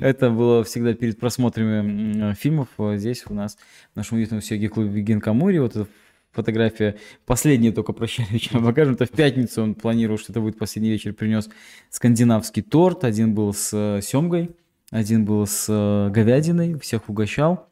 это 0.01 0.29
было 0.29 0.63
всегда 0.63 0.93
перед 0.93 1.19
просмотрами 1.19 2.29
м, 2.29 2.35
фильмов. 2.35 2.67
Вот 2.77 2.97
Здесь 2.97 3.23
у 3.27 3.33
нас 3.33 3.57
в 3.93 3.95
нашем 3.95 4.17
уютном 4.17 4.41
Сергей 4.41 4.67
клубе 4.69 5.01
Генкамури. 5.01 5.59
Вот 5.59 5.75
эта 5.75 5.87
фотография, 6.31 6.97
последняя 7.25 7.71
только 7.71 7.93
прощальный 7.93 8.33
вечер 8.33 8.61
покажем. 8.61 8.95
Это 8.95 9.05
в 9.05 9.11
пятницу 9.11 9.61
он 9.63 9.75
планировал, 9.75 10.17
что 10.17 10.33
это 10.33 10.41
будет 10.41 10.57
последний 10.57 10.89
вечер. 10.89 11.13
Принес 11.13 11.49
скандинавский 11.89 12.61
торт. 12.61 13.03
Один 13.03 13.33
был 13.33 13.53
с 13.53 13.71
э, 13.73 14.01
семгой, 14.01 14.51
один 14.91 15.25
был 15.25 15.45
с 15.45 15.67
э, 15.69 16.09
говядиной. 16.11 16.79
Всех 16.79 17.09
угощал. 17.09 17.69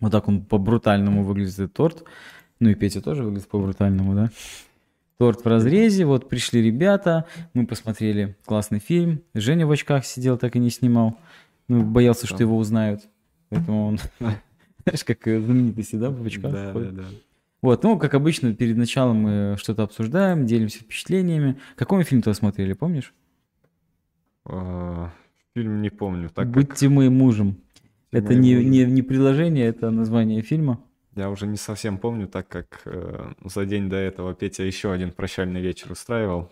Вот 0.00 0.12
так 0.12 0.28
он 0.28 0.44
по-брутальному 0.44 1.24
выглядит 1.24 1.54
этот 1.54 1.72
торт. 1.72 2.04
Ну 2.60 2.70
и 2.70 2.74
Петя 2.74 3.00
тоже 3.00 3.22
выглядит 3.22 3.48
по-брутальному, 3.48 4.14
да? 4.14 4.30
Торт 5.18 5.44
в 5.44 5.48
разрезе, 5.48 6.04
вот 6.04 6.28
пришли 6.28 6.62
ребята, 6.62 7.24
мы 7.52 7.66
посмотрели 7.66 8.36
классный 8.44 8.78
фильм. 8.78 9.22
Женя 9.34 9.66
в 9.66 9.70
очках 9.70 10.04
сидел, 10.04 10.38
так 10.38 10.54
и 10.54 10.58
не 10.58 10.70
снимал. 10.70 11.18
Ну, 11.66 11.82
боялся, 11.82 12.26
что 12.26 12.42
его 12.42 12.56
узнают. 12.56 13.02
Поэтому 13.48 13.88
он, 13.88 13.98
знаешь, 14.18 15.04
как 15.04 15.22
знаменитости, 15.24 15.96
да, 15.96 16.10
в 16.10 16.24
очках 16.24 16.52
Да, 16.52 16.72
да, 16.72 16.90
да. 16.90 17.04
Вот, 17.60 17.82
ну, 17.82 17.98
как 17.98 18.14
обычно, 18.14 18.54
перед 18.54 18.76
началом 18.76 19.16
мы 19.16 19.56
что-то 19.58 19.82
обсуждаем, 19.82 20.46
делимся 20.46 20.78
впечатлениями. 20.78 21.58
Какой 21.74 22.04
фильм 22.04 22.22
ты 22.22 22.32
смотрели, 22.32 22.72
помнишь? 22.72 23.12
А, 24.44 25.10
Фильм 25.54 25.82
не 25.82 25.90
помню, 25.90 26.28
так 26.28 26.44
как 26.44 26.50
«Будьте 26.50 26.88
моим 26.88 27.16
мужем». 27.16 27.56
Это 28.12 28.34
не, 28.34 28.54
не, 28.64 28.84
не 28.84 29.02
приложение, 29.02 29.66
это 29.66 29.90
название 29.90 30.40
фильма. 30.42 30.80
Я 31.18 31.30
уже 31.30 31.46
не 31.46 31.56
совсем 31.56 31.98
помню, 31.98 32.26
так 32.28 32.48
как 32.48 32.80
э, 32.84 33.32
за 33.44 33.66
день 33.66 33.88
до 33.88 33.96
этого 33.96 34.34
Петя 34.34 34.62
еще 34.64 34.92
один 34.92 35.10
прощальный 35.10 35.60
вечер 35.60 35.92
устраивал. 35.92 36.50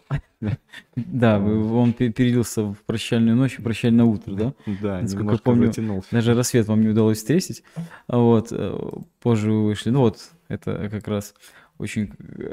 Да, 0.97 1.39
он 1.39 1.93
пе- 1.93 2.11
перелился 2.13 2.63
в 2.63 2.77
прощальную 2.87 3.37
ночь 3.37 3.59
и 3.59 3.63
прощальное 3.63 4.05
утро, 4.05 4.35
да? 4.35 4.55
Да, 4.83 5.01
немножко 5.21 5.43
помню. 5.45 5.67
Даже 6.11 6.35
рассвет 6.35 6.67
вам 6.67 6.81
не 6.83 6.89
удалось 6.89 7.19
встретить. 7.19 7.63
Вот, 8.09 8.49
э, 8.51 8.79
позже 9.23 9.51
вы 9.53 9.65
вышли. 9.67 9.91
Ну 9.91 10.01
вот, 10.01 10.19
это 10.49 10.89
как 10.91 11.09
раз 11.09 11.35
очень 11.79 12.13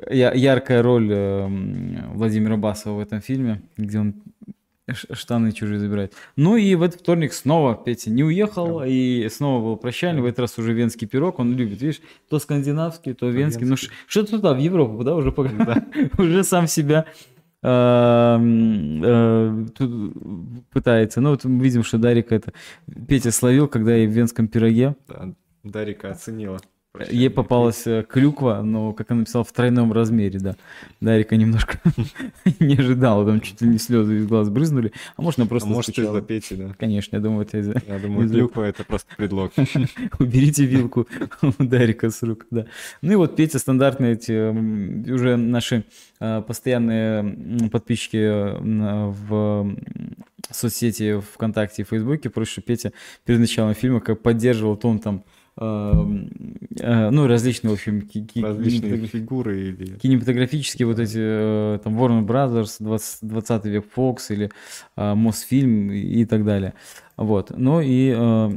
я- 0.09 0.33
яркая 0.33 0.81
роль 0.81 1.09
э, 1.11 1.45
м, 1.45 2.13
Владимира 2.13 2.57
Басова 2.57 2.97
в 2.97 2.99
этом 2.99 3.21
фильме, 3.21 3.61
где 3.77 3.99
он 3.99 4.15
штаны 4.91 5.51
чужие 5.53 5.79
забирает. 5.79 6.13
Ну 6.35 6.57
и 6.57 6.75
в 6.75 6.81
этот 6.81 7.01
вторник 7.01 7.31
снова 7.33 7.73
Петя 7.75 8.09
не 8.11 8.23
уехал, 8.23 8.83
и 8.85 9.27
снова 9.29 9.63
был 9.63 9.77
прощальный, 9.77 10.21
в 10.21 10.25
этот 10.25 10.39
раз 10.39 10.57
уже 10.59 10.73
венский 10.73 11.07
пирог, 11.07 11.39
он 11.39 11.55
любит, 11.55 11.81
видишь, 11.81 12.01
то 12.29 12.37
скандинавский, 12.39 13.13
то 13.13 13.29
венский. 13.29 13.63
Ну 13.63 13.69
венский. 13.71 13.89
что 14.07 14.25
туда, 14.25 14.53
в 14.53 14.57
Европу, 14.59 15.03
да, 15.03 15.15
уже 15.15 15.31
пока- 15.31 15.85
уже 16.17 16.43
сам 16.43 16.67
себя 16.67 17.05
э, 17.61 17.67
м, 17.67 19.01
э, 19.03 19.65
пытается. 20.71 21.21
Ну 21.21 21.29
вот 21.29 21.45
мы 21.45 21.63
видим, 21.63 21.83
что 21.83 21.97
Дарик 21.97 22.31
это 22.33 22.51
Петя 23.07 23.31
словил, 23.31 23.67
когда 23.69 23.95
и 23.97 24.05
в 24.05 24.11
венском 24.11 24.47
пироге. 24.49 24.95
Да, 25.07 25.33
Дарика 25.63 26.11
оценила. 26.11 26.59
Ей 27.09 27.31
попалась 27.31 27.87
э, 27.87 28.03
клюква, 28.07 28.61
но, 28.61 28.93
как 28.93 29.09
она 29.09 29.21
написала, 29.21 29.43
в 29.43 29.51
тройном 29.51 29.91
размере, 29.91 30.37
да. 30.39 30.55
Дарика 31.01 31.35
немножко 31.35 31.79
не 32.59 32.75
ожидала, 32.75 33.25
там 33.25 33.41
чуть 33.41 33.61
ли 33.61 33.67
не 33.67 33.79
слезы 33.79 34.17
из 34.17 34.27
глаз 34.27 34.49
брызнули. 34.49 34.93
А 35.15 35.23
может, 35.23 35.39
она 35.39 35.47
просто 35.47 35.69
А 35.69 35.71
может, 35.73 35.97
из-за 35.97 36.21
Пети, 36.21 36.53
да? 36.53 36.75
Конечно, 36.77 37.15
я 37.15 37.19
думаю, 37.23 37.47
это 37.47 37.57
из-за... 37.57 37.81
Я 37.87 37.97
думаю, 37.97 38.25
Из-за- 38.25 38.35
клюква— 38.35 38.61
это 38.63 38.83
просто 38.83 39.09
предлог. 39.17 39.53
Уберите 40.19 40.65
вилку 40.65 41.07
у 41.41 41.63
Дарика 41.63 42.11
с 42.11 42.21
рук, 42.21 42.45
да. 42.51 42.67
Ну 43.01 43.13
и 43.13 43.15
вот 43.15 43.35
Петя, 43.35 43.57
стандартные 43.57 44.13
эти 44.13 45.11
уже 45.11 45.35
наши 45.35 45.85
э, 46.19 46.43
постоянные 46.45 47.69
подписчики 47.71 48.17
э, 48.17 49.11
в 49.27 49.75
соцсети 50.51 51.19
ВКонтакте 51.33 51.81
и 51.81 51.85
Фейсбуке, 51.85 52.29
что 52.43 52.61
Петя 52.61 52.91
перед 53.25 53.39
началом 53.39 53.73
фильма 53.73 53.99
как 53.99 54.21
поддерживал 54.21 54.77
тон 54.77 54.99
там, 54.99 55.15
э, 55.15 55.19
м, 55.19 55.23
э, 55.23 55.32
ну, 55.55 57.27
различные, 57.27 57.71
в 57.71 57.73
общем, 57.73 57.99
Различные 58.41 58.91
кинематограф- 58.93 59.07
фигуры 59.07 59.61
или... 59.67 59.97
кинематографические 59.97 60.87
вот 60.87 60.99
эти, 60.99 61.17
э, 61.19 61.79
там, 61.83 61.97
Warner 61.99 62.25
Brothers, 62.25 62.77
20, 62.79 63.19
20 63.21 63.65
век 63.65 63.85
Fox 63.95 64.17
или 64.29 64.49
э, 64.95 65.13
Мосфильм 65.13 65.91
и 65.91 66.25
так 66.25 66.43
далее. 66.43 66.73
Вот. 67.17 67.51
Ну 67.55 67.81
и 67.81 68.13
э, 68.17 68.51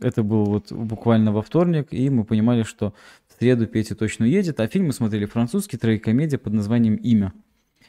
это 0.00 0.22
был 0.22 0.44
вот 0.44 0.70
буквально 0.70 1.32
во 1.32 1.42
вторник, 1.42 1.88
и 1.90 2.10
мы 2.10 2.24
понимали, 2.24 2.62
что 2.62 2.92
в 3.28 3.38
среду 3.38 3.66
Петя 3.66 3.94
точно 3.94 4.26
уедет, 4.26 4.60
а 4.60 4.66
фильм 4.66 4.86
мы 4.86 4.92
смотрели 4.92 5.24
французский, 5.24 5.78
трагикомедия 5.78 6.38
под 6.38 6.52
названием 6.52 6.96
«Имя». 6.96 7.32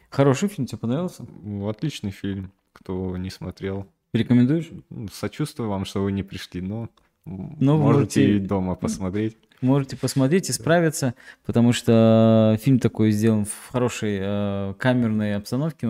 Хороший 0.09 0.47
фильм, 0.47 0.65
тебе 0.65 0.77
понравился? 0.77 1.25
Ну, 1.43 1.67
Отличный 1.67 2.11
фильм, 2.11 2.51
кто 2.71 3.17
не 3.17 3.29
смотрел. 3.29 3.85
Рекомендуешь? 4.13 4.69
Ну, 4.89 5.09
Сочувствую 5.11 5.69
вам, 5.69 5.83
что 5.83 6.01
вы 6.01 6.13
не 6.13 6.23
пришли, 6.23 6.61
но 6.61 6.89
можете 7.25 7.77
можете- 7.77 8.35
и 8.35 8.39
дома 8.39 8.75
посмотреть. 8.75 9.37
Можете 9.61 9.97
посмотреть 9.97 10.49
и 10.49 10.53
справиться, 10.53 11.15
потому 11.45 11.73
что 11.73 12.57
фильм 12.61 12.79
такой 12.79 13.11
сделан 13.11 13.45
в 13.45 13.71
хорошей 13.71 14.19
э, 14.21 14.73
камерной 14.77 15.35
обстановке, 15.35 15.87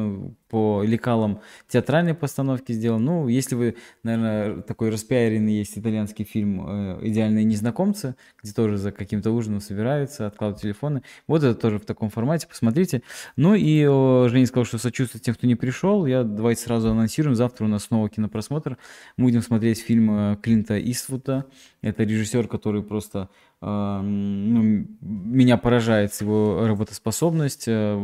по 0.55 0.83
лекалам 0.83 1.41
театральной 1.67 2.13
постановки 2.13 2.71
сделан. 2.71 3.03
Ну, 3.03 3.27
если 3.27 3.55
вы, 3.55 3.75
наверное, 4.03 4.61
такой 4.61 4.89
распиаренный 4.89 5.51
есть 5.51 5.77
итальянский 5.77 6.23
фильм 6.23 6.65
э, 6.65 6.99
«Идеальные 7.01 7.43
незнакомцы», 7.43 8.15
где 8.41 8.53
тоже 8.53 8.77
за 8.77 8.93
каким-то 8.93 9.31
ужином 9.31 9.59
собираются, 9.59 10.27
откладывают 10.27 10.61
телефоны. 10.61 11.01
Вот 11.27 11.43
это 11.43 11.55
тоже 11.55 11.79
в 11.79 11.85
таком 11.85 12.09
формате, 12.09 12.47
посмотрите. 12.47 13.01
Ну 13.35 13.53
и 13.53 13.85
э, 13.85 14.29
Женя 14.29 14.45
сказал, 14.45 14.63
что 14.63 14.77
сочувствует 14.77 15.25
тем, 15.25 15.35
кто 15.35 15.45
не 15.45 15.55
пришел. 15.55 16.05
Я 16.05 16.23
давайте 16.23 16.61
сразу 16.61 16.89
анонсируем. 16.89 17.35
Завтра 17.35 17.65
у 17.65 17.67
нас 17.67 17.83
снова 17.83 18.07
кинопросмотр. 18.07 18.77
Мы 19.17 19.25
будем 19.25 19.41
смотреть 19.41 19.81
фильм 19.81 20.11
э, 20.11 20.37
Клинта 20.41 20.79
Иствуда. 20.79 21.47
Это 21.85 22.03
режиссер, 22.03 22.47
который 22.47 22.81
просто 22.81 23.29
э, 23.61 23.65
ну, 24.01 24.87
меня 25.01 25.57
поражает 25.57 26.19
его 26.19 26.65
работоспособность. 26.65 27.65
Э, 27.67 27.95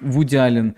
Вуди 0.00 0.34
Аллен 0.34 0.74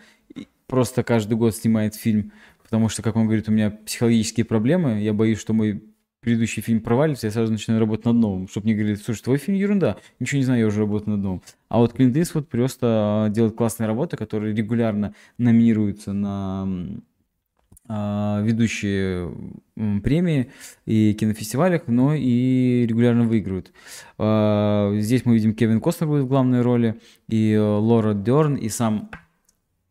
просто 0.67 1.03
каждый 1.03 1.39
год 1.39 1.57
снимает 1.57 1.95
фильм, 1.95 2.33
потому 2.63 2.91
что, 2.91 3.01
как 3.01 3.17
он 3.17 3.25
говорит, 3.25 3.49
у 3.49 3.53
меня 3.53 3.71
психологические 3.71 4.45
проблемы. 4.45 5.01
Я 5.01 5.15
боюсь, 5.15 5.41
что 5.41 5.55
мой 5.55 5.83
предыдущий 6.21 6.61
фильм 6.61 6.83
провалится, 6.83 7.27
я 7.27 7.31
сразу 7.31 7.53
начинаю 7.53 7.81
работать 7.81 8.05
над 8.05 8.17
новым, 8.17 8.49
чтобы 8.49 8.67
мне 8.67 8.75
говорили, 8.75 8.97
слушай, 8.97 9.23
твой 9.23 9.39
фильм 9.39 9.57
ерунда, 9.57 9.97
ничего 10.21 10.39
не 10.39 10.45
знаю, 10.45 10.61
я 10.61 10.67
уже 10.67 10.81
работаю 10.81 11.17
над 11.17 11.25
новым. 11.25 11.43
А 11.71 11.79
вот 11.79 11.95
Клинт 11.95 12.15
Иствуд 12.19 12.51
просто 12.51 13.29
э, 13.29 13.33
делает 13.33 13.57
классные 13.57 13.87
работы, 13.87 14.19
которые 14.19 14.55
регулярно 14.55 15.15
номинируются 15.39 16.13
на 16.13 16.65
а, 16.65 16.99
ведущие 17.89 19.33
м, 19.77 20.01
премии 20.03 20.51
и 20.87 21.15
кинофестивалях, 21.15 21.83
но 21.87 22.15
и 22.15 22.87
регулярно 22.87 23.25
выигрывают. 23.25 23.73
А, 24.19 24.93
Здесь 24.99 25.25
мы 25.25 25.35
видим 25.35 25.55
Кевин 25.55 25.81
Костнер 25.81 26.09
будет 26.09 26.25
в 26.25 26.29
главной 26.29 26.63
роли, 26.63 27.01
и 27.29 27.53
э, 27.53 27.61
Лора 27.61 28.15
Дерн, 28.15 28.57
и 28.57 28.69
сам 28.69 29.11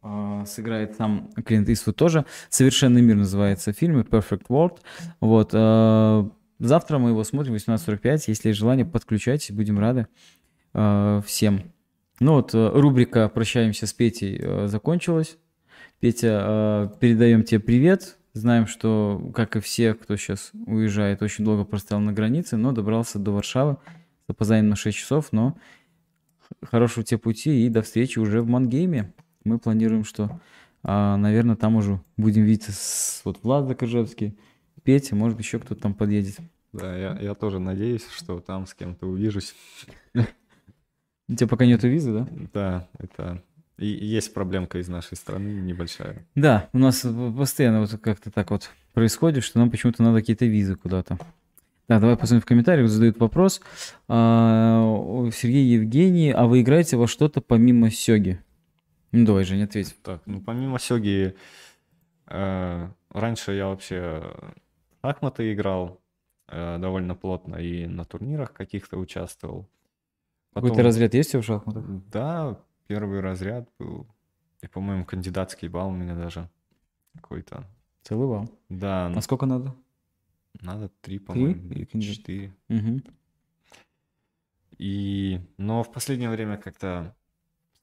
а, 0.02 0.46
сыграет 0.46 0.96
сам 0.96 1.30
Клинт 1.46 1.68
Иствуд 1.70 1.96
тоже. 1.96 2.26
«Совершенный 2.50 3.02
мир» 3.02 3.16
называется 3.16 3.74
фильм, 3.74 4.00
Perfect 4.02 4.48
World. 4.50 4.78
Вот. 5.20 5.52
а, 5.54 6.30
Завтра 6.60 7.00
мы 7.00 7.10
его 7.10 7.24
смотрим 7.24 7.54
в 7.54 7.58
18.45. 7.58 8.24
Если 8.28 8.50
есть 8.50 8.60
желание, 8.60 8.86
подключайтесь, 8.86 9.52
будем 9.52 9.80
рады 9.80 10.08
а, 10.74 11.22
всем. 11.26 11.72
Ну 12.20 12.34
вот, 12.36 12.54
э, 12.54 12.70
рубрика 12.74 13.28
«Прощаемся 13.28 13.88
с 13.88 13.94
Петей» 13.94 14.40
э, 14.40 14.68
закончилась. 14.68 15.38
Петя, 16.00 16.90
э, 16.94 17.00
передаем 17.00 17.44
тебе 17.44 17.60
привет. 17.60 18.18
Знаем, 18.34 18.68
что, 18.68 19.32
как 19.34 19.56
и 19.56 19.60
все, 19.62 19.94
кто 19.94 20.18
сейчас 20.18 20.52
уезжает, 20.66 21.22
очень 21.22 21.46
долго 21.46 21.64
простоял 21.64 22.02
на 22.02 22.12
границе, 22.12 22.58
но 22.58 22.74
добрался 22.74 23.18
до 23.18 23.32
Варшавы 23.32 23.78
с 24.28 24.30
опозданием 24.30 24.70
на 24.70 24.76
6 24.76 24.98
часов, 24.98 25.32
но 25.32 25.58
хорошего 26.62 27.06
тебе 27.06 27.18
пути 27.18 27.66
и 27.66 27.70
до 27.70 27.82
встречи 27.82 28.20
уже 28.20 28.42
в 28.42 28.48
Мангейме. 28.48 29.14
Мы 29.46 29.58
планируем, 29.58 30.04
что, 30.04 30.42
а, 30.84 31.16
наверное, 31.16 31.56
там 31.56 31.78
уже 31.78 32.02
будем 32.18 32.44
видеться 32.44 32.74
с 32.74 33.22
вот 33.24 33.40
Влад 33.44 33.68
Закажевский, 33.68 34.38
Петя, 34.84 35.16
может 35.16 35.40
еще 35.40 35.60
кто-то 35.60 35.82
там 35.82 35.94
подъедет. 35.94 36.38
Да, 36.74 36.96
я, 36.96 37.18
я 37.20 37.36
тоже 37.36 37.60
надеюсь, 37.60 38.06
что 38.10 38.42
там 38.42 38.68
с 38.68 38.74
кем-то 38.74 39.08
увижусь. 39.08 39.56
У 40.14 41.34
тебя 41.34 41.48
пока 41.48 41.66
нету 41.66 41.88
визы, 41.88 42.12
да? 42.12 42.28
Да, 42.54 42.90
это... 43.00 43.42
И 43.78 43.88
есть 43.88 44.34
проблемка 44.34 44.80
из 44.80 44.88
нашей 44.88 45.16
страны 45.18 45.48
небольшая. 45.50 46.26
Да, 46.34 46.70
у 46.72 46.78
нас 46.78 47.06
постоянно 47.38 47.82
вот 47.82 47.92
как-то 48.02 48.32
так 48.32 48.52
вот 48.52 48.70
происходит, 48.94 49.44
что 49.44 49.60
нам 49.60 49.70
почему-то 49.70 50.02
надо 50.02 50.20
какие-то 50.20 50.46
визы 50.46 50.76
куда-то. 50.76 51.18
Да, 51.88 52.00
давай 52.00 52.16
посмотрим 52.16 52.42
в 52.42 52.46
комментариях, 52.46 52.90
задают 52.90 53.20
вопрос. 53.20 53.62
А, 54.08 55.30
Сергей 55.34 55.66
Евгений, 55.66 56.32
а 56.32 56.46
вы 56.46 56.62
играете 56.62 56.98
во 56.98 57.06
что-то 57.08 57.42
помимо 57.42 57.92
Сёги? 57.92 58.40
Ну, 59.12 59.26
давай, 59.26 59.44
Женя, 59.44 59.66
ответь. 59.66 59.96
Так, 60.02 60.22
ну 60.26 60.42
помимо 60.42 60.80
Сёги, 60.80 61.36
э, 62.28 62.90
раньше 63.12 63.52
я 63.54 63.68
вообще 63.68 64.24
в 65.02 65.08
шахматы 65.08 65.54
играл 65.54 66.02
э, 66.48 66.78
довольно 66.80 67.14
плотно 67.16 67.58
и 67.58 67.86
на 67.88 68.06
турнирах 68.06 68.54
каких-то 68.54 68.98
участвовал. 68.98 69.68
Какой-то 70.54 70.76
Потом- 70.76 70.86
разряд 70.86 71.14
есть 71.14 71.36
у 71.36 71.42
шахматах? 71.42 71.84
Да, 72.12 72.58
первый 72.88 73.20
разряд 73.20 73.70
был. 73.80 74.08
И, 74.62 74.68
по-моему, 74.68 75.06
кандидатский 75.06 75.68
балл 75.68 75.90
у 75.90 75.96
меня 75.96 76.16
даже 76.16 76.50
какой-то. 77.14 77.66
Целый 78.04 78.28
балл. 78.28 78.50
Да, 78.70 79.08
А 79.16 79.22
сколько 79.22 79.46
надо? 79.46 79.76
надо 80.62 80.90
три, 81.02 81.20
по-моему, 81.20 81.70
Или 81.74 81.86
четыре. 82.00 82.56
Мгм. 82.70 83.04
И, 84.78 85.40
но 85.58 85.84
в 85.84 85.92
последнее 85.92 86.30
время 86.30 86.58
как-то 86.58 87.16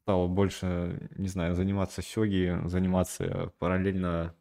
стал 0.03 0.28
больше, 0.28 1.09
не 1.16 1.28
знаю, 1.28 1.55
заниматься 1.55 2.03
сёги, 2.03 2.61
заниматься 2.66 3.53
параллельно 3.59 4.34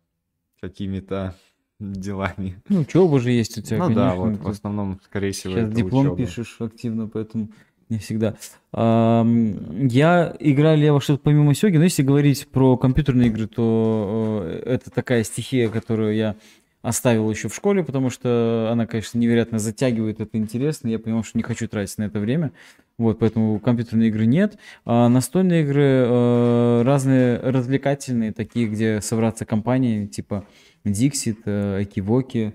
какими-то 0.60 1.36
делами. 1.80 2.62
Ну, 2.68 2.82
учеба 2.82 3.20
же 3.20 3.32
есть 3.32 3.58
у 3.58 3.62
тебя, 3.62 3.88
ну 3.88 3.96
да, 3.96 4.10
конечно, 4.12 4.22
вот 4.22 4.38
в 4.40 4.44
ты 4.44 4.50
основном, 4.52 5.00
скорее 5.04 5.32
всего, 5.32 5.54
Сейчас 5.54 5.72
диплом 5.72 6.08
учёба. 6.08 6.18
пишешь 6.18 6.60
активно, 6.60 7.08
поэтому 7.08 7.50
не 7.92 8.00
всегда. 8.00 8.36
Я 8.74 10.36
играю 10.40 10.78
ли 10.78 10.86
я 10.86 10.94
во 10.94 11.02
что-то 11.02 11.22
помимо 11.24 11.54
Сёги, 11.54 11.78
но 11.78 11.84
если 11.84 12.04
говорить 12.04 12.48
про 12.48 12.78
компьютерные 12.78 13.28
игры, 13.28 13.48
то 13.48 14.42
э, 14.46 14.64
это 14.66 14.90
такая 14.90 15.24
стихия, 15.24 15.70
которую 15.70 16.16
я 16.16 16.36
оставил 16.82 17.30
еще 17.30 17.48
в 17.50 17.56
школе, 17.56 17.84
потому 17.84 18.10
что 18.10 18.70
она, 18.72 18.88
конечно, 18.88 19.20
невероятно 19.20 19.60
затягивает, 19.60 20.20
это 20.20 20.38
интересно, 20.38 20.88
я 20.88 21.00
понимал, 21.00 21.24
что 21.24 21.38
не 21.38 21.44
хочу 21.44 21.68
тратить 21.68 21.98
на 21.98 22.04
это 22.04 22.20
время, 22.20 22.54
вот, 22.98 23.20
поэтому 23.20 23.60
компьютерные 23.60 24.10
игры 24.10 24.26
нет. 24.26 24.58
А 24.86 25.10
настольные 25.10 25.64
игры 25.64 25.84
э, 25.84 26.82
разные 26.84 27.38
развлекательные, 27.38 28.32
такие, 28.32 28.68
где 28.68 29.02
собраться 29.02 29.46
компании, 29.46 30.08
типа 30.08 30.46
Dixit, 30.86 31.84
Экивоки, 31.84 32.54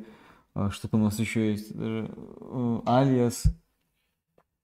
а, 0.57 0.71
что-то 0.71 0.97
у 0.97 1.01
нас 1.01 1.19
еще 1.19 1.51
есть, 1.51 1.71
э, 1.75 2.07
Alias, 2.87 3.43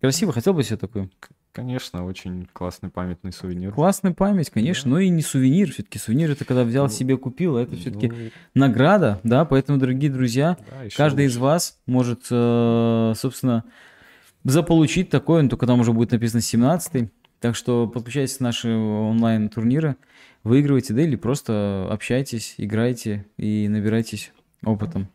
Красиво, 0.00 0.32
хотел 0.32 0.54
бы 0.54 0.64
себе 0.64 0.76
такую? 0.76 1.10
Конечно, 1.56 2.04
очень 2.04 2.46
классный 2.52 2.90
памятный 2.90 3.32
сувенир. 3.32 3.72
Классная 3.72 4.12
память, 4.12 4.50
конечно, 4.50 4.90
да. 4.90 4.96
но 4.96 5.00
и 5.00 5.08
не 5.08 5.22
сувенир. 5.22 5.72
Все-таки 5.72 5.98
сувенир 5.98 6.32
это 6.32 6.44
когда 6.44 6.64
взял 6.64 6.84
ну, 6.84 6.90
себе, 6.90 7.16
купил, 7.16 7.56
а 7.56 7.62
это 7.62 7.76
все-таки 7.76 8.08
ну, 8.08 8.30
награда, 8.52 9.20
да, 9.24 9.46
поэтому, 9.46 9.78
дорогие 9.78 10.10
друзья, 10.10 10.58
да, 10.68 10.90
каждый 10.94 11.24
лучше. 11.24 11.34
из 11.34 11.38
вас 11.38 11.80
может, 11.86 12.26
э, 12.30 13.14
собственно, 13.16 13.64
заполучить 14.44 15.08
такое, 15.08 15.40
но 15.40 15.48
только 15.48 15.66
там 15.66 15.80
уже 15.80 15.94
будет 15.94 16.10
написано 16.10 16.42
17 16.42 17.10
Так 17.40 17.56
что 17.56 17.88
подключайтесь 17.88 18.36
к 18.36 18.40
наши 18.40 18.68
онлайн-турниры, 18.68 19.96
выигрывайте, 20.44 20.92
да, 20.92 21.00
или 21.00 21.16
просто 21.16 21.88
общайтесь, 21.90 22.56
играйте 22.58 23.24
и 23.38 23.66
набирайтесь 23.68 24.30
опытом. 24.62 25.08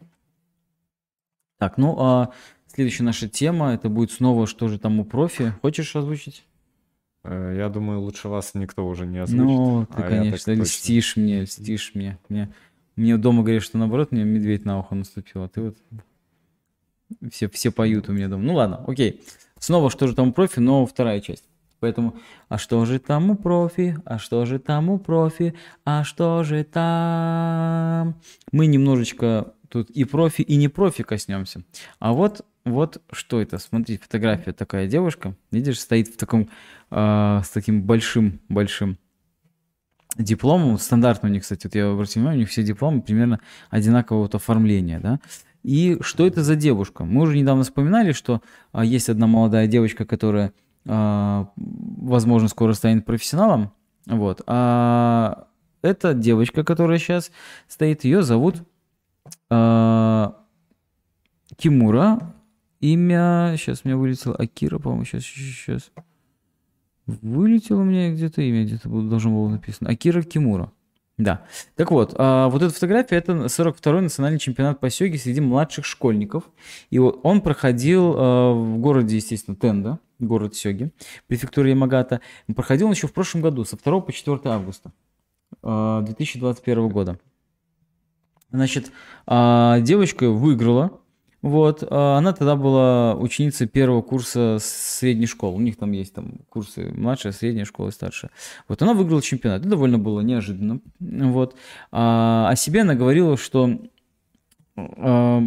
Так, 1.59 1.77
ну 1.77 1.95
а 1.99 2.31
Следующая 2.74 3.03
наша 3.03 3.28
тема, 3.28 3.74
это 3.74 3.89
будет 3.89 4.13
снова 4.13 4.47
«Что 4.47 4.69
же 4.69 4.80
там 4.80 5.01
у 5.01 5.03
профи?» 5.03 5.53
Хочешь 5.61 5.93
озвучить? 5.93 6.45
Э, 7.26 7.53
я 7.57 7.67
думаю, 7.67 7.99
лучше 7.99 8.30
вас 8.30 8.53
никто 8.53 8.88
уже 8.88 9.05
не 9.05 9.17
озвучит. 9.17 9.45
Ну, 9.45 9.86
ты, 9.86 10.01
а 10.01 10.07
конечно, 10.07 10.51
льстишь 10.51 11.17
мне, 11.17 11.41
льстишь 11.41 11.91
мне. 11.95 12.17
мне. 12.30 12.53
Мне 12.95 13.17
дома 13.17 13.43
говорят, 13.43 13.63
что 13.63 13.78
наоборот, 13.78 14.13
мне 14.13 14.24
медведь 14.24 14.63
на 14.63 14.80
ухо 14.80 14.95
наступил, 14.95 15.43
а 15.43 15.49
ты 15.49 15.61
вот... 15.61 15.78
Все, 17.30 17.49
все 17.49 17.72
поют 17.72 18.07
у 18.07 18.13
меня 18.13 18.30
дома. 18.30 18.43
Ну 18.43 18.53
ладно, 18.53 18.86
окей. 18.88 19.22
Снова 19.59 19.89
«Что 19.89 20.07
же 20.07 20.15
там 20.15 20.30
у 20.30 20.34
профи?» 20.34 20.59
но 20.59 20.86
вторая 20.86 21.19
часть. 21.19 21.43
Поэтому, 21.82 22.15
а 22.47 22.57
что 22.57 22.86
же 22.86 22.99
там 22.99 23.32
у 23.32 23.36
профи, 23.36 23.97
а 24.05 24.17
что 24.17 24.45
же 24.45 24.59
там 24.59 24.89
у 24.89 24.97
профи, 24.97 25.55
а 25.84 26.05
что 26.05 26.43
же 26.43 26.63
там? 26.63 28.15
Мы 28.53 28.67
немножечко 28.67 29.53
тут 29.67 29.89
и 29.89 30.05
профи, 30.05 30.41
и 30.41 30.55
не 30.55 30.69
профи 30.69 31.03
коснемся. 31.03 31.63
А 31.99 32.13
вот 32.13 32.45
вот 32.66 33.01
что 33.12 33.41
это. 33.41 33.57
Смотри, 33.57 33.97
фотография 33.97 34.53
такая 34.53 34.88
девушка. 34.88 35.36
Видишь, 35.51 35.80
стоит 35.80 36.07
в 36.09 36.18
таком, 36.18 36.49
э, 36.91 37.41
с 37.43 37.49
таким 37.49 37.84
большим-большим 37.84 38.97
дипломом. 40.18 40.78
Стандартно 40.78 41.30
у 41.30 41.32
них, 41.32 41.43
кстати, 41.43 41.66
вот 41.66 41.76
я 41.76 41.89
обратил 41.89 42.22
внимание, 42.22 42.39
у 42.39 42.41
них 42.41 42.49
все 42.49 42.64
дипломы 42.64 43.01
примерно 43.01 43.39
одинакового 43.70 44.24
вот 44.24 44.36
оформления, 44.36 44.99
да. 44.99 45.20
И 45.64 45.97
что 46.01 46.26
это 46.26 46.43
за 46.43 46.55
девушка? 46.55 47.03
Мы 47.03 47.22
уже 47.22 47.38
недавно 47.38 47.64
вспоминали, 47.64 48.12
что 48.14 48.41
а, 48.72 48.84
есть 48.84 49.09
одна 49.09 49.28
молодая 49.28 49.68
девочка, 49.68 50.05
которая, 50.05 50.53
а, 50.88 51.49
возможно, 51.55 52.47
скоро 52.47 52.74
станет 52.74 53.05
профессионалом. 53.05 53.72
Вот. 54.07 54.41
А 54.47 55.47
эта 55.82 56.14
девочка, 56.14 56.64
которая 56.64 56.97
сейчас 56.97 57.32
стоит, 57.68 58.03
ее 58.03 58.24
зовут 58.24 58.64
а, 59.49 60.36
Кимура 61.57 62.34
Имя, 62.82 63.55
сейчас 63.57 63.82
у 63.84 63.88
меня 63.88 63.97
вылетело, 63.97 64.36
Акира, 64.36 64.79
по-моему, 64.79 65.05
сейчас, 65.05 65.23
сейчас. 65.23 65.91
Вылетело 67.05 67.82
у 67.82 67.84
меня 67.84 68.11
где-то 68.11 68.41
имя, 68.41 68.63
где-то 68.63 68.89
должно 68.89 69.32
было 69.32 69.49
написано. 69.49 69.89
Акира 69.89 70.23
Кимура. 70.23 70.71
Да. 71.17 71.45
Так 71.75 71.91
вот, 71.91 72.15
а, 72.17 72.49
вот 72.49 72.63
эта 72.63 72.73
фотография, 72.73 73.17
это 73.17 73.34
42-й 73.34 74.01
национальный 74.01 74.39
чемпионат 74.39 74.79
по 74.79 74.89
сёге 74.89 75.19
среди 75.19 75.41
младших 75.41 75.86
школьников. 75.86 76.49
И 76.89 76.97
вот 76.97 77.19
он 77.21 77.41
проходил 77.41 78.15
а, 78.17 78.53
в 78.53 78.79
городе, 78.79 79.17
естественно, 79.17 79.55
Тенда, 79.55 79.99
город 80.17 80.55
Сёги, 80.55 80.91
префектура 81.27 81.69
Ямагата. 81.69 82.21
Проходил 82.55 82.88
он 82.88 82.93
еще 82.93 83.07
в 83.07 83.13
прошлом 83.13 83.41
году, 83.41 83.63
со 83.65 83.77
2 83.77 83.99
по 84.01 84.11
4 84.11 84.39
августа 84.45 84.91
а, 85.61 86.01
2021 86.01 86.89
года. 86.89 87.19
Значит, 88.49 88.91
а, 89.27 89.79
девочка 89.82 90.29
выиграла 90.29 91.01
вот, 91.41 91.83
а 91.89 92.17
она 92.17 92.33
тогда 92.33 92.55
была 92.55 93.15
ученицей 93.15 93.67
первого 93.67 94.03
курса 94.03 94.57
средней 94.61 95.25
школы. 95.25 95.55
У 95.57 95.59
них 95.59 95.75
там 95.75 95.91
есть 95.91 96.13
там 96.13 96.33
курсы 96.49 96.91
младшая, 96.93 97.33
средняя 97.33 97.65
школа 97.65 97.89
и 97.89 97.91
старшая. 97.91 98.29
Вот, 98.67 98.81
она 98.81 98.93
выиграла 98.93 99.23
чемпионат. 99.23 99.61
Это 99.61 99.69
довольно 99.69 99.97
было 99.97 100.21
неожиданно. 100.21 100.81
Вот. 100.99 101.55
А 101.91 102.47
о 102.49 102.55
себе 102.55 102.81
она 102.81 102.93
говорила, 102.93 103.37
что 103.37 103.81
а, 104.75 105.43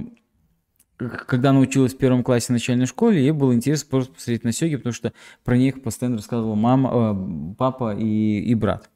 когда 0.98 1.50
она 1.50 1.60
училась 1.60 1.94
в 1.94 1.98
первом 1.98 2.24
классе 2.24 2.52
начальной 2.52 2.86
школе, 2.86 3.20
ей 3.20 3.30
было 3.30 3.54
интересно 3.54 3.86
просто 3.88 4.14
посмотреть 4.14 4.42
на 4.42 4.50
сёги, 4.52 4.76
потому 4.76 4.92
что 4.92 5.12
про 5.44 5.56
них 5.56 5.80
постоянно 5.80 6.16
рассказывала 6.16 6.56
мама, 6.56 6.90
э, 6.92 7.54
папа 7.56 7.96
и, 7.96 8.40
и 8.40 8.54
брат. 8.54 8.90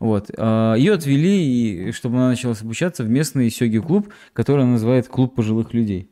Вот. 0.00 0.30
Ее 0.30 0.94
отвели, 0.94 1.92
чтобы 1.92 2.16
она 2.16 2.30
начала 2.30 2.54
обучаться 2.58 3.04
в 3.04 3.10
местный 3.10 3.50
сёги-клуб, 3.50 4.08
который 4.32 4.62
она 4.62 4.72
называет 4.72 5.08
«Клуб 5.08 5.34
пожилых 5.34 5.74
людей». 5.74 6.10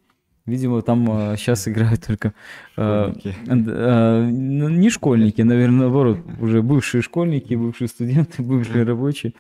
Видимо, 0.49 0.81
там 0.81 1.07
э, 1.11 1.37
сейчас 1.37 1.69
играют 1.69 2.07
только 2.07 2.33
э, 2.79 3.13
э, 3.47 4.29
не 4.31 4.89
школьники, 4.89 5.43
наверное, 5.43 5.81
наоборот, 5.81 6.21
уже 6.41 6.63
бывшие 6.63 7.03
школьники, 7.03 7.55
бывшие 7.55 7.89
студенты, 7.89 8.43
бывшие 8.43 8.85
рабочие. 8.85 9.35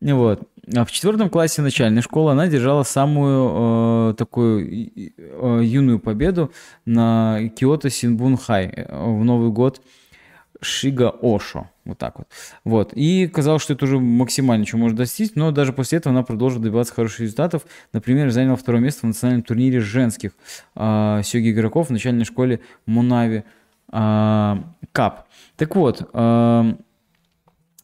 Вот. 0.00 0.48
А 0.74 0.84
в 0.84 0.90
четвертом 0.90 1.30
классе 1.30 1.62
начальной 1.62 2.02
школы 2.02 2.32
она 2.32 2.48
держала 2.48 2.82
самую 2.82 4.10
э, 4.10 4.14
такую 4.14 4.66
э, 4.66 5.60
юную 5.62 6.00
победу 6.00 6.52
на 6.84 7.48
Киото 7.56 7.88
Синбун 7.88 8.36
Хай 8.36 8.86
в 8.90 9.24
Новый 9.24 9.50
год 9.50 9.80
Шига 10.60 11.14
Ошо. 11.22 11.70
Вот 11.84 11.98
так 11.98 12.18
вот. 12.18 12.28
Вот. 12.64 12.92
И 12.94 13.26
казалось, 13.28 13.62
что 13.62 13.72
это 13.74 13.84
уже 13.84 13.98
максимально, 13.98 14.66
что 14.66 14.76
может 14.76 14.96
достичь, 14.96 15.30
но 15.34 15.52
даже 15.52 15.72
после 15.72 15.98
этого 15.98 16.14
она 16.14 16.22
продолжила 16.22 16.62
добиваться 16.62 16.92
хороших 16.92 17.20
результатов. 17.20 17.62
Например, 17.92 18.30
заняла 18.30 18.56
второе 18.56 18.82
место 18.82 19.00
в 19.00 19.04
национальном 19.04 19.42
турнире 19.42 19.80
женских 19.80 20.32
э, 20.74 21.20
сёги 21.24 21.50
игроков 21.50 21.88
в 21.88 21.90
начальной 21.90 22.24
школе 22.24 22.60
Мунави 22.86 23.44
э, 23.92 24.56
Кап. 24.92 25.28
Так 25.56 25.76
вот, 25.76 26.08
э, 26.12 26.74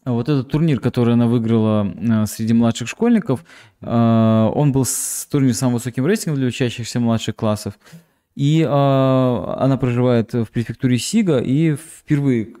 вот 0.05 0.29
этот 0.29 0.51
турнир, 0.51 0.79
который 0.79 1.15
она 1.15 1.25
выиграла 1.25 2.25
среди 2.27 2.53
младших 2.53 2.87
школьников, 2.87 3.43
он 3.81 4.71
был 4.71 4.85
турнир 5.31 5.55
с 5.55 5.57
самым 5.57 5.75
высоким 5.75 6.05
рейтингом 6.05 6.35
для 6.35 6.47
учащихся 6.47 6.99
младших 6.99 7.35
классов. 7.35 7.79
И 8.35 8.61
э, 8.61 8.67
она 8.67 9.77
проживает 9.77 10.33
в 10.33 10.47
префектуре 10.47 10.97
Сига, 10.97 11.39
и 11.39 11.75
впервые 11.75 12.55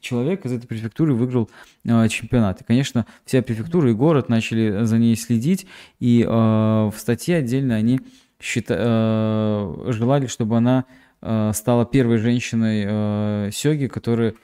человек 0.00 0.44
из 0.44 0.52
этой 0.52 0.66
префектуры 0.66 1.14
выиграл 1.14 1.50
э, 1.84 2.08
чемпионат. 2.08 2.60
И, 2.60 2.64
конечно, 2.64 3.06
вся 3.24 3.42
префектура 3.42 3.90
и 3.90 3.94
город 3.94 4.28
начали 4.28 4.84
за 4.84 4.98
ней 4.98 5.16
следить, 5.16 5.66
и 5.98 6.22
э, 6.22 6.28
в 6.28 6.94
статье 6.96 7.36
отдельно 7.36 7.76
они 7.76 8.00
счита, 8.38 8.76
э, 8.78 9.92
желали, 9.92 10.26
чтобы 10.26 10.58
она 10.58 10.84
э, 11.22 11.52
стала 11.54 11.86
первой 11.86 12.18
женщиной 12.18 12.84
э, 12.86 13.50
Сёги, 13.52 13.86
которая 13.86 14.34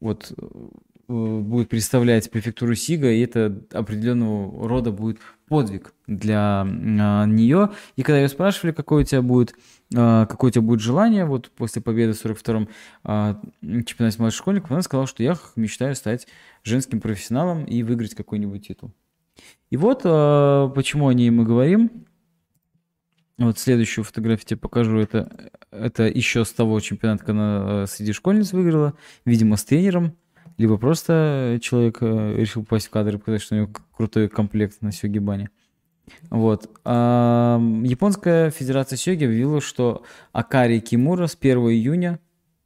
вот 0.00 0.32
Э, 1.06 1.40
будет 1.40 1.68
представлять 1.68 2.30
префектуру 2.30 2.74
Сига, 2.74 3.10
и 3.10 3.20
это 3.20 3.62
определенного 3.72 4.68
рода 4.68 4.90
будет 4.90 5.18
подвиг 5.48 5.94
для 6.06 6.62
а, 6.62 7.26
нее. 7.26 7.70
И 7.96 8.02
когда 8.02 8.20
ее 8.20 8.28
спрашивали, 8.28 8.72
какое 8.72 9.02
у 9.02 9.06
тебя 9.06 9.22
будет, 9.22 9.54
а, 9.94 10.26
какое 10.26 10.50
у 10.50 10.52
тебя 10.52 10.62
будет 10.62 10.80
желание, 10.80 11.24
вот 11.24 11.50
после 11.50 11.82
победы 11.82 12.12
в 12.12 12.24
42-м 12.24 12.68
а, 13.04 13.40
чемпионате 13.62 14.18
младших 14.18 14.38
школьников, 14.38 14.70
она 14.70 14.82
сказала, 14.82 15.06
что 15.06 15.22
я 15.22 15.36
мечтаю 15.56 15.94
стать 15.94 16.26
женским 16.62 17.00
профессионалом 17.00 17.64
и 17.64 17.82
выиграть 17.82 18.14
какой-нибудь 18.14 18.66
титул. 18.66 18.92
И 19.70 19.76
вот 19.76 20.02
а, 20.04 20.68
почему 20.68 21.08
о 21.08 21.14
ней 21.14 21.30
мы 21.30 21.44
говорим. 21.44 22.06
Вот 23.36 23.58
следующую 23.58 24.04
фотографию 24.04 24.46
тебе 24.46 24.60
покажу. 24.60 24.96
Это, 24.98 25.50
это 25.72 26.04
еще 26.04 26.44
с 26.44 26.52
того 26.52 26.78
чемпионата, 26.78 27.24
когда 27.24 27.40
она 27.40 27.82
э, 27.82 27.86
среди 27.88 28.12
школьниц 28.12 28.52
выиграла. 28.52 28.94
Видимо, 29.24 29.56
с 29.56 29.64
тренером. 29.64 30.16
Либо 30.56 30.76
просто 30.76 31.58
человек 31.62 31.98
э, 32.00 32.36
решил 32.36 32.62
попасть 32.62 32.86
в 32.86 32.90
кадр 32.90 33.16
и 33.16 33.18
показать, 33.18 33.42
что 33.42 33.54
у 33.54 33.58
него 33.58 33.70
крутой 33.96 34.28
комплект 34.28 34.82
на 34.82 34.92
сёги 34.92 35.18
бане. 35.18 35.50
Вот. 36.30 36.70
А, 36.84 37.58
Японская 37.82 38.50
Федерация 38.50 38.96
Сёги 38.96 39.24
объявила, 39.24 39.60
что 39.60 40.04
Акари 40.32 40.80
Кимура 40.80 41.26
с 41.26 41.36
1 41.40 41.58
июня 41.70 42.20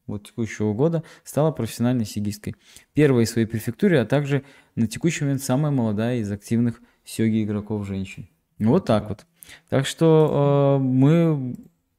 вот 0.06 0.26
текущего 0.26 0.72
года 0.72 1.04
стала 1.22 1.52
профессиональной 1.52 2.04
сигисткой. 2.04 2.56
Первой 2.94 3.26
в 3.26 3.28
своей 3.28 3.46
префектуре, 3.46 4.00
а 4.00 4.06
также 4.06 4.42
на 4.74 4.86
текущий 4.86 5.24
момент 5.24 5.42
самая 5.42 5.70
молодая 5.70 6.18
из 6.18 6.32
активных 6.32 6.80
сёги 7.04 7.44
игроков 7.44 7.86
женщин. 7.86 8.28
Вот 8.58 8.86
так 8.86 9.08
вот. 9.08 9.26
Так 9.68 9.86
что 9.86 10.78
э, 10.80 10.82
мы... 10.82 11.54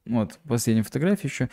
Вот, 0.06 0.40
последняя 0.48 0.84
фотография 0.84 1.28
еще. 1.28 1.50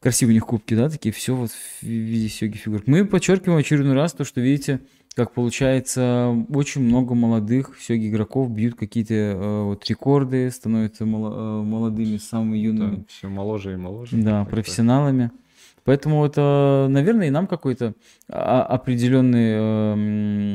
Красивые 0.00 0.34
у 0.34 0.36
них 0.36 0.46
кубки, 0.46 0.74
да, 0.74 0.88
такие, 0.88 1.12
все 1.12 1.34
вот 1.34 1.50
в 1.50 1.82
виде 1.82 2.28
сёги 2.28 2.56
фигур. 2.56 2.82
Мы 2.86 3.06
подчеркиваем 3.06 3.58
очередной 3.58 3.94
раз 3.94 4.12
то, 4.12 4.24
что, 4.24 4.40
видите, 4.40 4.80
как 5.14 5.32
получается, 5.32 6.44
очень 6.50 6.82
много 6.82 7.14
молодых 7.14 7.76
сёги 7.80 8.08
игроков 8.10 8.50
бьют 8.50 8.74
какие-то 8.74 9.14
э, 9.14 9.62
вот 9.64 9.84
рекорды, 9.88 10.50
становятся 10.50 11.06
мало, 11.06 11.60
э, 11.60 11.62
молодыми, 11.64 12.18
самыми 12.18 12.58
юными. 12.58 12.96
Да, 12.96 13.04
все 13.08 13.28
моложе 13.28 13.72
и 13.72 13.76
моложе. 13.76 14.16
Да, 14.18 14.44
Так 14.44 14.50
профессионалами. 14.50 15.30
Поэтому 15.86 16.26
это, 16.26 16.88
наверное, 16.90 17.28
и 17.28 17.30
нам 17.30 17.46
какой-то 17.46 17.94
а- 18.28 18.64
определенный 18.64 19.52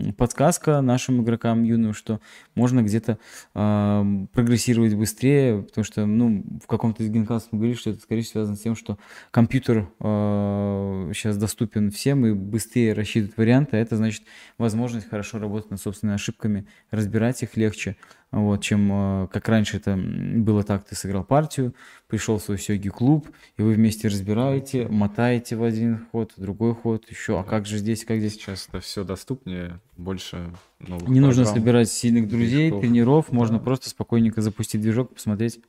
эм, 0.07 0.13
подсказка 0.13 0.81
нашим 0.81 1.23
игрокам 1.23 1.63
юным, 1.63 1.93
что 1.93 2.19
можно 2.53 2.83
где-то 2.83 3.17
эм, 3.55 4.27
прогрессировать 4.33 4.93
быстрее, 4.93 5.63
потому 5.63 5.85
что, 5.85 6.05
ну, 6.05 6.43
в 6.61 6.67
каком-то 6.67 7.01
из 7.01 7.09
генкастов 7.09 7.53
мы 7.53 7.59
говорили, 7.59 7.77
что 7.77 7.91
это, 7.91 8.01
скорее 8.01 8.23
связано 8.23 8.57
с 8.57 8.61
тем, 8.61 8.75
что 8.75 8.99
компьютер 9.31 9.87
сейчас 9.99 11.37
доступен 11.37 11.91
всем 11.91 12.25
и 12.25 12.33
быстрее 12.33 12.93
рассчитывает 12.93 13.37
варианты, 13.37 13.77
а 13.77 13.79
это 13.79 13.95
значит 13.95 14.23
возможность 14.57 15.09
хорошо 15.09 15.39
работать 15.39 15.71
над 15.71 15.79
собственными 15.79 16.15
ошибками, 16.15 16.67
разбирать 16.91 17.41
их 17.41 17.55
легче, 17.55 17.95
вот, 18.31 18.61
чем 18.61 18.89
э, 18.91 19.27
как 19.27 19.49
раньше 19.49 19.77
это 19.77 19.97
было 19.97 20.63
так, 20.63 20.85
ты 20.85 20.95
сыграл 20.95 21.25
партию, 21.25 21.75
пришел 22.11 22.37
в 22.39 22.43
свой 22.43 22.57
сёги 22.59 22.89
клуб, 22.89 23.29
и 23.57 23.61
вы 23.61 23.71
вместе 23.73 24.09
разбираете, 24.09 24.85
мотаете 24.89 25.55
в 25.55 25.63
один 25.63 26.05
ход, 26.11 26.33
в 26.35 26.41
другой 26.41 26.75
ход, 26.75 27.09
еще, 27.09 27.39
а 27.39 27.43
как 27.43 27.65
же 27.65 27.77
здесь, 27.77 28.03
как 28.03 28.19
здесь. 28.19 28.33
Сейчас 28.33 28.67
это 28.67 28.81
все 28.81 29.05
доступнее, 29.05 29.79
больше 29.95 30.51
новых 30.79 31.07
Не 31.07 31.21
нужно 31.21 31.45
собирать 31.45 31.89
сильных 31.89 32.27
друзей, 32.27 32.69
движков. 32.69 32.81
тренеров, 32.81 33.31
можно 33.31 33.59
Да. 33.59 33.63
просто 33.63 33.89
спокойненько 33.89 34.41
запустить 34.41 34.81
движок, 34.81 35.13
посмотреть, 35.13 35.61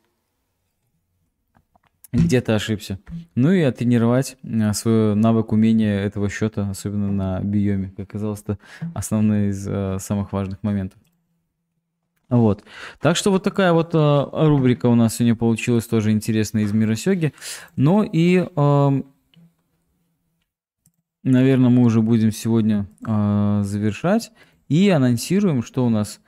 где 2.13 2.41
ты 2.41 2.53
ошибся. 2.53 2.99
Ну 3.37 3.53
и 3.53 3.61
оттренировать 3.61 4.37
а, 4.45 4.73
свой 4.75 5.15
навык 5.15 5.53
умения 5.53 6.01
этого 6.01 6.29
счета, 6.29 6.69
особенно 6.69 7.13
на 7.13 7.41
биоме. 7.41 7.93
Как 7.97 8.09
оказалось, 8.09 8.43
это 8.43 8.59
основной 8.95 9.51
из 9.51 9.65
а, 9.69 9.99
самых 10.01 10.33
важных 10.33 10.61
моментов. 10.65 10.99
Вот. 12.33 12.65
Так 12.99 13.17
что 13.17 13.31
вот 13.31 13.45
такая 13.45 13.73
вот 13.75 13.91
а, 13.93 14.31
рубрика 14.49 14.87
у 14.87 14.95
нас 14.95 15.17
сегодня 15.17 15.37
получилась 15.37 15.87
тоже 15.87 16.13
интересная 16.13 16.63
из 16.63 16.73
мира 16.73 16.95
сёги. 16.95 17.35
Ну 17.77 18.03
и, 18.03 18.49
наверное, 21.23 21.71
мы 21.71 21.83
уже 21.83 22.01
будем 22.01 22.33
сегодня 22.33 22.89
а, 23.07 23.63
завершать 23.65 24.33
и 24.69 24.89
анонсируем, 24.89 25.63
что 25.63 25.85
у 25.85 25.91
нас 25.91 26.21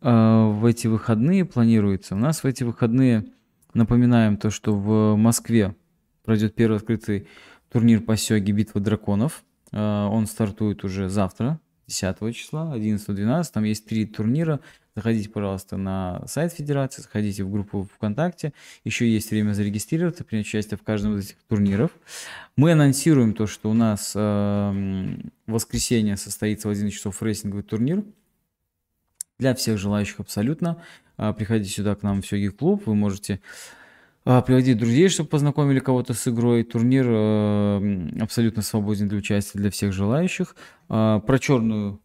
а, 0.00 0.48
в 0.48 0.64
эти 0.64 0.86
выходные 0.86 1.44
планируется. 1.44 2.14
У 2.14 2.18
нас 2.18 2.42
в 2.42 2.46
эти 2.46 2.64
выходные 2.64 3.26
напоминаем 3.74 4.38
то, 4.38 4.50
что 4.50 4.74
в 4.74 5.16
Москве 5.16 5.76
пройдет 6.24 6.54
первый 6.54 6.76
открытый 6.76 7.26
турнир 7.70 8.00
по 8.00 8.16
сёге 8.16 8.52
«Битва 8.52 8.80
драконов». 8.80 9.44
А, 9.72 10.08
Он 10.08 10.26
стартует 10.26 10.84
уже 10.84 11.08
завтра, 11.08 11.60
10 11.86 12.34
числа, 12.34 12.72
11-12. 12.76 13.44
Там 13.52 13.64
есть 13.64 13.86
три 13.86 14.06
турнира. 14.06 14.60
Заходите, 14.94 15.28
пожалуйста, 15.28 15.76
на 15.76 16.22
сайт 16.26 16.52
Федерации, 16.52 17.02
заходите 17.02 17.42
в 17.42 17.50
группу 17.50 17.88
ВКонтакте. 17.96 18.52
Еще 18.84 19.10
есть 19.10 19.30
время 19.30 19.52
зарегистрироваться, 19.52 20.22
принять 20.22 20.46
участие 20.46 20.78
в 20.78 20.82
каждом 20.82 21.16
из 21.16 21.26
этих 21.26 21.36
турниров. 21.48 21.90
Мы 22.56 22.72
анонсируем 22.72 23.34
то, 23.34 23.48
что 23.48 23.70
у 23.70 23.74
нас 23.74 24.12
э, 24.14 24.20
в 24.20 25.52
воскресенье 25.52 26.16
состоится 26.16 26.68
в 26.68 26.70
11 26.70 26.94
часов 26.94 27.20
рейсинговый 27.22 27.64
турнир 27.64 28.04
для 29.38 29.54
всех 29.54 29.78
желающих 29.78 30.20
абсолютно. 30.20 30.80
А, 31.16 31.32
Приходите 31.32 31.70
сюда 31.70 31.94
к 31.96 32.02
нам 32.02 32.22
в 32.22 32.26
Сёги 32.26 32.48
клуб, 32.48 32.84
вы 32.86 32.94
можете 32.94 33.40
приводить 34.24 34.78
друзей, 34.78 35.08
чтобы 35.08 35.28
познакомили 35.28 35.80
кого-то 35.80 36.14
с 36.14 36.26
игрой. 36.28 36.64
Турнир 36.64 37.06
э, 37.08 38.10
абсолютно 38.22 38.62
свободен 38.62 39.08
для 39.08 39.18
участия 39.18 39.58
для 39.58 39.70
всех 39.70 39.92
желающих. 39.92 40.56
А, 40.88 41.20
Про 41.20 41.38
черную, 41.38 42.00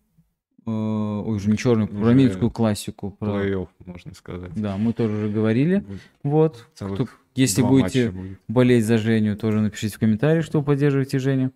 э, 0.66 0.70
ой, 0.70 1.36
уже 1.38 1.50
не 1.50 1.58
черную, 1.58 1.88
про 1.88 2.08
рамильскую 2.10 2.52
классику. 2.52 3.12
про- 3.12 3.42
Плей-офф, 3.46 3.68
можно 3.86 4.14
сказать. 4.14 4.52
Да, 4.56 4.76
мы 4.78 4.92
тоже 4.94 5.16
уже 5.16 5.30
говорили. 5.30 5.78
Будет 5.80 6.02
Вот. 6.24 6.68
Кто- 6.76 7.08
если 7.36 7.62
будете 7.62 8.12
будет. 8.12 8.40
болеть 8.50 8.86
за 8.86 8.98
Женю, 8.98 9.38
тоже 9.38 9.62
напишите 9.62 9.96
в 9.96 10.00
комментариях, 10.00 10.44
что 10.44 10.60
вы 10.60 10.66
поддерживаете 10.66 11.20
Женю. 11.20 11.52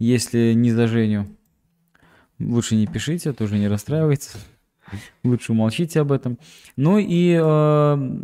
Если 0.00 0.52
не 0.54 0.72
за 0.72 0.88
Женю, 0.88 1.26
лучше 2.40 2.74
не 2.74 2.88
пишите, 2.88 3.32
тоже 3.32 3.56
не 3.56 3.68
расстраивайтесь. 3.68 4.32
Лучше 5.24 5.52
умолчите 5.52 6.00
об 6.00 6.12
этом. 6.12 6.38
Ну 6.76 6.98
и 6.98 7.38
э, 7.40 8.18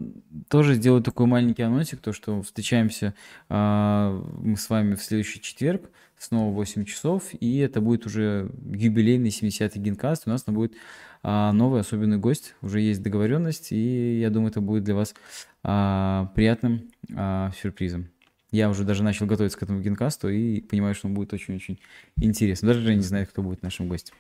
тоже 0.49 0.75
сделаю 0.75 1.03
такой 1.03 1.27
маленький 1.27 1.63
анонсик, 1.63 2.01
то 2.01 2.13
что 2.13 2.43
встречаемся 2.43 3.15
э, 3.49 4.23
мы 4.43 4.57
с 4.57 4.69
вами 4.69 4.95
в 4.95 5.03
следующий 5.03 5.41
четверг, 5.41 5.91
снова 6.19 6.51
в 6.51 6.55
8 6.55 6.85
часов, 6.85 7.25
и 7.39 7.59
это 7.59 7.81
будет 7.81 8.07
уже 8.07 8.51
юбилейный 8.65 9.31
70-й 9.31 9.79
генкаст. 9.79 10.25
У 10.27 10.31
нас 10.31 10.43
там 10.43 10.55
будет 10.55 10.75
а, 11.23 11.53
новый 11.53 11.81
особенный 11.81 12.19
гость, 12.19 12.55
уже 12.61 12.81
есть 12.81 13.03
договоренность, 13.03 13.73
и 13.73 14.19
я 14.19 14.31
думаю, 14.31 14.51
это 14.51 14.61
будет 14.61 14.85
для 14.85 14.95
вас 14.95 15.15
а, 15.63 16.31
приятным 16.35 16.91
а, 17.15 17.53
сюрпризом. 17.61 18.11
Я 18.51 18.71
уже 18.71 18.85
даже 18.85 19.03
начал 19.03 19.27
готовиться 19.27 19.59
к 19.59 19.63
этому 19.63 19.81
генкасту 19.81 20.31
и 20.31 20.61
понимаю, 20.63 20.95
что 20.95 21.07
он 21.07 21.15
будет 21.15 21.33
очень-очень 21.35 21.79
интересно. 22.17 22.69
Даже 22.69 22.95
не 22.95 23.03
знаю, 23.03 23.27
кто 23.27 23.43
будет 23.43 23.63
нашим 23.63 23.89
гостем. 23.89 24.15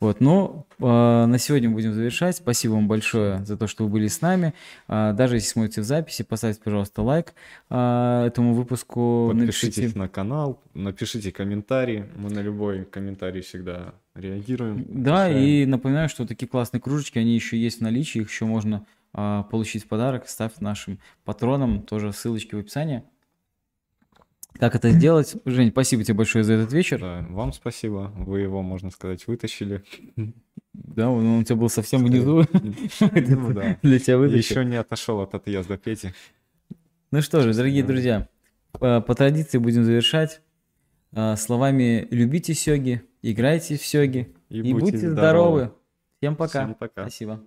Вот, 0.00 0.20
но 0.20 0.66
а, 0.80 1.26
на 1.26 1.38
сегодня 1.38 1.70
будем 1.70 1.92
завершать. 1.92 2.36
Спасибо 2.36 2.72
вам 2.72 2.88
большое 2.88 3.44
за 3.44 3.56
то, 3.56 3.66
что 3.66 3.84
вы 3.84 3.90
были 3.90 4.08
с 4.08 4.20
нами. 4.20 4.54
А, 4.88 5.12
даже 5.12 5.36
если 5.36 5.48
смотрите 5.48 5.80
в 5.80 5.84
записи, 5.84 6.22
поставьте, 6.22 6.60
пожалуйста, 6.62 7.02
лайк 7.02 7.34
а, 7.70 8.26
этому 8.26 8.54
выпуску. 8.54 9.30
Подпишитесь 9.32 9.76
напишите. 9.76 9.98
на 9.98 10.08
канал, 10.08 10.60
напишите 10.74 11.32
комментарий. 11.32 12.04
Мы 12.16 12.30
на 12.30 12.40
любой 12.40 12.84
комментарий 12.84 13.42
всегда 13.42 13.94
реагируем. 14.14 14.84
Да, 14.88 15.26
отвечаем. 15.26 15.46
и 15.46 15.66
напоминаю, 15.66 16.08
что 16.08 16.26
такие 16.26 16.48
классные 16.48 16.80
кружечки, 16.80 17.18
они 17.18 17.34
еще 17.34 17.56
есть 17.56 17.78
в 17.78 17.82
наличии, 17.82 18.20
их 18.20 18.30
еще 18.30 18.44
можно 18.44 18.86
а, 19.12 19.44
получить 19.44 19.84
в 19.84 19.88
подарок. 19.88 20.28
Ставь 20.28 20.52
нашим 20.60 20.98
патронам, 21.24 21.82
тоже 21.82 22.12
ссылочки 22.12 22.54
в 22.54 22.58
описании. 22.58 23.02
Как 24.58 24.74
это 24.74 24.90
сделать? 24.90 25.36
Жень, 25.44 25.70
спасибо 25.70 26.04
тебе 26.04 26.14
большое 26.14 26.44
за 26.44 26.54
этот 26.54 26.72
вечер. 26.72 27.00
Да, 27.00 27.26
вам 27.30 27.52
спасибо. 27.52 28.12
Вы 28.16 28.40
его, 28.40 28.62
можно 28.62 28.90
сказать, 28.90 29.26
вытащили. 29.26 29.82
Да, 30.72 31.10
он 31.10 31.26
у 31.38 31.44
тебя 31.44 31.56
был 31.56 31.68
совсем 31.68 32.04
внизу. 32.04 32.44
Ну 33.00 33.52
да. 33.54 33.78
Для 33.82 33.98
тебя 33.98 34.18
вытащил. 34.18 34.60
Еще 34.60 34.64
не 34.64 34.76
отошел 34.76 35.20
от 35.20 35.34
отъезда 35.34 35.76
Пети. 35.76 36.12
Ну 37.10 37.20
что 37.22 37.40
же, 37.42 37.54
дорогие 37.54 37.82
Да. 37.82 37.88
друзья, 37.88 38.28
по, 38.72 39.00
по 39.00 39.14
традиции 39.14 39.58
будем 39.58 39.84
завершать 39.84 40.42
а, 41.12 41.36
словами 41.36 42.08
«любите 42.10 42.54
сёги», 42.54 43.02
«играйте 43.22 43.78
в 43.78 43.86
сёги» 43.86 44.34
И 44.48 44.60
и, 44.60 44.72
будьте 44.74 45.10
здоровы. 45.10 45.72
Всем 46.18 46.36
пока. 46.36 46.64
Всем 46.64 46.74
пока. 46.74 47.02
Спасибо. 47.02 47.40